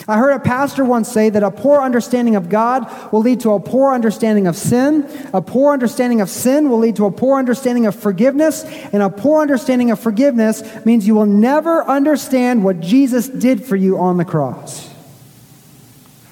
I 0.07 0.19
heard 0.19 0.33
a 0.33 0.41
pastor 0.41 0.85
once 0.85 1.11
say 1.11 1.31
that 1.31 1.43
a 1.43 1.51
poor 1.51 1.81
understanding 1.81 2.37
of 2.37 2.51
God 2.51 3.11
will 3.11 3.23
lead 3.23 3.41
to 3.41 3.53
a 3.53 3.61
poor 3.61 3.95
understanding 3.95 4.47
of 4.47 4.55
sin. 4.55 5.09
A 5.33 5.41
poor 5.41 5.73
understanding 5.73 6.21
of 6.21 6.29
sin 6.29 6.69
will 6.69 6.81
lead 6.81 6.97
to 6.97 7.07
a 7.07 7.11
poor 7.11 7.39
understanding 7.39 7.87
of 7.87 7.97
forgiveness. 7.97 8.65
And 8.93 9.03
a 9.03 9.09
poor 9.09 9.41
understanding 9.41 9.93
of 9.93 9.99
forgiveness 9.99 10.63
means 10.85 11.07
you 11.07 11.15
will 11.15 11.25
never 11.25 11.85
understand 11.85 12.63
what 12.63 12.81
Jesus 12.81 13.31
did 13.31 13.65
for 13.65 13.77
you 13.77 13.97
on 13.97 14.19
the 14.19 14.27
cross. 14.27 14.98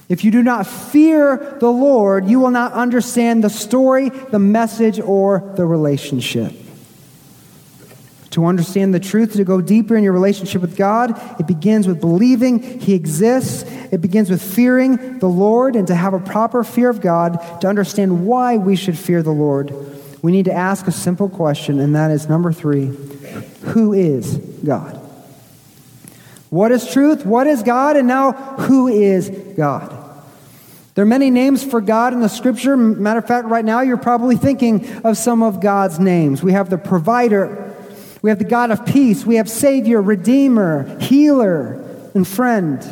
If 0.09 0.25
you 0.25 0.31
do 0.31 0.43
not 0.43 0.67
fear 0.67 1.57
the 1.59 1.71
Lord, 1.71 2.27
you 2.27 2.39
will 2.39 2.53
not 2.53 2.73
understand 2.73 3.43
the 3.43 3.51
story, 3.51 4.11
the 4.11 4.39
message, 4.39 5.01
or 5.01 5.53
the 5.57 5.67
relationship. 5.67 6.53
To 8.31 8.45
understand 8.45 8.95
the 8.95 9.01
truth, 9.01 9.33
to 9.33 9.45
go 9.45 9.61
deeper 9.61 9.97
in 9.97 10.05
your 10.05 10.13
relationship 10.13 10.61
with 10.61 10.77
God, 10.77 11.19
it 11.41 11.47
begins 11.47 11.89
with 11.89 12.01
believing 12.01 12.81
He 12.81 12.95
exists. 12.95 13.65
It 13.91 14.01
begins 14.01 14.31
with 14.31 14.43
fearing 14.43 15.19
the 15.19 15.27
Lord 15.27 15.75
and 15.75 15.87
to 15.89 15.95
have 15.95 16.13
a 16.13 16.21
proper 16.21 16.63
fear 16.63 16.91
of 16.91 17.01
God, 17.01 17.61
to 17.63 17.67
understand 17.67 18.27
why 18.27 18.59
we 18.59 18.77
should 18.77 18.99
fear 18.99 19.23
the 19.23 19.31
Lord. 19.31 19.75
We 20.23 20.33
need 20.33 20.45
to 20.45 20.53
ask 20.53 20.87
a 20.87 20.93
simple 20.93 21.29
question, 21.29 21.81
and 21.81 21.95
that 21.97 22.11
is 22.11 22.29
number 22.29 22.53
three 22.53 22.87
Who 23.73 23.93
is 23.93 24.37
God? 24.37 25.06
What 26.51 26.73
is 26.73 26.91
truth? 26.91 27.27
What 27.27 27.47
is 27.47 27.63
God? 27.63 27.97
And 27.97 28.07
now, 28.07 28.33
who 28.33 28.89
is 28.89 29.31
God? 29.57 30.07
There 30.95 31.03
are 31.03 31.07
many 31.07 31.31
names 31.31 31.63
for 31.63 31.83
God 31.83 32.15
in 32.15 32.21
the 32.21 32.29
scripture. 32.29 32.75
Matter 32.75 33.19
of 33.19 33.27
fact, 33.27 33.49
right 33.49 33.65
now 33.65 33.83
you're 33.83 33.99
probably 33.99 34.37
thinking 34.37 35.03
of 35.05 35.19
some 35.19 35.43
of 35.43 35.61
God's 35.61 35.99
names. 35.99 36.43
We 36.43 36.53
have 36.53 36.71
the 36.71 36.79
provider, 36.79 37.75
we 38.23 38.31
have 38.31 38.39
the 38.39 38.47
God 38.47 38.71
of 38.71 38.87
peace, 38.87 39.27
we 39.27 39.37
have 39.37 39.51
Savior, 39.51 40.01
Redeemer, 40.01 40.99
Healer, 41.01 41.85
and 42.15 42.27
Friend. 42.27 42.83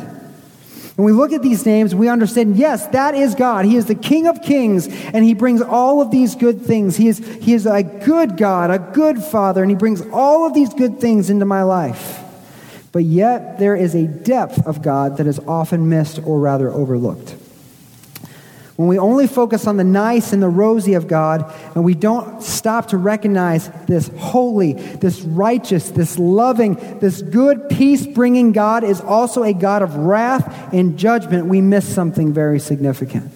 When 0.97 1.05
we 1.05 1.13
look 1.13 1.33
at 1.33 1.41
these 1.41 1.65
names, 1.65 1.95
we 1.95 2.07
understand, 2.07 2.57
yes, 2.57 2.85
that 2.87 3.15
is 3.15 3.33
God. 3.33 3.65
He 3.65 3.75
is 3.75 3.87
the 3.87 3.95
King 3.95 4.27
of 4.27 4.41
kings, 4.43 4.87
and 4.87 5.25
He 5.25 5.33
brings 5.33 5.61
all 5.61 5.99
of 5.99 6.11
these 6.11 6.35
good 6.35 6.61
things. 6.61 6.95
He 6.95 7.07
is, 7.07 7.17
he 7.41 7.53
is 7.53 7.65
a 7.65 7.81
good 7.81 8.37
God, 8.37 8.69
a 8.69 8.77
good 8.77 9.17
Father, 9.23 9.63
and 9.63 9.71
He 9.71 9.75
brings 9.75 10.01
all 10.13 10.45
of 10.45 10.53
these 10.53 10.73
good 10.73 10.99
things 11.01 11.31
into 11.31 11.45
my 11.45 11.63
life. 11.63 12.24
But 12.95 13.03
yet, 13.03 13.59
there 13.59 13.75
is 13.75 13.93
a 13.93 14.07
depth 14.07 14.65
of 14.65 14.81
God 14.81 15.17
that 15.17 15.27
is 15.27 15.37
often 15.39 15.89
missed 15.89 16.17
or 16.23 16.39
rather 16.39 16.69
overlooked. 16.69 17.35
When 18.77 18.87
we 18.87 18.97
only 18.97 19.27
focus 19.27 19.67
on 19.67 19.75
the 19.75 19.83
nice 19.83 20.31
and 20.31 20.41
the 20.41 20.47
rosy 20.47 20.93
of 20.93 21.05
God, 21.05 21.53
and 21.75 21.83
we 21.83 21.93
don't 21.93 22.41
stop 22.41 22.87
to 22.91 22.97
recognize 22.97 23.67
this 23.87 24.09
holy, 24.17 24.75
this 24.75 25.19
righteous, 25.23 25.89
this 25.89 26.17
loving, 26.17 26.99
this 26.99 27.21
good, 27.21 27.67
peace 27.67 28.07
bringing 28.07 28.53
God 28.53 28.85
is 28.85 29.01
also 29.01 29.43
a 29.43 29.51
God 29.51 29.81
of 29.81 29.97
wrath 29.97 30.73
and 30.73 30.97
judgment, 30.97 31.47
we 31.47 31.59
miss 31.59 31.85
something 31.85 32.31
very 32.31 32.61
significant. 32.61 33.29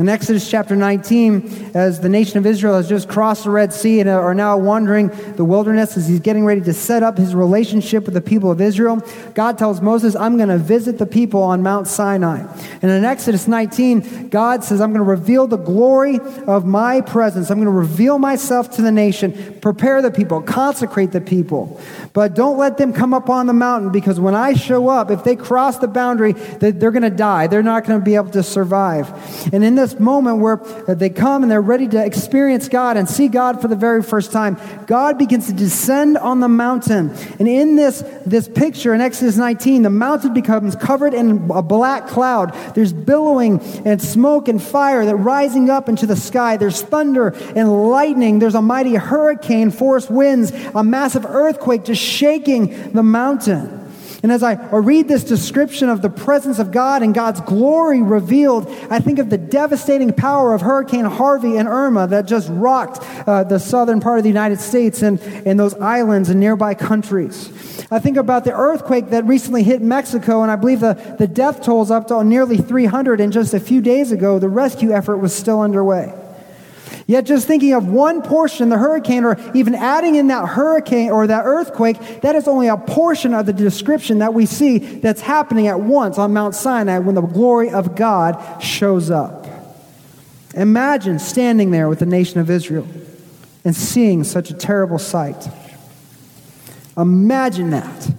In 0.00 0.08
Exodus 0.08 0.50
chapter 0.50 0.74
19, 0.74 1.72
as 1.74 2.00
the 2.00 2.08
nation 2.08 2.38
of 2.38 2.46
Israel 2.46 2.74
has 2.74 2.88
just 2.88 3.06
crossed 3.06 3.44
the 3.44 3.50
Red 3.50 3.70
Sea 3.70 4.00
and 4.00 4.08
are 4.08 4.34
now 4.34 4.56
wandering 4.56 5.08
the 5.36 5.44
wilderness 5.44 5.94
as 5.98 6.08
he's 6.08 6.20
getting 6.20 6.46
ready 6.46 6.62
to 6.62 6.72
set 6.72 7.02
up 7.02 7.18
his 7.18 7.34
relationship 7.34 8.06
with 8.06 8.14
the 8.14 8.22
people 8.22 8.50
of 8.50 8.62
Israel, 8.62 9.06
God 9.34 9.58
tells 9.58 9.82
Moses, 9.82 10.16
I'm 10.16 10.38
going 10.38 10.48
to 10.48 10.56
visit 10.56 10.96
the 10.96 11.04
people 11.04 11.42
on 11.42 11.62
Mount 11.62 11.86
Sinai. 11.86 12.46
And 12.80 12.90
in 12.90 13.04
Exodus 13.04 13.46
19, 13.46 14.30
God 14.30 14.64
says, 14.64 14.80
I'm 14.80 14.94
going 14.94 15.04
to 15.04 15.10
reveal 15.10 15.46
the 15.46 15.58
glory 15.58 16.18
of 16.46 16.64
my 16.64 17.02
presence. 17.02 17.50
I'm 17.50 17.58
going 17.58 17.66
to 17.66 17.70
reveal 17.70 18.18
myself 18.18 18.70
to 18.76 18.82
the 18.82 18.90
nation, 18.90 19.58
prepare 19.60 20.00
the 20.00 20.10
people, 20.10 20.40
consecrate 20.40 21.12
the 21.12 21.20
people. 21.20 21.78
But 22.14 22.34
don't 22.34 22.56
let 22.56 22.78
them 22.78 22.94
come 22.94 23.12
up 23.12 23.28
on 23.28 23.46
the 23.46 23.52
mountain 23.52 23.92
because 23.92 24.18
when 24.18 24.34
I 24.34 24.54
show 24.54 24.88
up, 24.88 25.10
if 25.10 25.24
they 25.24 25.36
cross 25.36 25.76
the 25.76 25.88
boundary, 25.88 26.32
they're 26.32 26.90
going 26.90 27.02
to 27.02 27.10
die. 27.10 27.48
They're 27.48 27.62
not 27.62 27.84
going 27.84 28.00
to 28.00 28.04
be 28.04 28.14
able 28.14 28.30
to 28.30 28.42
survive. 28.42 29.12
And 29.52 29.62
in 29.62 29.74
this 29.74 29.89
this 29.90 30.00
moment 30.00 30.38
where 30.38 30.56
they 30.88 31.10
come 31.10 31.42
and 31.42 31.50
they're 31.50 31.60
ready 31.60 31.88
to 31.88 32.04
experience 32.04 32.68
God 32.68 32.96
and 32.96 33.08
see 33.08 33.28
God 33.28 33.60
for 33.60 33.68
the 33.68 33.76
very 33.76 34.02
first 34.02 34.32
time, 34.32 34.58
God 34.86 35.18
begins 35.18 35.46
to 35.46 35.52
descend 35.52 36.18
on 36.18 36.40
the 36.40 36.48
mountain. 36.48 37.10
And 37.38 37.48
in 37.48 37.76
this, 37.76 38.02
this 38.26 38.48
picture 38.48 38.94
in 38.94 39.00
Exodus 39.00 39.36
19, 39.36 39.82
the 39.82 39.90
mountain 39.90 40.34
becomes 40.34 40.76
covered 40.76 41.14
in 41.14 41.50
a 41.50 41.62
black 41.62 42.06
cloud. 42.06 42.54
There's 42.74 42.92
billowing 42.92 43.60
and 43.84 44.00
smoke 44.00 44.48
and 44.48 44.62
fire 44.62 45.04
that 45.04 45.16
rising 45.16 45.70
up 45.70 45.88
into 45.88 46.06
the 46.06 46.16
sky. 46.16 46.56
There's 46.56 46.82
thunder 46.82 47.28
and 47.28 47.90
lightning. 47.90 48.38
There's 48.38 48.54
a 48.54 48.62
mighty 48.62 48.94
hurricane, 48.94 49.70
force 49.70 50.08
winds, 50.08 50.52
a 50.74 50.84
massive 50.84 51.24
earthquake 51.26 51.84
just 51.84 52.02
shaking 52.02 52.92
the 52.92 53.02
mountain. 53.02 53.79
And 54.22 54.30
as 54.30 54.42
I 54.42 54.54
read 54.70 55.08
this 55.08 55.24
description 55.24 55.88
of 55.88 56.02
the 56.02 56.10
presence 56.10 56.58
of 56.58 56.72
God 56.72 57.02
and 57.02 57.14
God's 57.14 57.40
glory 57.40 58.02
revealed, 58.02 58.68
I 58.90 59.00
think 59.00 59.18
of 59.18 59.30
the 59.30 59.38
devastating 59.38 60.12
power 60.12 60.52
of 60.52 60.60
Hurricane 60.60 61.06
Harvey 61.06 61.56
and 61.56 61.66
Irma 61.66 62.06
that 62.08 62.26
just 62.26 62.48
rocked 62.50 62.98
uh, 63.26 63.44
the 63.44 63.58
southern 63.58 64.00
part 64.00 64.18
of 64.18 64.24
the 64.24 64.28
United 64.28 64.60
States 64.60 65.00
and, 65.00 65.20
and 65.46 65.58
those 65.58 65.74
islands 65.74 66.28
and 66.28 66.38
nearby 66.38 66.74
countries. 66.74 67.48
I 67.90 67.98
think 67.98 68.18
about 68.18 68.44
the 68.44 68.52
earthquake 68.52 69.08
that 69.10 69.24
recently 69.24 69.62
hit 69.62 69.80
Mexico, 69.80 70.42
and 70.42 70.50
I 70.50 70.56
believe 70.56 70.80
the, 70.80 71.16
the 71.18 71.26
death 71.26 71.62
toll 71.62 71.82
is 71.82 71.90
up 71.90 72.08
to 72.08 72.22
nearly 72.22 72.58
300, 72.58 73.20
and 73.20 73.32
just 73.32 73.54
a 73.54 73.60
few 73.60 73.80
days 73.80 74.12
ago, 74.12 74.38
the 74.38 74.50
rescue 74.50 74.92
effort 74.92 75.16
was 75.16 75.34
still 75.34 75.62
underway. 75.62 76.12
Yet, 77.10 77.24
just 77.24 77.48
thinking 77.48 77.72
of 77.72 77.88
one 77.88 78.22
portion, 78.22 78.68
the 78.68 78.78
hurricane, 78.78 79.24
or 79.24 79.36
even 79.52 79.74
adding 79.74 80.14
in 80.14 80.28
that 80.28 80.46
hurricane 80.46 81.10
or 81.10 81.26
that 81.26 81.42
earthquake, 81.44 82.20
that 82.20 82.36
is 82.36 82.46
only 82.46 82.68
a 82.68 82.76
portion 82.76 83.34
of 83.34 83.46
the 83.46 83.52
description 83.52 84.20
that 84.20 84.32
we 84.32 84.46
see 84.46 84.78
that's 84.78 85.20
happening 85.20 85.66
at 85.66 85.80
once 85.80 86.18
on 86.18 86.32
Mount 86.32 86.54
Sinai 86.54 86.98
when 86.98 87.16
the 87.16 87.20
glory 87.20 87.68
of 87.70 87.96
God 87.96 88.62
shows 88.62 89.10
up. 89.10 89.44
Imagine 90.54 91.18
standing 91.18 91.72
there 91.72 91.88
with 91.88 91.98
the 91.98 92.06
nation 92.06 92.38
of 92.38 92.48
Israel 92.48 92.86
and 93.64 93.74
seeing 93.74 94.22
such 94.22 94.50
a 94.50 94.54
terrible 94.54 95.00
sight. 95.00 95.48
Imagine 96.96 97.70
that. 97.70 98.14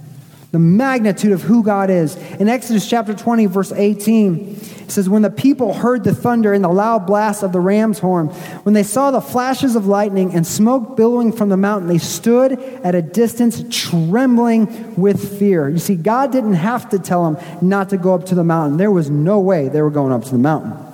The 0.51 0.59
magnitude 0.59 1.31
of 1.31 1.43
who 1.43 1.63
God 1.63 1.89
is. 1.89 2.17
In 2.33 2.49
Exodus 2.49 2.89
chapter 2.89 3.13
20, 3.13 3.45
verse 3.45 3.71
18, 3.71 4.57
it 4.81 4.91
says, 4.91 5.07
When 5.07 5.21
the 5.21 5.29
people 5.29 5.73
heard 5.73 6.03
the 6.03 6.13
thunder 6.13 6.53
and 6.53 6.61
the 6.61 6.69
loud 6.69 7.07
blast 7.07 7.41
of 7.41 7.53
the 7.53 7.61
ram's 7.61 7.99
horn, 7.99 8.27
when 8.63 8.73
they 8.73 8.83
saw 8.83 9.11
the 9.11 9.21
flashes 9.21 9.77
of 9.77 9.87
lightning 9.87 10.35
and 10.35 10.45
smoke 10.45 10.97
billowing 10.97 11.31
from 11.31 11.47
the 11.47 11.55
mountain, 11.55 11.87
they 11.87 11.97
stood 11.97 12.59
at 12.83 12.95
a 12.95 13.01
distance, 13.01 13.63
trembling 13.69 14.93
with 14.95 15.39
fear. 15.39 15.69
You 15.69 15.79
see, 15.79 15.95
God 15.95 16.33
didn't 16.33 16.55
have 16.55 16.89
to 16.89 16.99
tell 16.99 17.31
them 17.31 17.61
not 17.61 17.89
to 17.91 17.97
go 17.97 18.13
up 18.13 18.25
to 18.25 18.35
the 18.35 18.43
mountain. 18.43 18.77
There 18.77 18.91
was 18.91 19.09
no 19.09 19.39
way 19.39 19.69
they 19.69 19.81
were 19.81 19.89
going 19.89 20.11
up 20.11 20.25
to 20.25 20.31
the 20.31 20.37
mountain. 20.37 20.90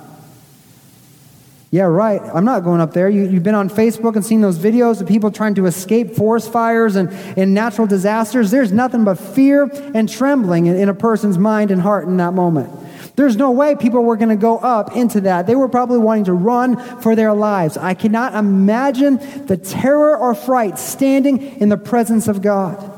Yeah, 1.70 1.82
right. 1.82 2.22
I'm 2.22 2.46
not 2.46 2.64
going 2.64 2.80
up 2.80 2.94
there. 2.94 3.10
You, 3.10 3.28
have 3.28 3.42
been 3.42 3.54
on 3.54 3.68
Facebook 3.68 4.16
and 4.16 4.24
seen 4.24 4.40
those 4.40 4.58
videos 4.58 5.02
of 5.02 5.06
people 5.06 5.30
trying 5.30 5.54
to 5.56 5.66
escape 5.66 6.12
forest 6.12 6.50
fires 6.50 6.96
and, 6.96 7.10
and 7.36 7.52
natural 7.52 7.86
disasters. 7.86 8.50
There's 8.50 8.72
nothing 8.72 9.04
but 9.04 9.16
fear 9.16 9.70
and 9.94 10.08
trembling 10.08 10.64
in, 10.66 10.76
in 10.76 10.88
a 10.88 10.94
person's 10.94 11.36
mind 11.36 11.70
and 11.70 11.82
heart 11.82 12.06
in 12.06 12.16
that 12.16 12.32
moment. 12.32 12.72
There's 13.16 13.36
no 13.36 13.50
way 13.50 13.74
people 13.74 14.02
were 14.02 14.16
going 14.16 14.30
to 14.30 14.36
go 14.36 14.58
up 14.58 14.96
into 14.96 15.20
that. 15.22 15.46
They 15.46 15.56
were 15.56 15.68
probably 15.68 15.98
wanting 15.98 16.24
to 16.24 16.32
run 16.32 16.78
for 17.00 17.14
their 17.14 17.34
lives. 17.34 17.76
I 17.76 17.92
cannot 17.92 18.34
imagine 18.34 19.18
the 19.46 19.56
terror 19.56 20.16
or 20.16 20.34
fright 20.34 20.78
standing 20.78 21.60
in 21.60 21.68
the 21.68 21.76
presence 21.76 22.28
of 22.28 22.40
God. 22.40 22.97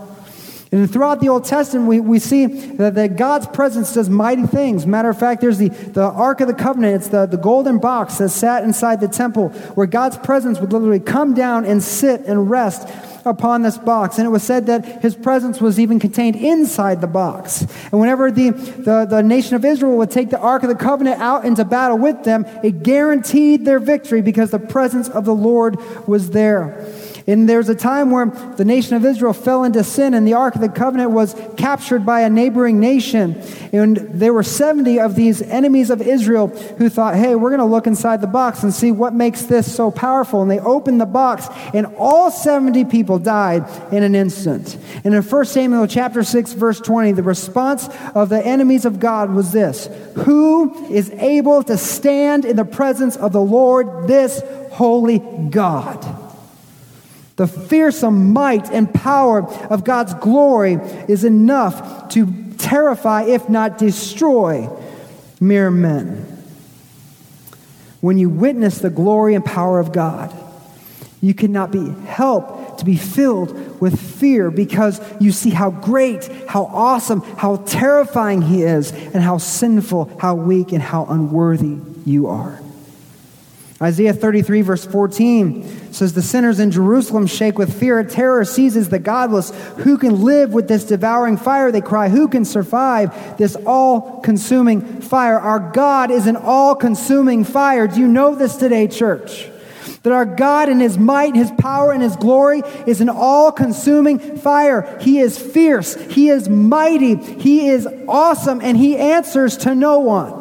And 0.72 0.90
throughout 0.90 1.20
the 1.20 1.28
Old 1.28 1.44
Testament, 1.44 1.88
we, 1.88 1.98
we 1.98 2.20
see 2.20 2.46
that, 2.46 2.94
that, 2.94 3.16
God's 3.16 3.48
presence 3.48 3.92
does 3.92 4.09
mighty 4.09 4.46
things. 4.46 4.87
Matter 4.87 5.09
of 5.09 5.18
fact, 5.18 5.40
there's 5.40 5.59
the, 5.59 5.68
the 5.68 6.04
Ark 6.04 6.40
of 6.40 6.46
the 6.46 6.54
Covenant. 6.54 6.94
It's 6.94 7.09
the, 7.09 7.26
the 7.26 7.37
golden 7.37 7.78
box 7.78 8.18
that 8.18 8.28
sat 8.28 8.62
inside 8.62 9.00
the 9.00 9.09
temple 9.09 9.48
where 9.74 9.88
God's 9.88 10.16
presence 10.18 10.61
would 10.61 10.72
literally 10.72 11.00
come 11.00 11.35
down 11.35 11.64
and 11.64 11.83
sit 11.83 12.20
and 12.20 12.48
rest 12.48 12.88
upon 13.24 13.62
this 13.62 13.78
box. 13.78 14.18
And 14.18 14.26
it 14.26 14.30
was 14.30 14.44
said 14.44 14.66
that 14.66 15.02
his 15.02 15.14
presence 15.16 15.61
was 15.61 15.80
even 15.80 15.98
contained 15.98 16.37
inside 16.37 17.00
the 17.00 17.06
box. 17.09 17.62
And 17.90 18.00
whenever 18.00 18.30
the, 18.30 18.50
the, 18.50 19.06
the 19.06 19.22
nation 19.22 19.56
of 19.56 19.64
Israel 19.64 19.96
would 19.98 20.11
take 20.11 20.30
the 20.30 20.38
Ark 20.38 20.62
of 20.62 20.68
the 20.68 20.74
Covenant 20.74 21.20
out 21.20 21.44
into 21.44 21.64
battle 21.64 21.98
with 21.98 22.22
them, 22.24 22.46
it 22.62 22.83
guaranteed 22.83 23.64
their 23.64 23.80
victory 23.80 24.22
because 24.22 24.52
the 24.52 24.59
presence 24.59 25.09
of 25.09 25.24
the 25.24 25.35
Lord 25.35 25.76
was 26.06 26.30
there. 26.30 26.87
And 27.31 27.49
there 27.49 27.59
was 27.59 27.69
a 27.69 27.77
time 27.77 28.11
where 28.11 28.27
the 28.27 28.64
nation 28.64 28.97
of 28.97 29.05
Israel 29.05 29.33
fell 29.33 29.62
into 29.62 29.85
sin, 29.85 30.14
and 30.14 30.27
the 30.27 30.35
Ark 30.35 30.57
of 30.57 30.61
the 30.61 30.69
Covenant 30.69 31.12
was 31.12 31.37
captured 31.57 32.05
by 32.05 32.23
a 32.23 32.31
neighboring 32.31 32.81
nation. 32.81 33.40
And 33.73 33.99
there 33.99 34.35
were 34.35 34.43
70 34.43 34.99
of 34.99 35.14
these 35.14 35.40
enemies 35.40 35.90
of 35.90 36.03
Israel 36.03 36.49
who 36.49 36.88
thought, 36.88 37.14
hey, 37.14 37.37
we're 37.37 37.51
going 37.51 37.61
to 37.61 37.66
look 37.66 37.87
inside 37.87 38.21
the 38.21 38.27
box 38.27 38.64
and 38.64 38.75
see 38.75 38.90
what 38.90 39.14
makes 39.14 39.43
this 39.43 39.73
so 39.73 39.93
powerful. 39.93 40.43
And 40.43 40.51
they 40.51 40.59
opened 40.59 41.01
the 41.01 41.07
box, 41.07 41.47
and 41.73 41.87
all 41.97 42.33
70 42.33 42.87
people 42.87 43.21
died 43.21 43.64
in 43.93 44.03
an 44.03 44.16
instant. 44.16 44.77
And 45.05 45.14
in 45.14 45.23
1 45.23 45.45
Samuel 45.45 45.87
chapter 45.87 46.25
6, 46.25 46.55
verse 46.55 46.81
20, 46.81 47.12
the 47.12 47.23
response 47.23 47.88
of 48.12 48.29
the 48.29 48.45
enemies 48.45 48.85
of 48.85 48.99
God 48.99 49.33
was 49.33 49.53
this 49.53 49.88
Who 50.25 50.87
is 50.87 51.11
able 51.11 51.62
to 51.62 51.79
stand 51.79 52.45
in 52.45 52.57
the 52.57 52.64
presence 52.64 53.16
of 53.16 53.33
the 53.33 53.40
Lord, 53.40 54.09
this 54.09 54.43
holy 54.73 55.21
God? 55.21 56.19
The 57.40 57.48
fearsome 57.48 58.35
might 58.35 58.70
and 58.70 58.92
power 58.92 59.50
of 59.70 59.83
God's 59.83 60.12
glory 60.12 60.74
is 61.09 61.24
enough 61.24 62.11
to 62.11 62.31
terrify, 62.59 63.22
if 63.22 63.48
not 63.48 63.79
destroy, 63.79 64.68
mere 65.40 65.70
men. 65.70 66.26
When 68.03 68.18
you 68.18 68.29
witness 68.29 68.81
the 68.81 68.90
glory 68.90 69.35
and 69.35 69.42
power 69.42 69.81
of 69.81 69.90
God, 69.90 70.31
you 71.22 71.33
cannot 71.33 71.70
be 71.70 71.88
helped 72.05 72.81
to 72.81 72.85
be 72.85 72.98
filled 72.98 73.81
with 73.81 73.98
fear 73.98 74.50
because 74.50 75.00
you 75.18 75.33
see 75.33 75.48
how 75.48 75.70
great, 75.70 76.29
how 76.46 76.64
awesome, 76.64 77.22
how 77.22 77.57
terrifying 77.57 78.42
He 78.42 78.64
is, 78.64 78.92
and 78.92 79.22
how 79.22 79.38
sinful, 79.38 80.14
how 80.20 80.35
weak, 80.35 80.72
and 80.72 80.83
how 80.83 81.07
unworthy 81.07 81.79
you 82.05 82.26
are. 82.26 82.61
Isaiah 83.83 84.12
33, 84.12 84.61
verse 84.61 84.85
14 84.85 85.93
says, 85.93 86.12
The 86.12 86.21
sinners 86.21 86.61
in 86.61 86.71
Jerusalem 86.71 87.27
shake 87.27 87.57
with 87.57 87.81
fear. 87.81 88.05
Terror 88.05 88.45
seizes 88.45 88.90
the 88.90 88.99
godless. 88.99 89.51
Who 89.79 89.97
can 89.97 90.23
live 90.23 90.53
with 90.53 90.69
this 90.69 90.85
devouring 90.85 91.38
fire? 91.38 91.73
They 91.73 91.81
cry. 91.81 92.11
Who 92.11 92.29
can 92.29 92.45
survive 92.45 93.38
this 93.38 93.57
all 93.64 94.21
consuming 94.21 95.01
fire? 95.01 95.38
Our 95.38 95.73
God 95.73 96.11
is 96.11 96.27
an 96.27 96.37
all 96.37 96.75
consuming 96.75 97.43
fire. 97.45 97.87
Do 97.87 98.01
you 98.01 98.07
know 98.07 98.35
this 98.35 98.57
today, 98.57 98.87
church? 98.87 99.49
That 100.03 100.12
our 100.12 100.27
God 100.27 100.69
in 100.69 100.81
His 100.81 100.99
might, 100.99 101.35
His 101.35 101.51
power, 101.53 101.93
and 101.93 102.03
His 102.03 102.16
glory 102.16 102.61
is 102.87 103.01
an 103.01 103.09
all 103.09 103.51
consuming 103.51 104.37
fire. 104.37 104.99
He 105.01 105.21
is 105.21 105.38
fierce. 105.38 105.95
He 105.95 106.29
is 106.29 106.51
mighty. 106.51 107.16
He 107.16 107.69
is 107.69 107.88
awesome, 108.07 108.61
and 108.61 108.77
He 108.77 108.99
answers 108.99 109.57
to 109.59 109.75
no 109.75 110.01
one. 110.01 110.39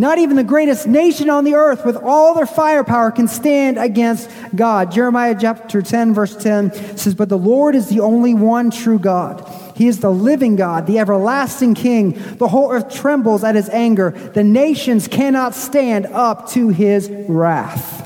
Not 0.00 0.18
even 0.18 0.36
the 0.36 0.44
greatest 0.44 0.86
nation 0.86 1.28
on 1.28 1.42
the 1.42 1.56
earth 1.56 1.84
with 1.84 1.96
all 1.96 2.32
their 2.32 2.46
firepower 2.46 3.10
can 3.10 3.26
stand 3.26 3.78
against 3.78 4.30
God. 4.54 4.92
Jeremiah 4.92 5.36
chapter 5.38 5.82
10, 5.82 6.14
verse 6.14 6.36
10 6.36 6.96
says, 6.96 7.16
But 7.16 7.28
the 7.28 7.36
Lord 7.36 7.74
is 7.74 7.88
the 7.88 7.98
only 7.98 8.32
one 8.32 8.70
true 8.70 9.00
God. 9.00 9.44
He 9.74 9.88
is 9.88 9.98
the 9.98 10.12
living 10.12 10.54
God, 10.54 10.86
the 10.86 11.00
everlasting 11.00 11.74
King. 11.74 12.12
The 12.36 12.46
whole 12.46 12.70
earth 12.70 12.94
trembles 12.94 13.42
at 13.42 13.56
his 13.56 13.68
anger. 13.70 14.10
The 14.10 14.44
nations 14.44 15.08
cannot 15.08 15.56
stand 15.56 16.06
up 16.06 16.48
to 16.50 16.68
his 16.68 17.10
wrath. 17.10 18.04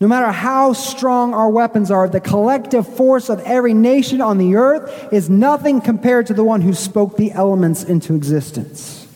No 0.00 0.06
matter 0.06 0.32
how 0.32 0.74
strong 0.74 1.32
our 1.32 1.48
weapons 1.48 1.90
are, 1.90 2.10
the 2.10 2.20
collective 2.20 2.86
force 2.86 3.30
of 3.30 3.40
every 3.40 3.72
nation 3.72 4.20
on 4.20 4.36
the 4.36 4.56
earth 4.56 5.08
is 5.10 5.30
nothing 5.30 5.80
compared 5.80 6.26
to 6.26 6.34
the 6.34 6.44
one 6.44 6.60
who 6.60 6.74
spoke 6.74 7.16
the 7.16 7.32
elements 7.32 7.84
into 7.84 8.14
existence. 8.14 9.06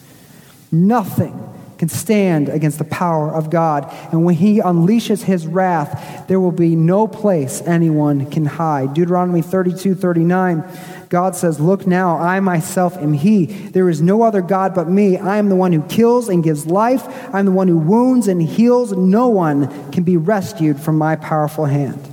Nothing 0.72 1.47
can 1.78 1.88
stand 1.88 2.48
against 2.48 2.78
the 2.78 2.84
power 2.84 3.32
of 3.32 3.50
God. 3.50 3.88
And 4.12 4.24
when 4.24 4.34
he 4.34 4.60
unleashes 4.60 5.22
his 5.22 5.46
wrath, 5.46 6.26
there 6.28 6.40
will 6.40 6.52
be 6.52 6.74
no 6.74 7.06
place 7.06 7.62
anyone 7.62 8.30
can 8.30 8.44
hide. 8.44 8.94
Deuteronomy 8.94 9.42
32 9.42 9.94
39, 9.94 10.64
God 11.08 11.36
says, 11.36 11.60
Look 11.60 11.86
now, 11.86 12.18
I 12.18 12.40
myself 12.40 12.96
am 12.98 13.12
he. 13.12 13.46
There 13.46 13.88
is 13.88 14.02
no 14.02 14.22
other 14.22 14.42
God 14.42 14.74
but 14.74 14.88
me. 14.88 15.16
I 15.16 15.38
am 15.38 15.48
the 15.48 15.56
one 15.56 15.72
who 15.72 15.82
kills 15.82 16.28
and 16.28 16.44
gives 16.44 16.66
life. 16.66 17.06
I 17.32 17.38
am 17.38 17.46
the 17.46 17.52
one 17.52 17.68
who 17.68 17.78
wounds 17.78 18.28
and 18.28 18.42
heals. 18.42 18.92
No 18.92 19.28
one 19.28 19.90
can 19.92 20.02
be 20.02 20.16
rescued 20.16 20.80
from 20.80 20.98
my 20.98 21.16
powerful 21.16 21.64
hand. 21.64 22.04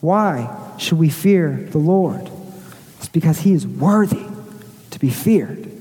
Why 0.00 0.54
should 0.78 0.98
we 0.98 1.08
fear 1.08 1.66
the 1.70 1.78
Lord? 1.78 2.28
It's 2.98 3.08
because 3.08 3.40
he 3.40 3.52
is 3.52 3.66
worthy 3.66 4.26
to 4.90 4.98
be 4.98 5.10
feared. 5.10 5.73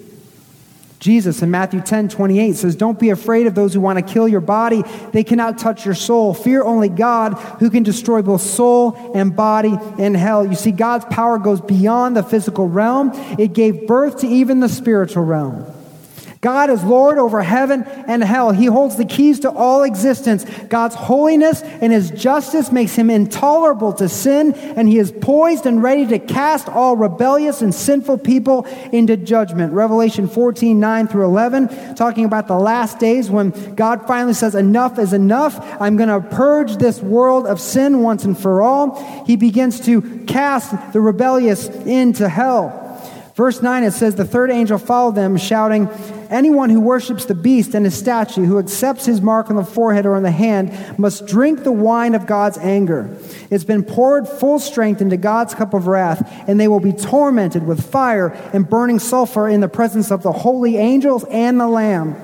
Jesus 1.04 1.42
in 1.42 1.52
Matthew 1.52 1.82
10 1.82 2.08
28 2.08 2.56
says, 2.56 2.78
Don't 2.78 2.98
be 2.98 3.10
afraid 3.10 3.46
of 3.46 3.56
those 3.56 3.74
who 3.74 3.82
want 3.82 4.00
to 4.00 4.14
kill 4.14 4.26
your 4.26 4.40
body. 4.40 4.84
They 5.12 5.26
cannot 5.26 5.58
touch 5.58 5.84
your 5.84 5.96
soul. 5.96 6.34
Fear 6.34 6.64
only 6.64 6.88
God 6.88 7.34
who 7.60 7.70
can 7.70 7.84
destroy 7.84 8.22
both 8.22 8.40
soul 8.40 9.12
and 9.14 9.36
body 9.36 9.78
in 9.98 10.16
hell. 10.16 10.48
You 10.48 10.56
see, 10.56 10.72
God's 10.72 11.04
power 11.14 11.40
goes 11.40 11.60
beyond 11.60 12.16
the 12.16 12.24
physical 12.24 12.70
realm, 12.70 13.12
it 13.38 13.52
gave 13.52 13.86
birth 13.86 14.20
to 14.20 14.28
even 14.28 14.62
the 14.62 14.70
spiritual 14.70 15.26
realm. 15.26 15.73
God 16.44 16.70
is 16.70 16.84
Lord 16.84 17.18
over 17.18 17.42
heaven 17.42 17.84
and 18.06 18.22
hell. 18.22 18.52
He 18.52 18.66
holds 18.66 18.98
the 18.98 19.06
keys 19.06 19.40
to 19.40 19.50
all 19.50 19.84
existence. 19.84 20.44
God's 20.68 20.94
holiness 20.94 21.62
and 21.62 21.94
his 21.94 22.12
justice 22.12 22.70
makes 22.70 22.94
him 22.94 23.10
intolerable 23.10 23.94
to 23.94 24.10
sin, 24.10 24.54
and 24.54 24.90
he 24.90 25.00
is 25.00 25.14
poised 25.14 25.66
and 25.66 25.82
ready 25.82 26.06
to 26.08 26.20
cast 26.20 26.68
all 26.68 26.98
rebellious 26.98 27.62
and 27.62 27.74
sinful 27.74 28.18
people 28.18 28.66
into 28.92 29.16
judgment. 29.16 29.72
Revelation 29.72 30.28
14, 30.28 30.78
9 30.78 31.08
through 31.08 31.24
11, 31.24 31.96
talking 31.96 32.26
about 32.26 32.50
the 32.50 32.60
last 32.60 33.00
days 33.00 33.32
when 33.32 33.52
God 33.76 34.06
finally 34.06 34.34
says, 34.34 34.54
Enough 34.54 35.00
is 35.00 35.14
enough. 35.14 35.58
I'm 35.82 35.96
going 35.96 36.10
to 36.10 36.20
purge 36.36 36.76
this 36.76 37.02
world 37.02 37.48
of 37.48 37.62
sin 37.62 38.02
once 38.02 38.26
and 38.26 38.38
for 38.38 38.62
all. 38.62 39.24
He 39.26 39.38
begins 39.38 39.80
to 39.86 40.26
cast 40.26 40.92
the 40.92 41.00
rebellious 41.00 41.70
into 41.70 42.28
hell. 42.28 42.83
Verse 43.36 43.64
9, 43.64 43.84
it 43.84 43.92
says, 43.94 44.14
The 44.14 44.26
third 44.26 44.52
angel 44.52 44.78
followed 44.78 45.16
them, 45.16 45.38
shouting, 45.38 45.90
Anyone 46.30 46.70
who 46.70 46.80
worships 46.80 47.26
the 47.26 47.34
beast 47.34 47.74
and 47.74 47.84
his 47.86 47.98
statue, 47.98 48.46
who 48.46 48.60
accepts 48.60 49.06
his 49.06 49.22
mark 49.22 49.50
on 49.50 49.56
the 49.56 49.64
forehead 49.64 50.06
or 50.06 50.16
on 50.16 50.22
the 50.22 50.32
hand, 50.32 51.00
must 51.00 51.26
drink 51.26 51.64
the 51.64 51.72
wine 51.72 52.14
of 52.14 52.28
God's 52.28 52.60
anger. 52.60 53.16
It's 53.50 53.64
been 53.64 53.84
poured 53.84 54.28
full 54.28 54.60
strength 54.60 55.02
into 55.02 55.18
God's 55.18 55.56
cup 55.56 55.74
of 55.74 55.88
wrath, 55.88 56.28
and 56.48 56.60
they 56.60 56.68
will 56.68 56.80
be 56.80 56.92
tormented 56.92 57.66
with 57.66 57.84
fire 57.84 58.28
and 58.54 58.70
burning 58.70 59.00
sulfur 59.00 59.48
in 59.48 59.62
the 59.62 59.68
presence 59.68 60.12
of 60.12 60.22
the 60.22 60.32
holy 60.32 60.78
angels 60.78 61.24
and 61.26 61.60
the 61.60 61.68
Lamb. 61.68 62.16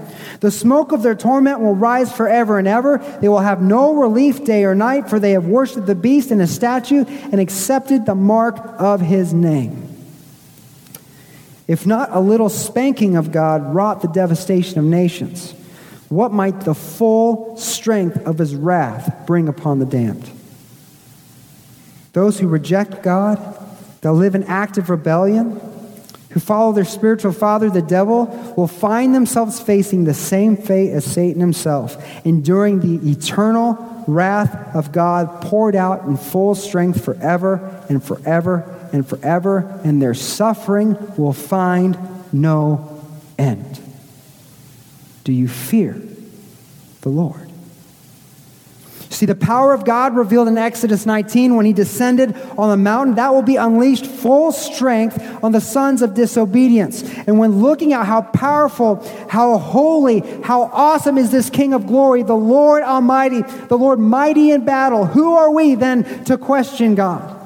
The 0.42 0.52
smoke 0.52 0.92
of 0.92 1.02
their 1.02 1.16
torment 1.16 1.60
will 1.60 1.76
rise 1.76 2.12
forever 2.12 2.60
and 2.60 2.68
ever. 2.68 3.00
They 3.20 3.30
will 3.30 3.40
have 3.40 3.62
no 3.62 3.96
relief 3.96 4.46
day 4.46 4.64
or 4.64 4.76
night, 4.76 5.10
for 5.10 5.20
they 5.20 5.32
have 5.32 5.46
worshipped 5.46 5.88
the 5.88 5.96
beast 5.96 6.30
and 6.30 6.40
his 6.40 6.54
statue 6.54 7.06
and 7.32 7.42
accepted 7.42 8.06
the 8.06 8.16
mark 8.16 8.58
of 8.80 9.02
his 9.02 9.34
name. 9.34 9.90
If 11.70 11.86
not 11.86 12.10
a 12.12 12.20
little 12.20 12.50
spanking 12.50 13.16
of 13.16 13.32
God 13.32 13.76
wrought 13.76 14.02
the 14.02 14.08
devastation 14.08 14.80
of 14.80 14.86
nations, 14.86 15.52
what 16.10 16.34
might 16.34 16.62
the 16.62 16.74
full 16.74 17.56
strength 17.58 18.18
of 18.26 18.40
his 18.40 18.56
wrath 18.56 19.28
bring 19.28 19.48
upon 19.48 19.78
the 19.78 19.86
damned? 19.86 20.28
Those 22.14 22.40
who 22.40 22.48
reject 22.48 23.04
God, 23.04 23.38
that 24.02 24.12
live 24.14 24.34
in 24.34 24.46
active 24.46 24.90
rebellion, 24.90 25.62
who 26.32 26.40
follow 26.40 26.74
their 26.74 26.86
spiritual 26.86 27.34
father, 27.34 27.70
the 27.70 27.84
devil, 27.84 28.26
will 28.58 28.68
find 28.68 29.14
themselves 29.14 29.60
facing 29.60 30.06
the 30.06 30.14
same 30.16 30.58
fate 30.58 30.90
as 30.90 31.06
Satan 31.06 31.40
himself, 31.40 32.04
enduring 32.26 32.80
the 32.80 33.12
eternal 33.12 34.04
wrath 34.08 34.76
of 34.76 34.92
God 34.92 35.44
poured 35.44 35.76
out 35.76 36.06
in 36.06 36.18
full 36.18 36.56
strength 36.56 37.06
forever 37.06 37.86
and 37.90 38.04
forever 38.04 38.79
and 38.92 39.08
forever, 39.08 39.80
and 39.84 40.02
their 40.02 40.14
suffering 40.14 40.98
will 41.18 41.34
find 41.34 41.98
no 42.32 43.04
end. 43.38 43.80
Do 45.24 45.34
you 45.34 45.48
fear 45.48 46.02
the 47.02 47.10
Lord? 47.10 47.50
See, 49.20 49.26
the 49.26 49.36
power 49.36 49.74
of 49.74 49.84
God 49.84 50.16
revealed 50.16 50.48
in 50.48 50.58
Exodus 50.58 51.06
19 51.06 51.56
when 51.56 51.66
he 51.66 51.74
descended 51.74 52.38
on 52.58 52.70
the 52.70 52.78
mountain, 52.78 53.16
that 53.16 53.34
will 53.34 53.42
be 53.42 53.58
unleashed 53.58 54.06
full 54.06 54.54
strength 54.54 55.44
on 55.44 55.52
the 55.52 55.60
sons 55.60 56.02
of 56.02 56.14
disobedience. 56.14 57.04
And 57.28 57.38
when 57.38 57.60
looking 57.62 57.92
at 57.92 58.06
how 58.06 58.22
powerful, 58.22 59.06
how 59.28 59.58
holy, 59.58 60.22
how 60.44 60.70
awesome 60.72 61.18
is 61.18 61.32
this 61.32 61.50
King 61.50 61.74
of 61.74 61.86
glory, 61.86 62.24
the 62.24 62.34
Lord 62.34 62.84
Almighty, 62.84 63.42
the 63.42 63.78
Lord 63.78 64.00
mighty 64.00 64.52
in 64.52 64.64
battle, 64.64 65.06
who 65.06 65.34
are 65.34 65.52
we 65.52 65.76
then 65.76 66.24
to 66.24 66.38
question 66.38 66.96
God? 66.96 67.39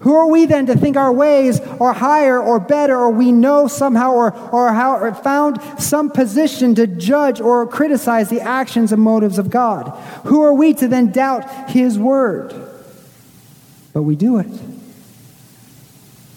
Who 0.00 0.14
are 0.14 0.28
we 0.28 0.46
then 0.46 0.66
to 0.66 0.76
think 0.76 0.96
our 0.96 1.12
ways 1.12 1.60
are 1.60 1.92
higher 1.92 2.40
or 2.40 2.60
better, 2.60 2.96
or 2.96 3.10
we 3.10 3.32
know 3.32 3.66
somehow 3.66 4.12
or, 4.12 4.32
or, 4.50 4.72
how, 4.72 4.96
or 4.96 5.12
found 5.12 5.60
some 5.80 6.10
position 6.10 6.76
to 6.76 6.86
judge 6.86 7.40
or 7.40 7.66
criticize 7.66 8.28
the 8.28 8.40
actions 8.40 8.92
and 8.92 9.02
motives 9.02 9.38
of 9.38 9.50
God? 9.50 9.88
Who 10.26 10.42
are 10.42 10.54
we 10.54 10.72
to 10.74 10.86
then 10.86 11.10
doubt 11.10 11.70
His 11.70 11.98
word? 11.98 12.54
But 13.92 14.02
we 14.02 14.14
do 14.14 14.38
it. 14.38 14.46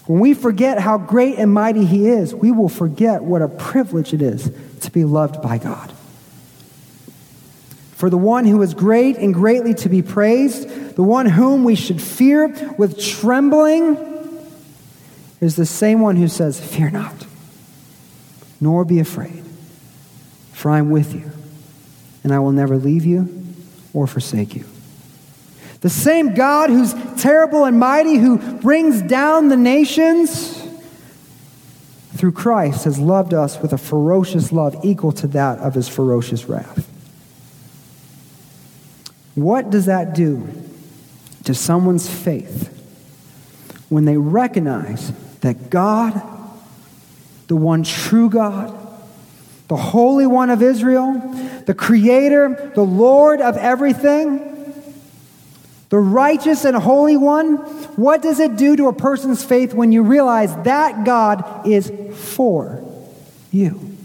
When 0.07 0.19
we 0.19 0.33
forget 0.33 0.79
how 0.79 0.97
great 0.97 1.37
and 1.37 1.53
mighty 1.53 1.85
He 1.85 2.07
is, 2.07 2.33
we 2.33 2.51
will 2.51 2.69
forget 2.69 3.23
what 3.23 3.43
a 3.43 3.47
privilege 3.47 4.11
it 4.11 4.23
is 4.23 4.51
to 4.81 4.91
be 4.91 5.03
loved 5.03 5.39
by 5.43 5.59
God. 5.59 5.93
For 8.01 8.09
the 8.09 8.17
one 8.17 8.45
who 8.45 8.63
is 8.63 8.73
great 8.73 9.17
and 9.17 9.31
greatly 9.31 9.75
to 9.75 9.87
be 9.87 10.01
praised, 10.01 10.95
the 10.95 11.03
one 11.03 11.27
whom 11.27 11.63
we 11.63 11.75
should 11.75 12.01
fear 12.01 12.47
with 12.75 12.99
trembling, 12.99 13.95
is 15.39 15.55
the 15.55 15.67
same 15.67 15.99
one 15.99 16.15
who 16.15 16.27
says, 16.27 16.59
Fear 16.59 16.89
not, 16.89 17.27
nor 18.59 18.85
be 18.85 18.99
afraid, 18.99 19.43
for 20.51 20.71
I 20.71 20.79
am 20.79 20.89
with 20.89 21.13
you, 21.13 21.29
and 22.23 22.33
I 22.33 22.39
will 22.39 22.51
never 22.51 22.75
leave 22.75 23.05
you 23.05 23.45
or 23.93 24.07
forsake 24.07 24.55
you. 24.55 24.65
The 25.81 25.89
same 25.91 26.33
God 26.33 26.71
who's 26.71 26.95
terrible 27.21 27.65
and 27.65 27.77
mighty, 27.77 28.15
who 28.15 28.39
brings 28.61 29.03
down 29.03 29.49
the 29.49 29.57
nations, 29.57 30.59
through 32.15 32.31
Christ 32.31 32.85
has 32.85 32.97
loved 32.97 33.35
us 33.35 33.61
with 33.61 33.73
a 33.73 33.77
ferocious 33.77 34.51
love 34.51 34.75
equal 34.83 35.11
to 35.11 35.27
that 35.27 35.59
of 35.59 35.75
his 35.75 35.87
ferocious 35.87 36.45
wrath. 36.45 36.90
What 39.35 39.69
does 39.69 39.85
that 39.85 40.13
do 40.13 40.47
to 41.45 41.55
someone's 41.55 42.09
faith 42.09 42.67
when 43.89 44.05
they 44.05 44.17
recognize 44.17 45.11
that 45.41 45.69
God, 45.69 46.21
the 47.47 47.55
one 47.55 47.83
true 47.83 48.29
God, 48.29 48.77
the 49.67 49.77
Holy 49.77 50.27
One 50.27 50.49
of 50.49 50.61
Israel, 50.61 51.13
the 51.65 51.73
Creator, 51.73 52.73
the 52.75 52.83
Lord 52.83 53.41
of 53.41 53.57
everything, 53.57 54.51
the 55.91 55.99
righteous 55.99 56.63
and 56.63 56.75
holy 56.75 57.17
one, 57.17 57.57
what 57.97 58.21
does 58.21 58.39
it 58.39 58.55
do 58.55 58.77
to 58.77 58.87
a 58.87 58.93
person's 58.93 59.43
faith 59.43 59.73
when 59.73 59.91
you 59.91 60.03
realize 60.03 60.55
that 60.63 61.05
God 61.05 61.67
is 61.67 61.91
for 62.15 62.81
you? 63.51 63.97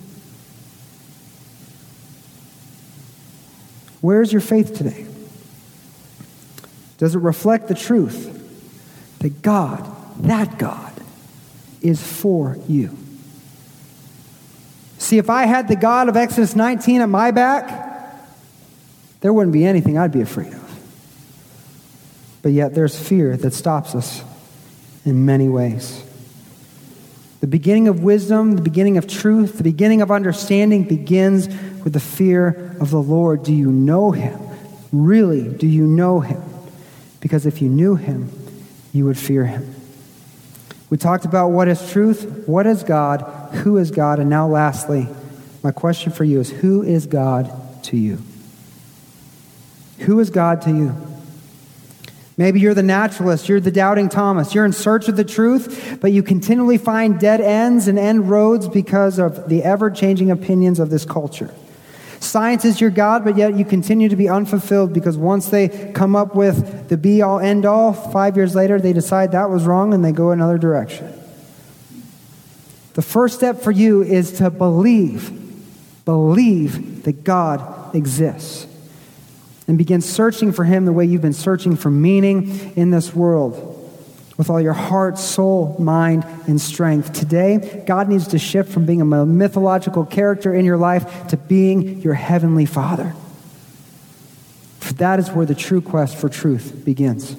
Where's 4.01 4.33
your 4.33 4.41
faith 4.41 4.77
today? 4.77 5.06
Does 6.99 7.15
it 7.15 7.19
reflect 7.19 7.69
the 7.69 7.75
truth 7.75 8.33
that 9.19 9.43
God, 9.43 9.85
that 10.23 10.59
God, 10.59 10.93
is 11.83 12.03
for 12.03 12.57
you? 12.69 12.97
See, 14.99 15.19
if 15.19 15.29
I 15.29 15.45
had 15.45 15.69
the 15.69 15.77
God 15.77 16.09
of 16.09 16.17
Exodus 16.17 16.57
19 16.57 17.03
at 17.03 17.09
my 17.09 17.31
back, 17.31 17.87
there 19.21 19.33
wouldn't 19.33 19.53
be 19.53 19.65
anything 19.65 19.99
I'd 19.99 20.13
be 20.13 20.21
afraid 20.21 20.53
of. 20.53 20.63
But 22.43 22.53
yet 22.53 22.75
there's 22.75 22.99
fear 22.99 23.37
that 23.37 23.53
stops 23.53 23.95
us 23.95 24.23
in 25.05 25.27
many 25.27 25.49
ways. 25.49 26.03
The 27.41 27.47
beginning 27.47 27.89
of 27.89 28.03
wisdom, 28.03 28.57
the 28.57 28.63
beginning 28.63 28.97
of 28.97 29.07
truth, 29.07 29.59
the 29.59 29.65
beginning 29.65 30.01
of 30.01 30.11
understanding 30.11 30.85
begins 30.85 31.49
with 31.85 31.93
the 31.93 32.01
fear 32.01 32.75
of 32.81 32.91
the 32.91 33.01
Lord. 33.01 33.43
Do 33.43 33.53
you 33.53 33.71
know 33.71 34.11
him? 34.11 34.41
Really, 34.91 35.49
do 35.49 35.67
you 35.67 35.87
know 35.87 36.21
him? 36.21 36.43
Because 37.27 37.45
if 37.45 37.61
you 37.61 37.69
knew 37.69 37.97
him, 37.97 38.31
you 38.93 39.05
would 39.05 39.19
fear 39.19 39.47
him. 39.47 39.75
We 40.91 40.97
talked 40.97 41.25
about 41.25 41.49
what 41.49 41.67
is 41.67 41.91
truth, 41.91 42.45
what 42.47 42.69
is 42.69 42.85
God, 42.85 43.23
who 43.53 43.79
is 43.79 43.91
God, 43.91 44.21
and 44.21 44.31
now 44.31 44.47
lastly, 44.47 45.09
my 45.61 45.73
question 45.73 46.13
for 46.13 46.23
you 46.23 46.39
is 46.39 46.51
who 46.51 46.85
is 46.85 47.07
God 47.07 47.51
to 47.87 47.97
you? 47.97 48.23
Who 50.03 50.21
is 50.21 50.31
God 50.31 50.63
to 50.63 50.71
you? 50.71 50.95
Maybe 52.37 52.61
you're 52.61 52.75
the 52.75 52.85
naturalist, 52.85 53.49
you're 53.49 53.59
the 53.59 53.73
doubting 53.73 54.09
Thomas, 54.09 54.55
you're 54.55 54.65
in 54.65 54.73
search 54.73 55.09
of 55.09 55.17
the 55.17 55.25
truth, 55.25 55.99
but 56.01 56.13
you 56.13 56.23
continually 56.23 56.79
find 56.79 57.19
dead 57.19 57.41
ends 57.41 57.89
and 57.89 57.99
end 57.99 58.31
roads 58.31 58.69
because 58.69 59.19
of 59.19 59.49
the 59.49 59.65
ever 59.65 59.91
changing 59.91 60.31
opinions 60.31 60.79
of 60.79 60.91
this 60.91 61.05
culture. 61.05 61.53
Science 62.37 62.67
is 62.67 62.83
your 62.83 62.91
God, 62.91 63.25
but 63.25 63.39
yet 63.39 63.57
you 63.57 63.65
continue 63.65 64.11
to 64.11 64.15
be 64.15 64.29
unfulfilled 64.29 64.93
because 64.93 65.17
once 65.17 65.49
they 65.49 65.91
come 65.95 66.15
up 66.15 66.35
with 66.35 66.91
the 66.91 66.97
be 66.99 67.23
all 67.23 67.41
end 67.41 67.65
all, 67.65 67.95
five 67.95 68.37
years 68.37 68.55
later 68.55 68.79
they 68.79 68.93
decide 68.93 69.33
that 69.33 69.49
was 69.49 69.65
wrong 69.65 69.95
and 69.95 70.05
they 70.05 70.13
go 70.13 70.33
another 70.33 70.59
direction. 70.59 71.11
The 72.93 73.01
first 73.01 73.37
step 73.37 73.63
for 73.63 73.71
you 73.71 74.03
is 74.03 74.33
to 74.33 74.51
believe, 74.51 75.33
believe 76.05 77.05
that 77.05 77.25
God 77.25 77.95
exists 77.97 78.67
and 79.67 79.79
begin 79.79 80.03
searching 80.03 80.53
for 80.53 80.65
Him 80.65 80.85
the 80.85 80.93
way 80.93 81.07
you've 81.07 81.23
been 81.23 81.33
searching 81.33 81.75
for 81.75 81.91
meaning 81.91 82.75
in 82.77 82.91
this 82.91 83.15
world 83.15 83.76
with 84.37 84.51
all 84.51 84.61
your 84.61 84.75
heart, 84.75 85.19
soul, 85.19 85.77
mind, 85.79 86.25
and 86.47 86.61
strength. 86.61 87.13
Today, 87.13 87.83
God 87.87 88.09
needs 88.09 88.29
to 88.29 88.39
shift 88.39 88.71
from 88.71 88.85
being 88.85 89.01
a 89.01 89.05
mythological 89.05 90.05
character 90.05 90.55
in 90.55 90.65
your 90.65 90.77
life 90.77 91.29
to 91.29 91.37
being 91.37 92.01
your 92.03 92.15
heavenly 92.15 92.67
Father. 92.67 93.15
For 94.81 94.93
that 94.95 95.19
is 95.19 95.31
where 95.31 95.47
the 95.47 95.55
true 95.55 95.81
quest 95.81 96.17
for 96.17 96.29
truth 96.29 96.85
begins. 96.85 97.37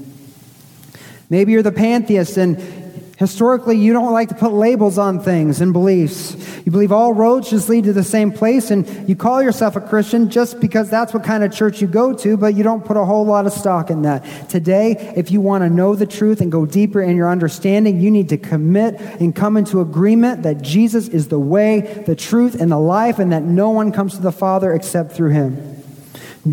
Maybe 1.30 1.52
you're 1.52 1.64
the 1.64 1.72
pantheist 1.72 2.38
and 2.38 2.87
Historically, 3.18 3.76
you 3.76 3.94
don't 3.94 4.14
like 4.14 4.30
to 4.30 4.36
put 4.36 4.54
labels 4.54 5.00
on 5.00 5.20
things 5.20 5.60
and 5.60 5.74
beliefs. 5.74 6.36
You 6.68 6.72
believe 6.72 6.92
all 6.92 7.14
roads 7.14 7.50
just 7.50 7.68
lead 7.68 7.86
to 7.86 7.94
the 7.94 8.04
same 8.04 8.32
place, 8.32 8.70
and 8.70 9.10
you 9.10 9.16
call 9.16 9.42
yourself 9.42 9.76
a 9.76 9.82
Christian 9.82 10.30
just 10.30 10.60
because 10.60 10.88
that's 10.92 11.16
what 11.16 11.24
kind 11.24 11.44
of 11.44 11.52
church 11.52 11.82
you 11.82 11.88
go 11.88 12.14
to, 12.14 12.38
but 12.38 12.54
you 12.54 12.62
don't 12.62 12.86
put 12.86 12.96
a 12.96 13.04
whole 13.04 13.26
lot 13.26 13.48
of 13.48 13.54
stock 13.54 13.90
in 13.90 14.04
that. 14.04 14.24
Today, 14.50 15.14
if 15.16 15.32
you 15.32 15.42
want 15.42 15.64
to 15.64 15.70
know 15.70 15.96
the 15.96 16.06
truth 16.06 16.42
and 16.42 16.52
go 16.52 16.68
deeper 16.68 17.02
in 17.02 17.16
your 17.16 17.28
understanding, 17.28 18.00
you 18.00 18.12
need 18.12 18.30
to 18.30 18.38
commit 18.38 19.02
and 19.20 19.36
come 19.36 19.58
into 19.58 19.82
agreement 19.82 20.44
that 20.44 20.62
Jesus 20.62 21.08
is 21.08 21.30
the 21.30 21.40
way, 21.40 22.04
the 22.06 22.16
truth, 22.16 22.62
and 22.62 22.72
the 22.72 22.78
life, 22.78 23.18
and 23.18 23.32
that 23.32 23.42
no 23.42 23.72
one 23.72 23.92
comes 23.92 24.14
to 24.14 24.22
the 24.22 24.32
Father 24.32 24.74
except 24.74 25.14
through 25.14 25.32
him. 25.32 25.77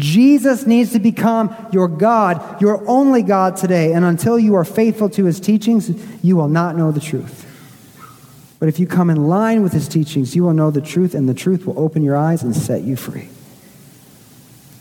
Jesus 0.00 0.66
needs 0.66 0.92
to 0.92 0.98
become 0.98 1.54
your 1.72 1.88
God, 1.88 2.60
your 2.60 2.88
only 2.88 3.22
God 3.22 3.56
today. 3.56 3.92
And 3.92 4.04
until 4.04 4.38
you 4.38 4.54
are 4.54 4.64
faithful 4.64 5.08
to 5.10 5.24
his 5.24 5.40
teachings, 5.40 5.90
you 6.22 6.36
will 6.36 6.48
not 6.48 6.76
know 6.76 6.90
the 6.90 7.00
truth. 7.00 7.42
But 8.58 8.68
if 8.68 8.78
you 8.78 8.86
come 8.86 9.10
in 9.10 9.28
line 9.28 9.62
with 9.62 9.72
his 9.72 9.88
teachings, 9.88 10.34
you 10.34 10.42
will 10.42 10.54
know 10.54 10.70
the 10.70 10.80
truth, 10.80 11.14
and 11.14 11.28
the 11.28 11.34
truth 11.34 11.66
will 11.66 11.78
open 11.78 12.02
your 12.02 12.16
eyes 12.16 12.42
and 12.42 12.56
set 12.56 12.82
you 12.82 12.96
free. 12.96 13.28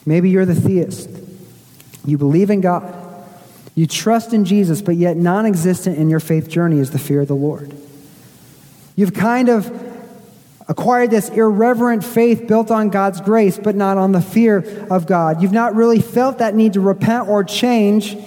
Maybe 0.05 0.29
you're 0.29 0.45
the 0.45 0.55
theist. 0.55 1.09
You 2.05 2.17
believe 2.17 2.49
in 2.49 2.61
God. 2.61 2.99
You 3.75 3.87
trust 3.87 4.33
in 4.33 4.45
Jesus, 4.45 4.81
but 4.81 4.95
yet 4.95 5.17
non 5.17 5.45
existent 5.45 5.97
in 5.97 6.09
your 6.09 6.19
faith 6.19 6.47
journey 6.47 6.79
is 6.79 6.91
the 6.91 6.99
fear 6.99 7.21
of 7.21 7.27
the 7.27 7.35
Lord. 7.35 7.73
You've 8.95 9.13
kind 9.13 9.49
of 9.49 9.92
acquired 10.67 11.11
this 11.11 11.29
irreverent 11.29 12.03
faith 12.03 12.47
built 12.47 12.71
on 12.71 12.89
God's 12.89 13.21
grace, 13.21 13.57
but 13.57 13.75
not 13.75 13.97
on 13.97 14.11
the 14.11 14.21
fear 14.21 14.87
of 14.89 15.05
God. 15.05 15.41
You've 15.41 15.51
not 15.51 15.75
really 15.75 16.01
felt 16.01 16.37
that 16.37 16.55
need 16.55 16.73
to 16.73 16.81
repent 16.81 17.27
or 17.27 17.43
change 17.43 18.17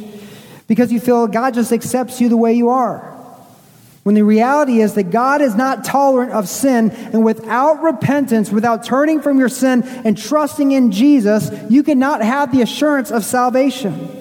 because 0.67 0.93
you 0.93 1.01
feel 1.01 1.27
God 1.27 1.55
just 1.55 1.73
accepts 1.73 2.21
you 2.21 2.29
the 2.29 2.37
way 2.37 2.55
you 2.55 2.69
are. 2.69 3.13
When 4.03 4.15
the 4.15 4.23
reality 4.23 4.81
is 4.81 4.95
that 4.95 5.11
God 5.11 5.41
is 5.43 5.57
not 5.57 5.85
tolerant 5.85 6.31
of 6.31 6.49
sin, 6.49 6.91
and 6.91 7.25
without 7.25 7.83
repentance, 7.83 8.53
without 8.53 8.85
turning 8.85 9.21
from 9.21 9.41
your 9.41 9.49
sin 9.49 9.83
and 9.83 10.17
trusting 10.17 10.71
in 10.71 10.93
Jesus, 10.93 11.51
you 11.69 11.83
cannot 11.83 12.23
have 12.23 12.53
the 12.53 12.63
assurance 12.63 13.11
of 13.11 13.25
salvation. 13.25 14.16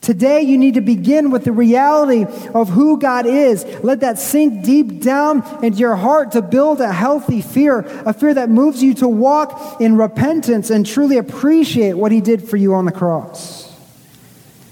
Today, 0.00 0.40
you 0.40 0.56
need 0.56 0.74
to 0.74 0.80
begin 0.80 1.30
with 1.30 1.44
the 1.44 1.52
reality 1.52 2.24
of 2.54 2.70
who 2.70 2.98
God 2.98 3.26
is. 3.26 3.64
Let 3.82 4.00
that 4.00 4.18
sink 4.18 4.64
deep 4.64 5.02
down 5.02 5.42
into 5.62 5.78
your 5.78 5.94
heart 5.94 6.32
to 6.32 6.42
build 6.42 6.80
a 6.80 6.90
healthy 6.90 7.42
fear, 7.42 7.80
a 8.06 8.14
fear 8.14 8.32
that 8.32 8.48
moves 8.48 8.82
you 8.82 8.94
to 8.94 9.08
walk 9.08 9.78
in 9.78 9.96
repentance 9.96 10.70
and 10.70 10.86
truly 10.86 11.18
appreciate 11.18 11.94
what 11.94 12.12
He 12.12 12.22
did 12.22 12.48
for 12.48 12.56
you 12.56 12.74
on 12.74 12.86
the 12.86 12.92
cross. 12.92 13.70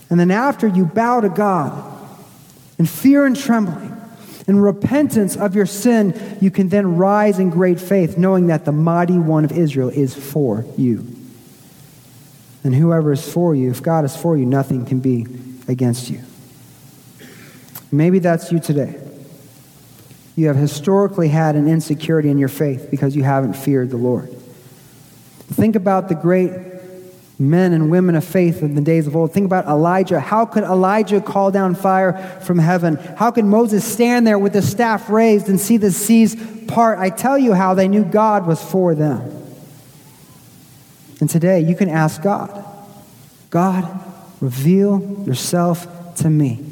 And 0.08 0.18
then, 0.18 0.30
after 0.30 0.66
you 0.66 0.86
bow 0.86 1.20
to 1.20 1.28
God 1.28 1.84
in 2.78 2.86
fear 2.86 3.26
and 3.26 3.36
trembling, 3.36 3.94
in 4.46 4.58
repentance 4.58 5.36
of 5.36 5.54
your 5.54 5.66
sin, 5.66 6.38
you 6.40 6.50
can 6.50 6.70
then 6.70 6.96
rise 6.96 7.38
in 7.38 7.50
great 7.50 7.78
faith, 7.78 8.16
knowing 8.16 8.46
that 8.46 8.64
the 8.64 8.72
mighty 8.72 9.18
one 9.18 9.44
of 9.44 9.52
Israel 9.52 9.90
is 9.90 10.14
for 10.14 10.64
you 10.78 11.17
and 12.68 12.76
whoever 12.76 13.12
is 13.12 13.26
for 13.26 13.54
you, 13.54 13.70
if 13.70 13.82
God 13.82 14.04
is 14.04 14.14
for 14.14 14.36
you, 14.36 14.44
nothing 14.44 14.84
can 14.84 15.00
be 15.00 15.26
against 15.68 16.10
you. 16.10 16.20
Maybe 17.90 18.18
that's 18.18 18.52
you 18.52 18.60
today. 18.60 19.00
You 20.36 20.48
have 20.48 20.56
historically 20.56 21.28
had 21.28 21.56
an 21.56 21.66
insecurity 21.66 22.28
in 22.28 22.36
your 22.36 22.50
faith 22.50 22.88
because 22.90 23.16
you 23.16 23.22
haven't 23.22 23.54
feared 23.54 23.88
the 23.88 23.96
Lord. 23.96 24.30
Think 25.50 25.76
about 25.76 26.10
the 26.10 26.14
great 26.14 26.52
men 27.38 27.72
and 27.72 27.90
women 27.90 28.14
of 28.14 28.22
faith 28.22 28.60
in 28.60 28.74
the 28.74 28.82
days 28.82 29.06
of 29.06 29.16
old. 29.16 29.32
Think 29.32 29.46
about 29.46 29.64
Elijah. 29.64 30.20
How 30.20 30.44
could 30.44 30.64
Elijah 30.64 31.22
call 31.22 31.50
down 31.50 31.74
fire 31.74 32.38
from 32.42 32.58
heaven? 32.58 32.96
How 32.96 33.30
could 33.30 33.46
Moses 33.46 33.82
stand 33.82 34.26
there 34.26 34.38
with 34.38 34.52
the 34.52 34.60
staff 34.60 35.08
raised 35.08 35.48
and 35.48 35.58
see 35.58 35.78
the 35.78 35.90
seas 35.90 36.36
part? 36.66 36.98
I 36.98 37.08
tell 37.08 37.38
you 37.38 37.54
how 37.54 37.72
they 37.72 37.88
knew 37.88 38.04
God 38.04 38.46
was 38.46 38.62
for 38.62 38.94
them. 38.94 39.37
And 41.20 41.28
today 41.28 41.60
you 41.60 41.74
can 41.74 41.88
ask 41.88 42.22
God, 42.22 42.64
God, 43.50 44.00
reveal 44.40 45.24
yourself 45.26 46.14
to 46.16 46.30
me. 46.30 46.64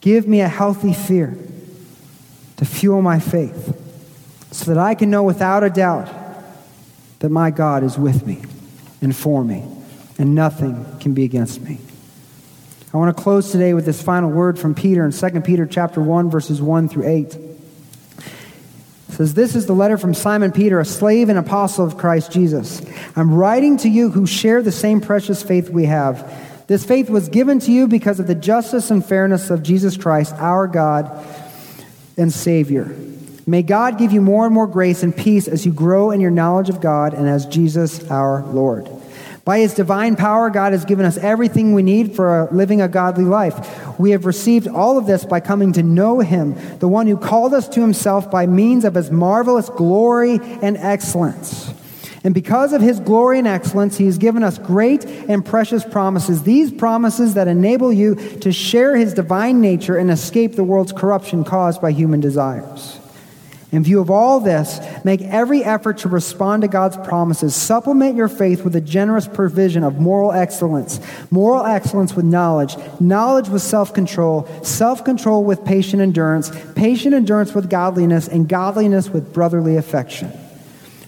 Give 0.00 0.28
me 0.28 0.40
a 0.40 0.48
healthy 0.48 0.92
fear 0.92 1.36
to 2.56 2.64
fuel 2.64 3.02
my 3.02 3.18
faith 3.18 3.80
so 4.50 4.72
that 4.72 4.78
I 4.78 4.94
can 4.94 5.10
know 5.10 5.22
without 5.22 5.64
a 5.64 5.70
doubt 5.70 6.08
that 7.20 7.30
my 7.30 7.50
God 7.50 7.82
is 7.82 7.98
with 7.98 8.26
me 8.26 8.42
and 9.00 9.14
for 9.16 9.42
me 9.42 9.64
and 10.18 10.34
nothing 10.34 10.84
can 11.00 11.14
be 11.14 11.24
against 11.24 11.60
me. 11.60 11.78
I 12.92 12.96
want 12.96 13.16
to 13.16 13.20
close 13.20 13.50
today 13.50 13.74
with 13.74 13.86
this 13.86 14.00
final 14.00 14.30
word 14.30 14.58
from 14.58 14.74
Peter 14.74 15.04
in 15.04 15.10
2 15.10 15.40
Peter 15.40 15.66
chapter 15.66 16.00
1 16.00 16.30
verses 16.30 16.62
1 16.62 16.88
through 16.88 17.08
8. 17.08 17.38
Says 19.14 19.34
this 19.34 19.54
is 19.54 19.66
the 19.66 19.74
letter 19.74 19.96
from 19.96 20.12
Simon 20.12 20.50
Peter, 20.50 20.80
a 20.80 20.84
slave 20.84 21.28
and 21.28 21.38
apostle 21.38 21.86
of 21.86 21.96
Christ 21.96 22.32
Jesus. 22.32 22.82
I'm 23.14 23.32
writing 23.32 23.76
to 23.78 23.88
you 23.88 24.10
who 24.10 24.26
share 24.26 24.60
the 24.60 24.72
same 24.72 25.00
precious 25.00 25.40
faith 25.40 25.70
we 25.70 25.84
have. 25.84 26.66
This 26.66 26.84
faith 26.84 27.08
was 27.08 27.28
given 27.28 27.60
to 27.60 27.70
you 27.70 27.86
because 27.86 28.18
of 28.18 28.26
the 28.26 28.34
justice 28.34 28.90
and 28.90 29.06
fairness 29.06 29.50
of 29.50 29.62
Jesus 29.62 29.96
Christ, 29.96 30.34
our 30.38 30.66
God 30.66 31.24
and 32.16 32.32
Savior. 32.32 32.92
May 33.46 33.62
God 33.62 33.98
give 33.98 34.10
you 34.12 34.20
more 34.20 34.46
and 34.46 34.54
more 34.54 34.66
grace 34.66 35.04
and 35.04 35.14
peace 35.14 35.46
as 35.46 35.64
you 35.64 35.72
grow 35.72 36.10
in 36.10 36.20
your 36.20 36.30
knowledge 36.32 36.68
of 36.68 36.80
God 36.80 37.14
and 37.14 37.28
as 37.28 37.46
Jesus 37.46 38.10
our 38.10 38.42
Lord. 38.46 38.88
By 39.44 39.58
his 39.58 39.74
divine 39.74 40.16
power, 40.16 40.48
God 40.48 40.72
has 40.72 40.86
given 40.86 41.04
us 41.04 41.18
everything 41.18 41.74
we 41.74 41.82
need 41.82 42.16
for 42.16 42.48
living 42.50 42.80
a 42.80 42.88
godly 42.88 43.24
life. 43.24 43.98
We 43.98 44.12
have 44.12 44.24
received 44.24 44.66
all 44.66 44.96
of 44.96 45.06
this 45.06 45.26
by 45.26 45.40
coming 45.40 45.72
to 45.74 45.82
know 45.82 46.20
him, 46.20 46.56
the 46.78 46.88
one 46.88 47.06
who 47.06 47.18
called 47.18 47.52
us 47.52 47.68
to 47.70 47.80
himself 47.80 48.30
by 48.30 48.46
means 48.46 48.86
of 48.86 48.94
his 48.94 49.10
marvelous 49.10 49.68
glory 49.68 50.40
and 50.62 50.78
excellence. 50.78 51.74
And 52.24 52.32
because 52.32 52.72
of 52.72 52.80
his 52.80 53.00
glory 53.00 53.38
and 53.38 53.46
excellence, 53.46 53.98
he 53.98 54.06
has 54.06 54.16
given 54.16 54.42
us 54.42 54.56
great 54.56 55.04
and 55.04 55.44
precious 55.44 55.84
promises. 55.84 56.42
These 56.44 56.72
promises 56.72 57.34
that 57.34 57.46
enable 57.46 57.92
you 57.92 58.14
to 58.14 58.50
share 58.50 58.96
his 58.96 59.12
divine 59.12 59.60
nature 59.60 59.98
and 59.98 60.10
escape 60.10 60.54
the 60.54 60.64
world's 60.64 60.92
corruption 60.92 61.44
caused 61.44 61.82
by 61.82 61.92
human 61.92 62.20
desires. 62.20 62.98
In 63.74 63.82
view 63.82 63.98
of 63.98 64.08
all 64.08 64.38
this, 64.38 64.78
make 65.02 65.20
every 65.22 65.64
effort 65.64 65.98
to 65.98 66.08
respond 66.08 66.62
to 66.62 66.68
God's 66.68 66.96
promises. 66.96 67.56
Supplement 67.56 68.14
your 68.14 68.28
faith 68.28 68.62
with 68.62 68.76
a 68.76 68.80
generous 68.80 69.26
provision 69.26 69.82
of 69.82 69.98
moral 69.98 70.30
excellence, 70.30 71.00
moral 71.32 71.66
excellence 71.66 72.14
with 72.14 72.24
knowledge, 72.24 72.76
knowledge 73.00 73.48
with 73.48 73.62
self 73.62 73.92
control, 73.92 74.46
self 74.62 75.04
control 75.04 75.42
with 75.42 75.64
patient 75.64 76.00
endurance, 76.00 76.52
patient 76.76 77.16
endurance 77.16 77.52
with 77.52 77.68
godliness, 77.68 78.28
and 78.28 78.48
godliness 78.48 79.08
with 79.08 79.34
brotherly 79.34 79.76
affection. 79.76 80.30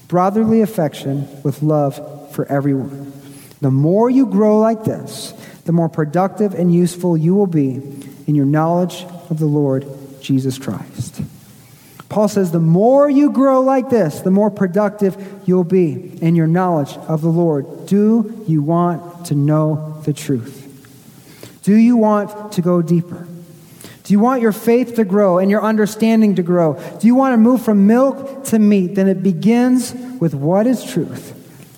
Brotherly 0.08 0.60
affection 0.60 1.28
with 1.44 1.62
love 1.62 2.32
for 2.32 2.46
everyone. 2.46 3.12
The 3.60 3.70
more 3.70 4.10
you 4.10 4.26
grow 4.26 4.58
like 4.58 4.82
this, 4.82 5.34
the 5.66 5.72
more 5.72 5.88
productive 5.88 6.52
and 6.52 6.74
useful 6.74 7.16
you 7.16 7.36
will 7.36 7.46
be 7.46 7.74
in 8.26 8.34
your 8.34 8.44
knowledge 8.44 9.04
of 9.30 9.38
the 9.38 9.46
Lord 9.46 9.86
Jesus 10.20 10.58
Christ. 10.58 11.22
Paul 12.09 12.28
says, 12.28 12.52
the 12.52 12.61
more 12.61 13.11
you 13.11 13.30
grow 13.30 13.61
like 13.61 13.90
this, 13.90 14.20
the 14.20 14.30
more 14.30 14.50
productive 14.50 15.42
you'll 15.44 15.64
be 15.64 16.16
in 16.22 16.36
your 16.36 16.46
knowledge 16.46 16.96
of 17.09 17.20
the 17.20 17.28
Lord. 17.28 17.86
Do 17.86 18.44
you 18.46 18.62
want 18.62 19.26
to 19.26 19.34
know 19.34 20.00
the 20.04 20.12
truth? 20.12 20.62
Do 21.64 21.74
you 21.74 21.96
want 21.96 22.52
to 22.52 22.62
go 22.62 22.80
deeper? 22.80 23.26
Do 24.04 24.12
you 24.12 24.20
want 24.20 24.40
your 24.40 24.52
faith 24.52 24.94
to 24.96 25.04
grow 25.04 25.38
and 25.38 25.50
your 25.50 25.64
understanding 25.64 26.36
to 26.36 26.42
grow? 26.44 26.74
Do 27.00 27.09
you 27.09 27.16
want 27.16 27.32
to 27.32 27.38
move 27.38 27.62
from 27.62 27.88
milk 27.88 28.44
to 28.44 28.59
meat? 28.61 28.94
Then 28.94 29.09
it 29.09 29.20
begins 29.20 29.92
with 30.20 30.32
what 30.32 30.68
is 30.68 30.84
truth? 30.84 31.32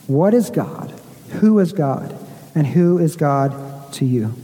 What 0.07 0.35
is 0.35 0.51
God? 0.51 0.93
Who 1.41 1.59
is 1.59 1.73
God? 1.73 2.15
And 2.55 2.67
who 2.67 2.99
is 2.99 3.17
God 3.17 3.93
to 3.95 4.05
you? 4.05 4.35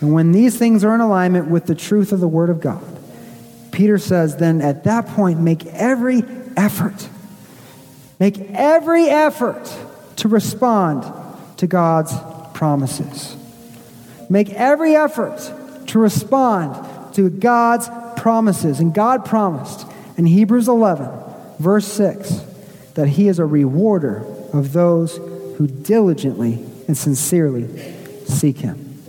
And 0.00 0.12
when 0.12 0.30
these 0.30 0.56
things 0.56 0.84
are 0.84 0.94
in 0.94 1.00
alignment 1.00 1.48
with 1.48 1.66
the 1.66 1.74
truth 1.74 2.12
of 2.12 2.20
the 2.20 2.28
Word 2.28 2.48
of 2.48 2.60
God, 2.60 2.84
Peter 3.72 3.98
says, 3.98 4.36
then 4.36 4.60
at 4.60 4.84
that 4.84 5.06
point, 5.08 5.40
make 5.40 5.66
every 5.66 6.22
effort. 6.56 7.08
Make 8.18 8.38
every 8.50 9.08
effort 9.08 9.72
to 10.16 10.28
respond 10.28 11.04
to 11.58 11.66
God's 11.66 12.12
promises. 12.54 13.36
Make 14.28 14.50
every 14.50 14.94
effort 14.94 15.38
to 15.88 15.98
respond 15.98 17.14
to 17.14 17.30
God's 17.30 17.88
promises. 18.20 18.80
And 18.80 18.92
God 18.94 19.24
promised 19.24 19.86
in 20.16 20.26
Hebrews 20.26 20.68
11, 20.68 21.08
verse 21.58 21.86
6, 21.86 22.44
that 22.94 23.08
He 23.08 23.28
is 23.28 23.38
a 23.38 23.46
rewarder 23.46 24.24
of 24.52 24.72
those 24.72 25.16
who 25.16 25.66
diligently 25.66 26.64
and 26.86 26.96
sincerely 26.96 27.66
seek 28.26 28.58
Him. 28.58 29.02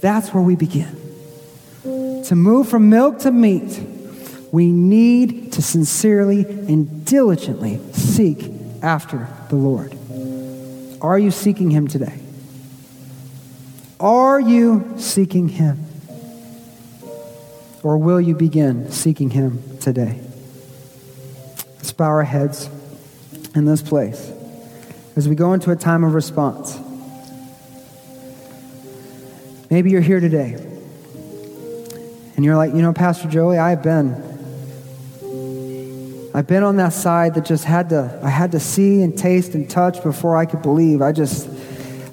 That's 0.00 0.32
where 0.32 0.42
we 0.42 0.56
begin. 0.56 1.01
To 2.24 2.36
move 2.36 2.68
from 2.68 2.88
milk 2.88 3.18
to 3.20 3.32
meat, 3.32 3.80
we 4.52 4.70
need 4.70 5.52
to 5.54 5.62
sincerely 5.62 6.44
and 6.44 7.04
diligently 7.04 7.80
seek 7.92 8.50
after 8.80 9.28
the 9.48 9.56
Lord. 9.56 9.96
Are 11.00 11.18
you 11.18 11.32
seeking 11.32 11.70
Him 11.70 11.88
today? 11.88 12.20
Are 13.98 14.40
you 14.40 14.94
seeking 14.98 15.48
Him? 15.48 15.84
Or 17.82 17.98
will 17.98 18.20
you 18.20 18.36
begin 18.36 18.92
seeking 18.92 19.30
Him 19.30 19.60
today? 19.80 20.20
Let's 21.76 21.92
bow 21.92 22.06
our 22.06 22.22
heads 22.22 22.70
in 23.56 23.64
this 23.64 23.82
place 23.82 24.30
as 25.16 25.28
we 25.28 25.34
go 25.34 25.54
into 25.54 25.72
a 25.72 25.76
time 25.76 26.04
of 26.04 26.14
response. 26.14 26.78
Maybe 29.70 29.90
you're 29.90 30.00
here 30.00 30.20
today 30.20 30.71
and 32.42 32.46
you're 32.48 32.56
like, 32.56 32.74
you 32.74 32.82
know, 32.82 32.92
Pastor 32.92 33.28
Joey, 33.28 33.56
I've 33.56 33.84
been. 33.84 34.14
I've 36.34 36.48
been 36.48 36.64
on 36.64 36.74
that 36.78 36.92
side 36.92 37.34
that 37.34 37.44
just 37.44 37.64
had 37.64 37.90
to, 37.90 38.18
I 38.20 38.30
had 38.30 38.50
to 38.50 38.58
see 38.58 39.00
and 39.02 39.16
taste 39.16 39.54
and 39.54 39.70
touch 39.70 40.02
before 40.02 40.36
I 40.36 40.44
could 40.46 40.60
believe. 40.60 41.02
I 41.02 41.12
just, 41.12 41.48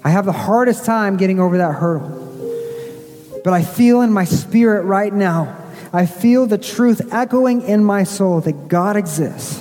I 0.04 0.10
have 0.10 0.26
the 0.26 0.32
hardest 0.32 0.84
time 0.84 1.16
getting 1.16 1.40
over 1.40 1.58
that 1.58 1.74
hurdle. 1.74 3.40
But 3.42 3.54
I 3.54 3.64
feel 3.64 4.02
in 4.02 4.12
my 4.12 4.22
spirit 4.22 4.82
right 4.82 5.12
now, 5.12 5.52
I 5.92 6.06
feel 6.06 6.46
the 6.46 6.58
truth 6.58 7.12
echoing 7.12 7.62
in 7.62 7.82
my 7.82 8.04
soul 8.04 8.40
that 8.42 8.68
God 8.68 8.96
exists 8.96 9.60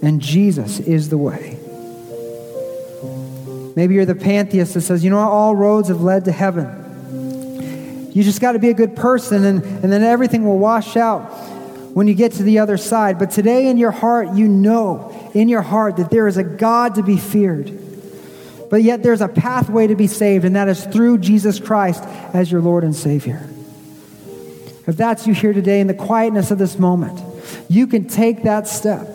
and 0.00 0.20
Jesus 0.20 0.78
is 0.78 1.08
the 1.08 1.18
way. 1.18 1.58
Maybe 3.74 3.96
you're 3.96 4.06
the 4.06 4.14
pantheist 4.14 4.74
that 4.74 4.82
says, 4.82 5.02
you 5.02 5.10
know, 5.10 5.18
all 5.18 5.56
roads 5.56 5.88
have 5.88 6.02
led 6.02 6.26
to 6.26 6.30
heaven. 6.30 6.85
You 8.16 8.22
just 8.22 8.40
got 8.40 8.52
to 8.52 8.58
be 8.58 8.70
a 8.70 8.74
good 8.74 8.96
person, 8.96 9.44
and, 9.44 9.62
and 9.62 9.92
then 9.92 10.02
everything 10.02 10.46
will 10.46 10.58
wash 10.58 10.96
out 10.96 11.20
when 11.92 12.08
you 12.08 12.14
get 12.14 12.32
to 12.32 12.42
the 12.42 12.60
other 12.60 12.78
side. 12.78 13.18
But 13.18 13.30
today, 13.30 13.68
in 13.68 13.76
your 13.76 13.90
heart, 13.90 14.32
you 14.32 14.48
know 14.48 15.30
in 15.34 15.50
your 15.50 15.60
heart 15.60 15.98
that 15.98 16.10
there 16.10 16.26
is 16.26 16.38
a 16.38 16.42
God 16.42 16.94
to 16.94 17.02
be 17.02 17.18
feared. 17.18 17.78
But 18.70 18.82
yet, 18.82 19.02
there's 19.02 19.20
a 19.20 19.28
pathway 19.28 19.88
to 19.88 19.94
be 19.94 20.06
saved, 20.06 20.46
and 20.46 20.56
that 20.56 20.66
is 20.66 20.82
through 20.86 21.18
Jesus 21.18 21.60
Christ 21.60 22.04
as 22.32 22.50
your 22.50 22.62
Lord 22.62 22.84
and 22.84 22.96
Savior. 22.96 23.46
If 24.86 24.96
that's 24.96 25.26
you 25.26 25.34
here 25.34 25.52
today 25.52 25.80
in 25.80 25.86
the 25.86 25.92
quietness 25.92 26.50
of 26.50 26.56
this 26.56 26.78
moment, 26.78 27.20
you 27.68 27.86
can 27.86 28.08
take 28.08 28.44
that 28.44 28.66
step 28.66 29.06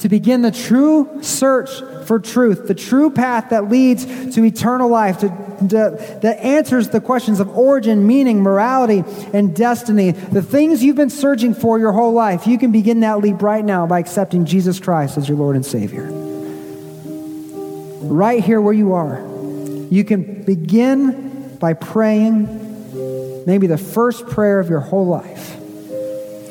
to 0.00 0.10
begin 0.10 0.42
the 0.42 0.50
true 0.50 1.22
search 1.22 1.70
for 2.04 2.18
truth, 2.18 2.68
the 2.68 2.74
true 2.74 3.08
path 3.08 3.48
that 3.48 3.70
leads 3.70 4.34
to 4.34 4.44
eternal 4.44 4.90
life, 4.90 5.20
to, 5.20 5.28
that 5.60 6.38
answers 6.40 6.88
the 6.88 7.00
questions 7.00 7.40
of 7.40 7.56
origin, 7.56 8.06
meaning, 8.06 8.42
morality, 8.42 9.04
and 9.32 9.54
destiny. 9.54 10.12
The 10.12 10.42
things 10.42 10.82
you've 10.82 10.96
been 10.96 11.10
searching 11.10 11.54
for 11.54 11.78
your 11.78 11.92
whole 11.92 12.12
life, 12.12 12.46
you 12.46 12.58
can 12.58 12.72
begin 12.72 13.00
that 13.00 13.20
leap 13.20 13.42
right 13.42 13.64
now 13.64 13.86
by 13.86 13.98
accepting 13.98 14.44
Jesus 14.46 14.80
Christ 14.80 15.18
as 15.18 15.28
your 15.28 15.38
Lord 15.38 15.56
and 15.56 15.64
Savior. 15.64 16.08
Right 18.02 18.42
here 18.42 18.60
where 18.60 18.74
you 18.74 18.94
are, 18.94 19.20
you 19.90 20.04
can 20.04 20.42
begin 20.42 21.58
by 21.58 21.74
praying 21.74 23.44
maybe 23.46 23.66
the 23.66 23.78
first 23.78 24.26
prayer 24.26 24.60
of 24.60 24.68
your 24.68 24.80
whole 24.80 25.06
life. 25.06 25.56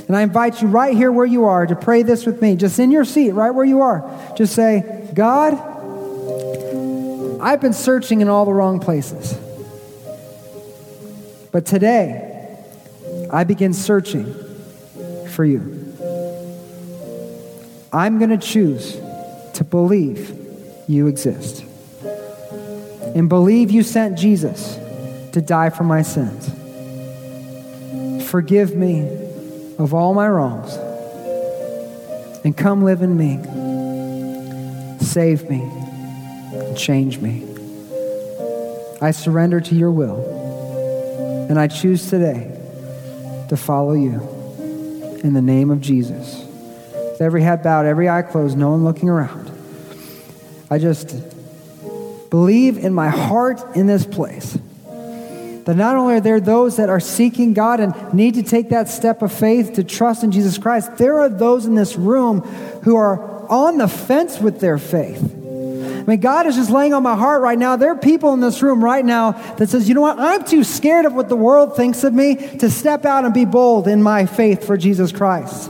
And 0.07 0.15
I 0.15 0.23
invite 0.23 0.61
you 0.61 0.67
right 0.67 0.95
here 0.95 1.11
where 1.11 1.25
you 1.25 1.45
are 1.45 1.67
to 1.67 1.75
pray 1.75 2.01
this 2.01 2.25
with 2.25 2.41
me, 2.41 2.55
just 2.55 2.79
in 2.79 2.89
your 2.89 3.05
seat, 3.05 3.31
right 3.31 3.51
where 3.51 3.65
you 3.65 3.81
are. 3.81 4.33
Just 4.35 4.55
say, 4.55 5.07
God, 5.13 5.53
I've 7.41 7.61
been 7.61 7.73
searching 7.73 8.21
in 8.21 8.29
all 8.29 8.45
the 8.45 8.53
wrong 8.53 8.79
places. 8.79 9.37
But 11.51 11.65
today, 11.65 12.57
I 13.31 13.43
begin 13.43 13.73
searching 13.73 14.33
for 15.29 15.45
you. 15.45 15.75
I'm 17.91 18.19
going 18.19 18.29
to 18.29 18.37
choose 18.37 18.95
to 19.53 19.63
believe 19.63 20.35
you 20.87 21.07
exist 21.07 21.63
and 23.15 23.27
believe 23.27 23.71
you 23.71 23.83
sent 23.83 24.17
Jesus 24.17 24.75
to 25.33 25.41
die 25.41 25.69
for 25.69 25.83
my 25.83 26.01
sins. 26.01 26.49
Forgive 28.29 28.75
me 28.75 29.07
of 29.79 29.93
all 29.93 30.13
my 30.13 30.27
wrongs 30.27 30.75
and 32.43 32.55
come 32.55 32.83
live 32.83 33.01
in 33.01 33.17
me 33.17 33.39
save 35.09 35.49
me 35.49 35.78
and 36.51 36.77
change 36.77 37.19
me. 37.19 37.45
I 39.01 39.11
surrender 39.11 39.61
to 39.61 39.75
your 39.75 39.91
will, 39.91 41.47
and 41.49 41.59
I 41.59 41.67
choose 41.67 42.09
today 42.09 42.55
to 43.49 43.57
follow 43.57 43.93
you 43.93 44.19
in 45.23 45.33
the 45.33 45.41
name 45.41 45.71
of 45.71 45.81
Jesus. 45.81 46.45
With 46.93 47.21
every 47.21 47.41
head 47.41 47.63
bowed, 47.63 47.85
every 47.85 48.09
eye 48.09 48.21
closed, 48.21 48.57
no 48.57 48.71
one 48.71 48.83
looking 48.83 49.09
around. 49.09 49.51
I 50.69 50.77
just 50.79 51.15
believe 52.29 52.77
in 52.77 52.93
my 52.93 53.09
heart 53.09 53.75
in 53.75 53.87
this 53.87 54.05
place 54.05 54.57
that 55.65 55.75
not 55.75 55.95
only 55.95 56.15
are 56.15 56.19
there 56.19 56.39
those 56.39 56.77
that 56.77 56.89
are 56.89 56.99
seeking 56.99 57.53
God 57.53 57.79
and 57.79 58.13
need 58.13 58.35
to 58.35 58.43
take 58.43 58.69
that 58.69 58.89
step 58.89 59.21
of 59.21 59.31
faith 59.31 59.73
to 59.73 59.83
trust 59.83 60.23
in 60.23 60.31
Jesus 60.31 60.57
Christ, 60.57 60.97
there 60.97 61.19
are 61.19 61.29
those 61.29 61.65
in 61.65 61.75
this 61.75 61.95
room 61.95 62.41
who 62.83 62.95
are 62.95 63.47
on 63.49 63.77
the 63.77 63.87
fence 63.87 64.39
with 64.39 64.59
their 64.59 64.77
faith. 64.77 65.38
I 66.09 66.13
mean, 66.13 66.21
God 66.21 66.47
is 66.47 66.55
just 66.55 66.71
laying 66.71 66.95
on 66.95 67.03
my 67.03 67.15
heart 67.15 67.43
right 67.43 67.59
now. 67.59 67.75
There 67.75 67.91
are 67.91 67.95
people 67.95 68.33
in 68.33 68.39
this 68.39 68.63
room 68.63 68.83
right 68.83 69.05
now 69.05 69.33
that 69.57 69.69
says, 69.69 69.87
you 69.87 69.93
know 69.93 70.01
what? 70.01 70.17
I'm 70.17 70.43
too 70.43 70.63
scared 70.63 71.05
of 71.05 71.13
what 71.13 71.29
the 71.29 71.35
world 71.35 71.75
thinks 71.75 72.03
of 72.03 72.15
me 72.15 72.35
to 72.57 72.71
step 72.71 73.05
out 73.05 73.25
and 73.25 73.33
be 73.33 73.45
bold 73.45 73.87
in 73.87 74.01
my 74.01 74.25
faith 74.25 74.65
for 74.65 74.75
Jesus 74.75 75.11
Christ. 75.11 75.69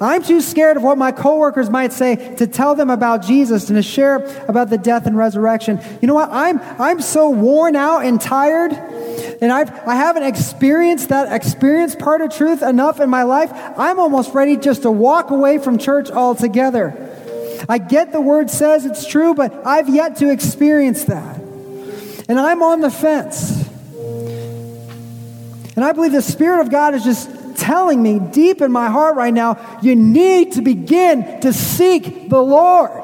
I'm 0.00 0.22
too 0.22 0.40
scared 0.40 0.76
of 0.76 0.84
what 0.84 0.98
my 0.98 1.10
coworkers 1.10 1.68
might 1.68 1.92
say 1.92 2.36
to 2.36 2.46
tell 2.46 2.76
them 2.76 2.90
about 2.90 3.26
Jesus 3.26 3.70
and 3.70 3.76
to 3.76 3.82
share 3.82 4.18
about 4.46 4.70
the 4.70 4.78
death 4.78 5.06
and 5.06 5.16
resurrection. 5.16 5.80
You 6.00 6.06
know 6.06 6.14
what? 6.14 6.30
I'm, 6.30 6.60
I'm 6.80 7.00
so 7.00 7.30
worn 7.30 7.74
out 7.74 8.04
and 8.04 8.20
tired, 8.20 8.72
and 8.72 9.50
I've, 9.50 9.68
I 9.84 9.96
haven't 9.96 10.22
experienced 10.22 11.08
that 11.08 11.32
experience 11.32 11.96
part 11.96 12.20
of 12.20 12.32
truth 12.32 12.62
enough 12.62 13.00
in 13.00 13.10
my 13.10 13.24
life. 13.24 13.50
I'm 13.52 13.98
almost 13.98 14.32
ready 14.32 14.56
just 14.56 14.82
to 14.82 14.92
walk 14.92 15.32
away 15.32 15.58
from 15.58 15.76
church 15.76 16.08
altogether. 16.08 17.11
I 17.68 17.78
get 17.78 18.12
the 18.12 18.20
word 18.20 18.50
says 18.50 18.84
it's 18.84 19.06
true, 19.06 19.34
but 19.34 19.66
I've 19.66 19.88
yet 19.88 20.16
to 20.16 20.30
experience 20.30 21.04
that. 21.04 21.38
And 22.28 22.38
I'm 22.38 22.62
on 22.62 22.80
the 22.80 22.90
fence. 22.90 23.68
And 25.74 25.84
I 25.84 25.92
believe 25.92 26.12
the 26.12 26.22
Spirit 26.22 26.60
of 26.60 26.70
God 26.70 26.94
is 26.94 27.04
just 27.04 27.30
telling 27.56 28.02
me 28.02 28.18
deep 28.18 28.60
in 28.60 28.72
my 28.72 28.88
heart 28.88 29.16
right 29.16 29.32
now, 29.32 29.78
you 29.82 29.96
need 29.96 30.52
to 30.52 30.62
begin 30.62 31.40
to 31.40 31.52
seek 31.52 32.28
the 32.28 32.40
Lord. 32.40 33.02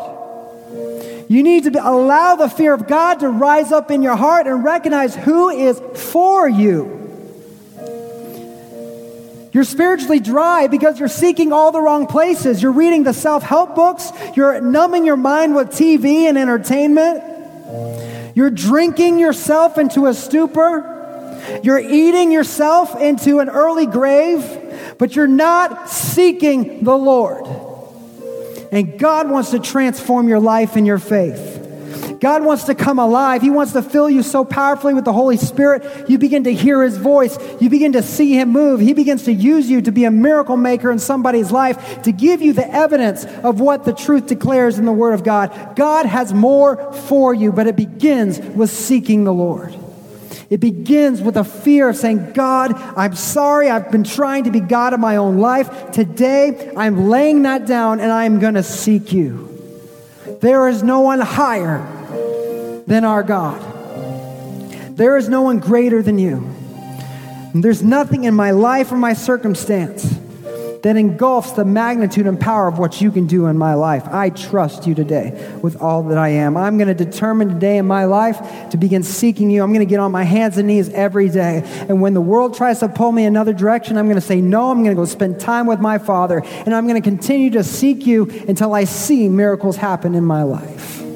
You 1.29 1.43
need 1.43 1.65
to 1.65 1.71
allow 1.71 2.37
the 2.37 2.49
fear 2.49 2.73
of 2.73 2.87
God 2.87 3.21
to 3.21 3.29
rise 3.29 3.71
up 3.71 3.91
in 3.91 4.03
your 4.03 4.17
heart 4.17 4.47
and 4.47 4.65
recognize 4.65 5.15
who 5.15 5.51
is 5.51 5.81
for 5.95 6.49
you. 6.49 6.98
You're 9.53 9.65
spiritually 9.65 10.21
dry 10.21 10.67
because 10.67 10.99
you're 10.99 11.09
seeking 11.09 11.53
all 11.53 11.73
the 11.73 11.81
wrong 11.81 12.07
places. 12.07 12.63
You're 12.63 12.73
reading 12.73 13.05
the 13.05 13.15
self 13.15 13.43
help 13.43 13.75
books. 13.75 14.13
You're 14.35 14.61
numbing 14.61 15.07
your 15.07 15.17
mind 15.17 15.55
with 15.55 15.69
TV 15.69 16.29
and 16.29 16.37
entertainment. 16.37 17.25
You're 18.37 18.51
drinking 18.51 19.19
yourself 19.19 19.79
into 19.79 20.07
a 20.07 20.15
stupor. 20.15 20.95
You're 21.63 21.81
eating 21.81 22.31
yourself 22.31 23.01
into 23.01 23.39
an 23.39 23.49
early 23.49 23.87
grave, 23.87 24.97
but 24.99 25.17
you're 25.17 25.27
not 25.27 25.89
seeking 25.89 26.85
the 26.85 26.97
Lord. 26.97 27.47
And 28.71 28.99
God 28.99 29.31
wants 29.31 29.51
to 29.53 29.59
transform 29.59 30.29
your 30.29 30.41
life 30.41 30.77
and 30.77 30.87
your 30.87 30.99
faith. 30.99 31.58
God 32.21 32.45
wants 32.45 32.65
to 32.65 32.75
come 32.75 32.99
alive. 32.99 33.43
He 33.43 33.51
wants 33.51 33.73
to 33.73 33.83
fill 33.83 34.11
you 34.11 34.23
so 34.23 34.45
powerfully 34.45 34.93
with 34.93 35.05
the 35.05 35.13
Holy 35.13 35.37
Spirit. 35.37 36.09
You 36.09 36.19
begin 36.19 36.45
to 36.45 36.53
hear 36.53 36.83
His 36.83 36.97
voice. 36.97 37.39
You 37.61 37.71
begin 37.71 37.93
to 37.93 38.03
see 38.03 38.35
Him 38.35 38.51
move. 38.51 38.81
He 38.81 38.93
begins 38.93 39.25
to 39.25 39.33
use 39.33 39.71
you 39.71 39.81
to 39.83 39.93
be 39.93 40.05
a 40.05 40.11
miracle 40.11 40.57
maker 40.57 40.91
in 40.91 40.99
somebody's 40.99 41.53
life, 41.53 42.03
to 42.03 42.13
give 42.13 42.43
you 42.43 42.53
the 42.53 42.69
evidence 42.69 43.25
of 43.25 43.61
what 43.61 43.85
the 43.85 43.93
truth 43.93 44.27
declares 44.27 44.79
in 44.79 44.85
the 44.85 44.93
Word 44.93 45.15
of 45.15 45.23
God. 45.23 45.77
God 45.77 46.07
has 46.07 46.33
more 46.33 46.93
for 46.93 47.33
you, 47.35 47.53
but 47.53 47.67
it 47.67 47.77
begins 47.77 48.41
with 48.41 48.71
seeking 48.71 49.25
the 49.25 49.33
Lord. 49.33 49.75
It 50.51 50.61
begins 50.61 51.21
with 51.21 51.37
a 51.37 51.45
fear 51.45 51.91
of 51.91 51.97
saying, 51.97 52.33
God, 52.33 52.73
I'm 52.73 53.15
sorry. 53.15 53.69
I've 53.69 53.93
been 53.93 54.05
trying 54.05 54.45
to 54.45 54.51
be 54.51 54.61
God 54.61 54.95
in 54.95 55.01
my 55.01 55.17
own 55.17 55.39
life. 55.39 55.93
Today, 55.93 56.73
I'm 56.75 57.09
laying 57.11 57.43
that 57.43 57.67
down 57.67 58.01
and 58.01 58.11
I'm 58.11 58.39
going 58.39 58.55
to 58.55 58.63
seek 58.63 59.13
you. 59.13 59.45
There 60.41 60.69
is 60.69 60.83
no 60.83 61.01
one 61.01 61.21
higher 61.21 61.98
than 62.89 63.05
our 63.05 63.23
God. 63.23 63.61
There 64.97 65.17
is 65.19 65.29
no 65.29 65.43
one 65.43 65.59
greater 65.59 66.03
than 66.03 66.19
you. 66.19 66.37
And 67.53 67.63
there's 67.63 67.83
nothing 67.83 68.25
in 68.25 68.35
my 68.35 68.51
life 68.51 68.91
or 68.91 68.97
my 68.97 69.13
circumstance 69.13 70.19
that 70.83 70.97
engulfs 70.97 71.53
the 71.53 71.65
magnitude 71.65 72.27
and 72.27 72.41
power 72.41 72.67
of 72.67 72.79
what 72.79 73.01
you 73.01 73.11
can 73.11 73.27
do 73.27 73.47
in 73.47 73.59
my 73.59 73.75
life. 73.75 74.07
I 74.07 74.31
trust 74.31 74.87
you 74.87 74.95
today 74.95 75.59
with 75.61 75.83
all 75.83 76.05
that 76.05 76.17
I 76.17 76.29
am. 76.31 76.57
I'm 76.57 76.79
going 76.79 76.89
to 76.89 77.05
determine 77.05 77.49
today 77.49 77.77
in 77.77 77.87
my 77.87 78.05
life 78.05 78.71
to 78.71 78.77
begin 78.77 79.03
seeking 79.03 79.51
you. 79.51 79.63
I'm 79.63 79.73
going 79.73 79.87
to 79.87 79.91
get 79.91 80.01
on 80.01 80.13
my 80.13 80.25
hands 80.25 80.57
and 80.57 80.69
knees 80.69 80.89
every 80.91 81.29
day. 81.29 81.63
And 81.89 82.01
when 82.01 82.15
the 82.15 82.21
world 82.21 82.55
tries 82.55 82.81
to 82.81 82.89
pull 82.89 83.13
me 83.13 83.25
another 83.25 83.53
direction, 83.53 83.99
I'm 83.99 84.07
going 84.07 84.21
to 84.21 84.27
say, 84.27 84.41
No, 84.41 84.71
I'm 84.71 84.83
going 84.83 84.97
to 84.97 85.01
go 85.01 85.05
spend 85.05 85.41
time 85.41 85.67
with 85.67 85.81
my 85.81 85.99
Father. 85.99 86.43
And 86.45 86.75
I'm 86.75 86.87
going 86.87 87.01
to 87.01 87.07
continue 87.07 87.51
to 87.51 87.65
seek 87.65 88.07
you 88.07 88.31
until 88.49 88.73
I 88.73 88.85
see 88.85 89.29
miracles 89.29 89.77
happen 89.77 90.15
in 90.15 90.25
my 90.25 90.43
life. 90.45 91.08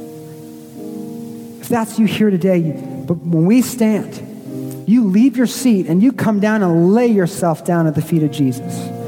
That's 1.72 1.98
you 1.98 2.04
here 2.04 2.28
today, 2.28 2.60
but 3.06 3.14
when 3.14 3.46
we 3.46 3.62
stand, 3.62 4.86
you 4.86 5.04
leave 5.04 5.38
your 5.38 5.46
seat 5.46 5.86
and 5.86 6.02
you 6.02 6.12
come 6.12 6.38
down 6.38 6.62
and 6.62 6.92
lay 6.92 7.06
yourself 7.06 7.64
down 7.64 7.86
at 7.86 7.94
the 7.94 8.02
feet 8.02 8.22
of 8.22 8.30
Jesus. 8.30 9.01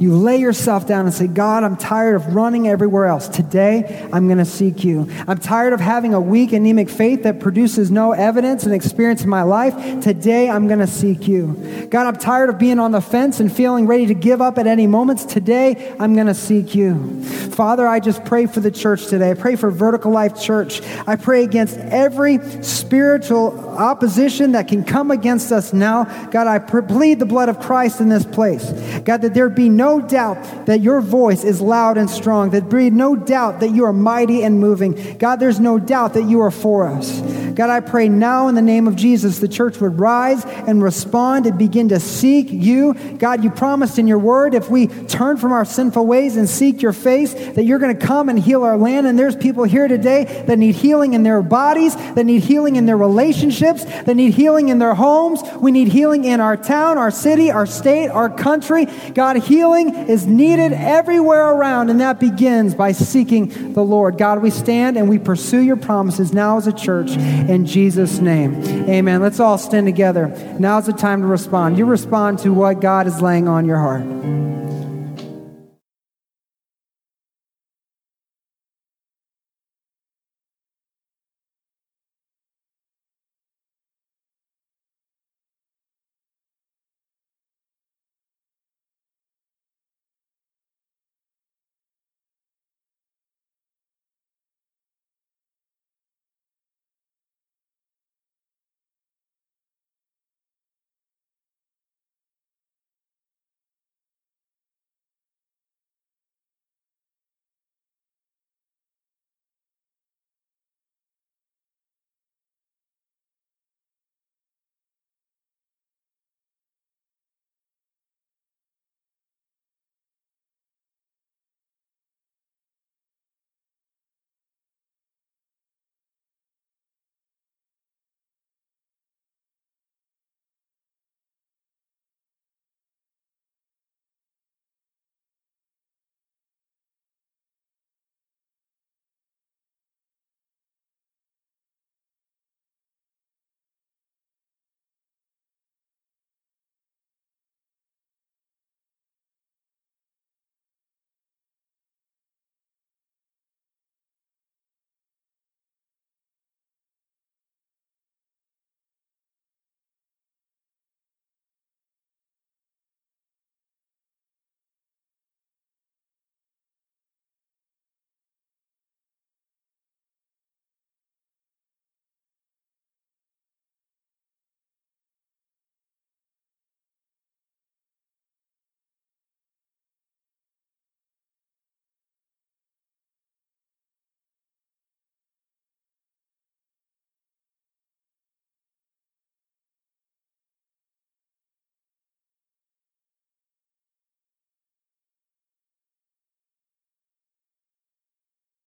You 0.00 0.16
lay 0.16 0.38
yourself 0.38 0.86
down 0.86 1.04
and 1.04 1.14
say, 1.14 1.26
God, 1.26 1.62
I'm 1.62 1.76
tired 1.76 2.16
of 2.16 2.34
running 2.34 2.66
everywhere 2.66 3.04
else. 3.04 3.28
Today, 3.28 4.08
I'm 4.10 4.28
going 4.28 4.38
to 4.38 4.46
seek 4.46 4.82
you. 4.82 5.06
I'm 5.28 5.36
tired 5.36 5.74
of 5.74 5.80
having 5.80 6.14
a 6.14 6.20
weak, 6.20 6.54
anemic 6.54 6.88
faith 6.88 7.24
that 7.24 7.38
produces 7.38 7.90
no 7.90 8.12
evidence 8.12 8.64
and 8.64 8.72
experience 8.72 9.22
in 9.22 9.28
my 9.28 9.42
life. 9.42 10.02
Today, 10.02 10.48
I'm 10.48 10.68
going 10.68 10.78
to 10.78 10.86
seek 10.86 11.28
you. 11.28 11.86
God, 11.90 12.06
I'm 12.06 12.16
tired 12.16 12.48
of 12.48 12.58
being 12.58 12.78
on 12.78 12.92
the 12.92 13.02
fence 13.02 13.40
and 13.40 13.54
feeling 13.54 13.86
ready 13.86 14.06
to 14.06 14.14
give 14.14 14.40
up 14.40 14.56
at 14.56 14.66
any 14.66 14.86
moments. 14.86 15.26
Today, 15.26 15.94
I'm 16.00 16.14
going 16.14 16.28
to 16.28 16.34
seek 16.34 16.74
you. 16.74 17.22
Father, 17.50 17.86
I 17.86 18.00
just 18.00 18.24
pray 18.24 18.46
for 18.46 18.60
the 18.60 18.70
church 18.70 19.08
today. 19.08 19.32
I 19.32 19.34
pray 19.34 19.54
for 19.54 19.70
Vertical 19.70 20.10
Life 20.10 20.40
Church. 20.40 20.80
I 21.06 21.16
pray 21.16 21.44
against 21.44 21.76
every 21.76 22.38
spiritual 22.62 23.68
opposition 23.68 24.52
that 24.52 24.66
can 24.66 24.82
come 24.82 25.10
against 25.10 25.52
us 25.52 25.74
now. 25.74 26.04
God, 26.30 26.46
I 26.46 26.58
plead 26.58 27.18
the 27.18 27.26
blood 27.26 27.50
of 27.50 27.60
Christ 27.60 28.00
in 28.00 28.08
this 28.08 28.24
place. 28.24 28.72
God, 29.00 29.20
that 29.20 29.34
there 29.34 29.50
be 29.50 29.68
no 29.68 29.89
no 29.90 30.00
doubt 30.00 30.66
that 30.66 30.80
your 30.80 31.00
voice 31.00 31.42
is 31.42 31.60
loud 31.60 31.98
and 31.98 32.08
strong, 32.08 32.50
that 32.50 32.68
breed 32.68 32.92
no 32.92 33.16
doubt 33.16 33.58
that 33.58 33.70
you 33.70 33.84
are 33.84 33.92
mighty 33.92 34.44
and 34.44 34.60
moving. 34.60 35.18
God, 35.18 35.40
there's 35.40 35.58
no 35.58 35.80
doubt 35.80 36.14
that 36.14 36.28
you 36.28 36.40
are 36.42 36.50
for 36.52 36.86
us. 36.86 37.20
God, 37.50 37.70
I 37.70 37.80
pray 37.80 38.08
now 38.08 38.46
in 38.46 38.54
the 38.54 38.62
name 38.62 38.86
of 38.86 38.94
Jesus, 38.94 39.40
the 39.40 39.48
church 39.48 39.80
would 39.80 39.98
rise 39.98 40.44
and 40.44 40.82
respond 40.82 41.46
and 41.46 41.58
begin 41.58 41.88
to 41.88 41.98
seek 41.98 42.50
you. 42.50 42.94
God, 43.18 43.42
you 43.42 43.50
promised 43.50 43.98
in 43.98 44.06
your 44.06 44.18
word 44.18 44.54
if 44.54 44.70
we 44.70 44.86
turn 44.86 45.36
from 45.36 45.52
our 45.52 45.64
sinful 45.64 46.06
ways 46.06 46.36
and 46.36 46.48
seek 46.48 46.80
your 46.80 46.92
face, 46.92 47.34
that 47.34 47.64
you're 47.64 47.80
going 47.80 47.96
to 47.96 48.06
come 48.06 48.28
and 48.28 48.38
heal 48.38 48.62
our 48.62 48.78
land. 48.78 49.06
And 49.06 49.18
there's 49.18 49.34
people 49.34 49.64
here 49.64 49.88
today 49.88 50.44
that 50.46 50.58
need 50.58 50.76
healing 50.76 51.14
in 51.14 51.24
their 51.24 51.42
bodies, 51.42 51.96
that 51.96 52.24
need 52.24 52.44
healing 52.44 52.76
in 52.76 52.86
their 52.86 52.96
relationships, 52.96 53.84
that 53.84 54.14
need 54.14 54.34
healing 54.34 54.68
in 54.68 54.78
their 54.78 54.94
homes. 54.94 55.42
We 55.56 55.72
need 55.72 55.88
healing 55.88 56.24
in 56.24 56.40
our 56.40 56.56
town, 56.56 56.98
our 56.98 57.10
city, 57.10 57.50
our 57.50 57.66
state, 57.66 58.08
our 58.08 58.30
country. 58.30 58.86
God, 59.12 59.36
healing 59.38 59.79
Healing 59.80 60.08
is 60.08 60.26
needed 60.26 60.72
everywhere 60.72 61.50
around, 61.50 61.90
and 61.90 62.00
that 62.00 62.20
begins 62.20 62.74
by 62.74 62.92
seeking 62.92 63.72
the 63.72 63.82
Lord. 63.82 64.18
God, 64.18 64.42
we 64.42 64.50
stand 64.50 64.96
and 64.96 65.08
we 65.08 65.18
pursue 65.18 65.60
your 65.60 65.76
promises 65.76 66.32
now 66.32 66.56
as 66.56 66.66
a 66.66 66.72
church 66.72 67.12
in 67.12 67.66
Jesus' 67.66 68.18
name. 68.18 68.54
Amen. 68.88 69.22
Let's 69.22 69.40
all 69.40 69.58
stand 69.58 69.86
together. 69.86 70.28
Now's 70.58 70.86
the 70.86 70.92
time 70.92 71.22
to 71.22 71.26
respond. 71.26 71.78
You 71.78 71.86
respond 71.86 72.40
to 72.40 72.52
what 72.52 72.80
God 72.80 73.06
is 73.06 73.20
laying 73.22 73.48
on 73.48 73.64
your 73.66 73.78
heart. 73.78 74.04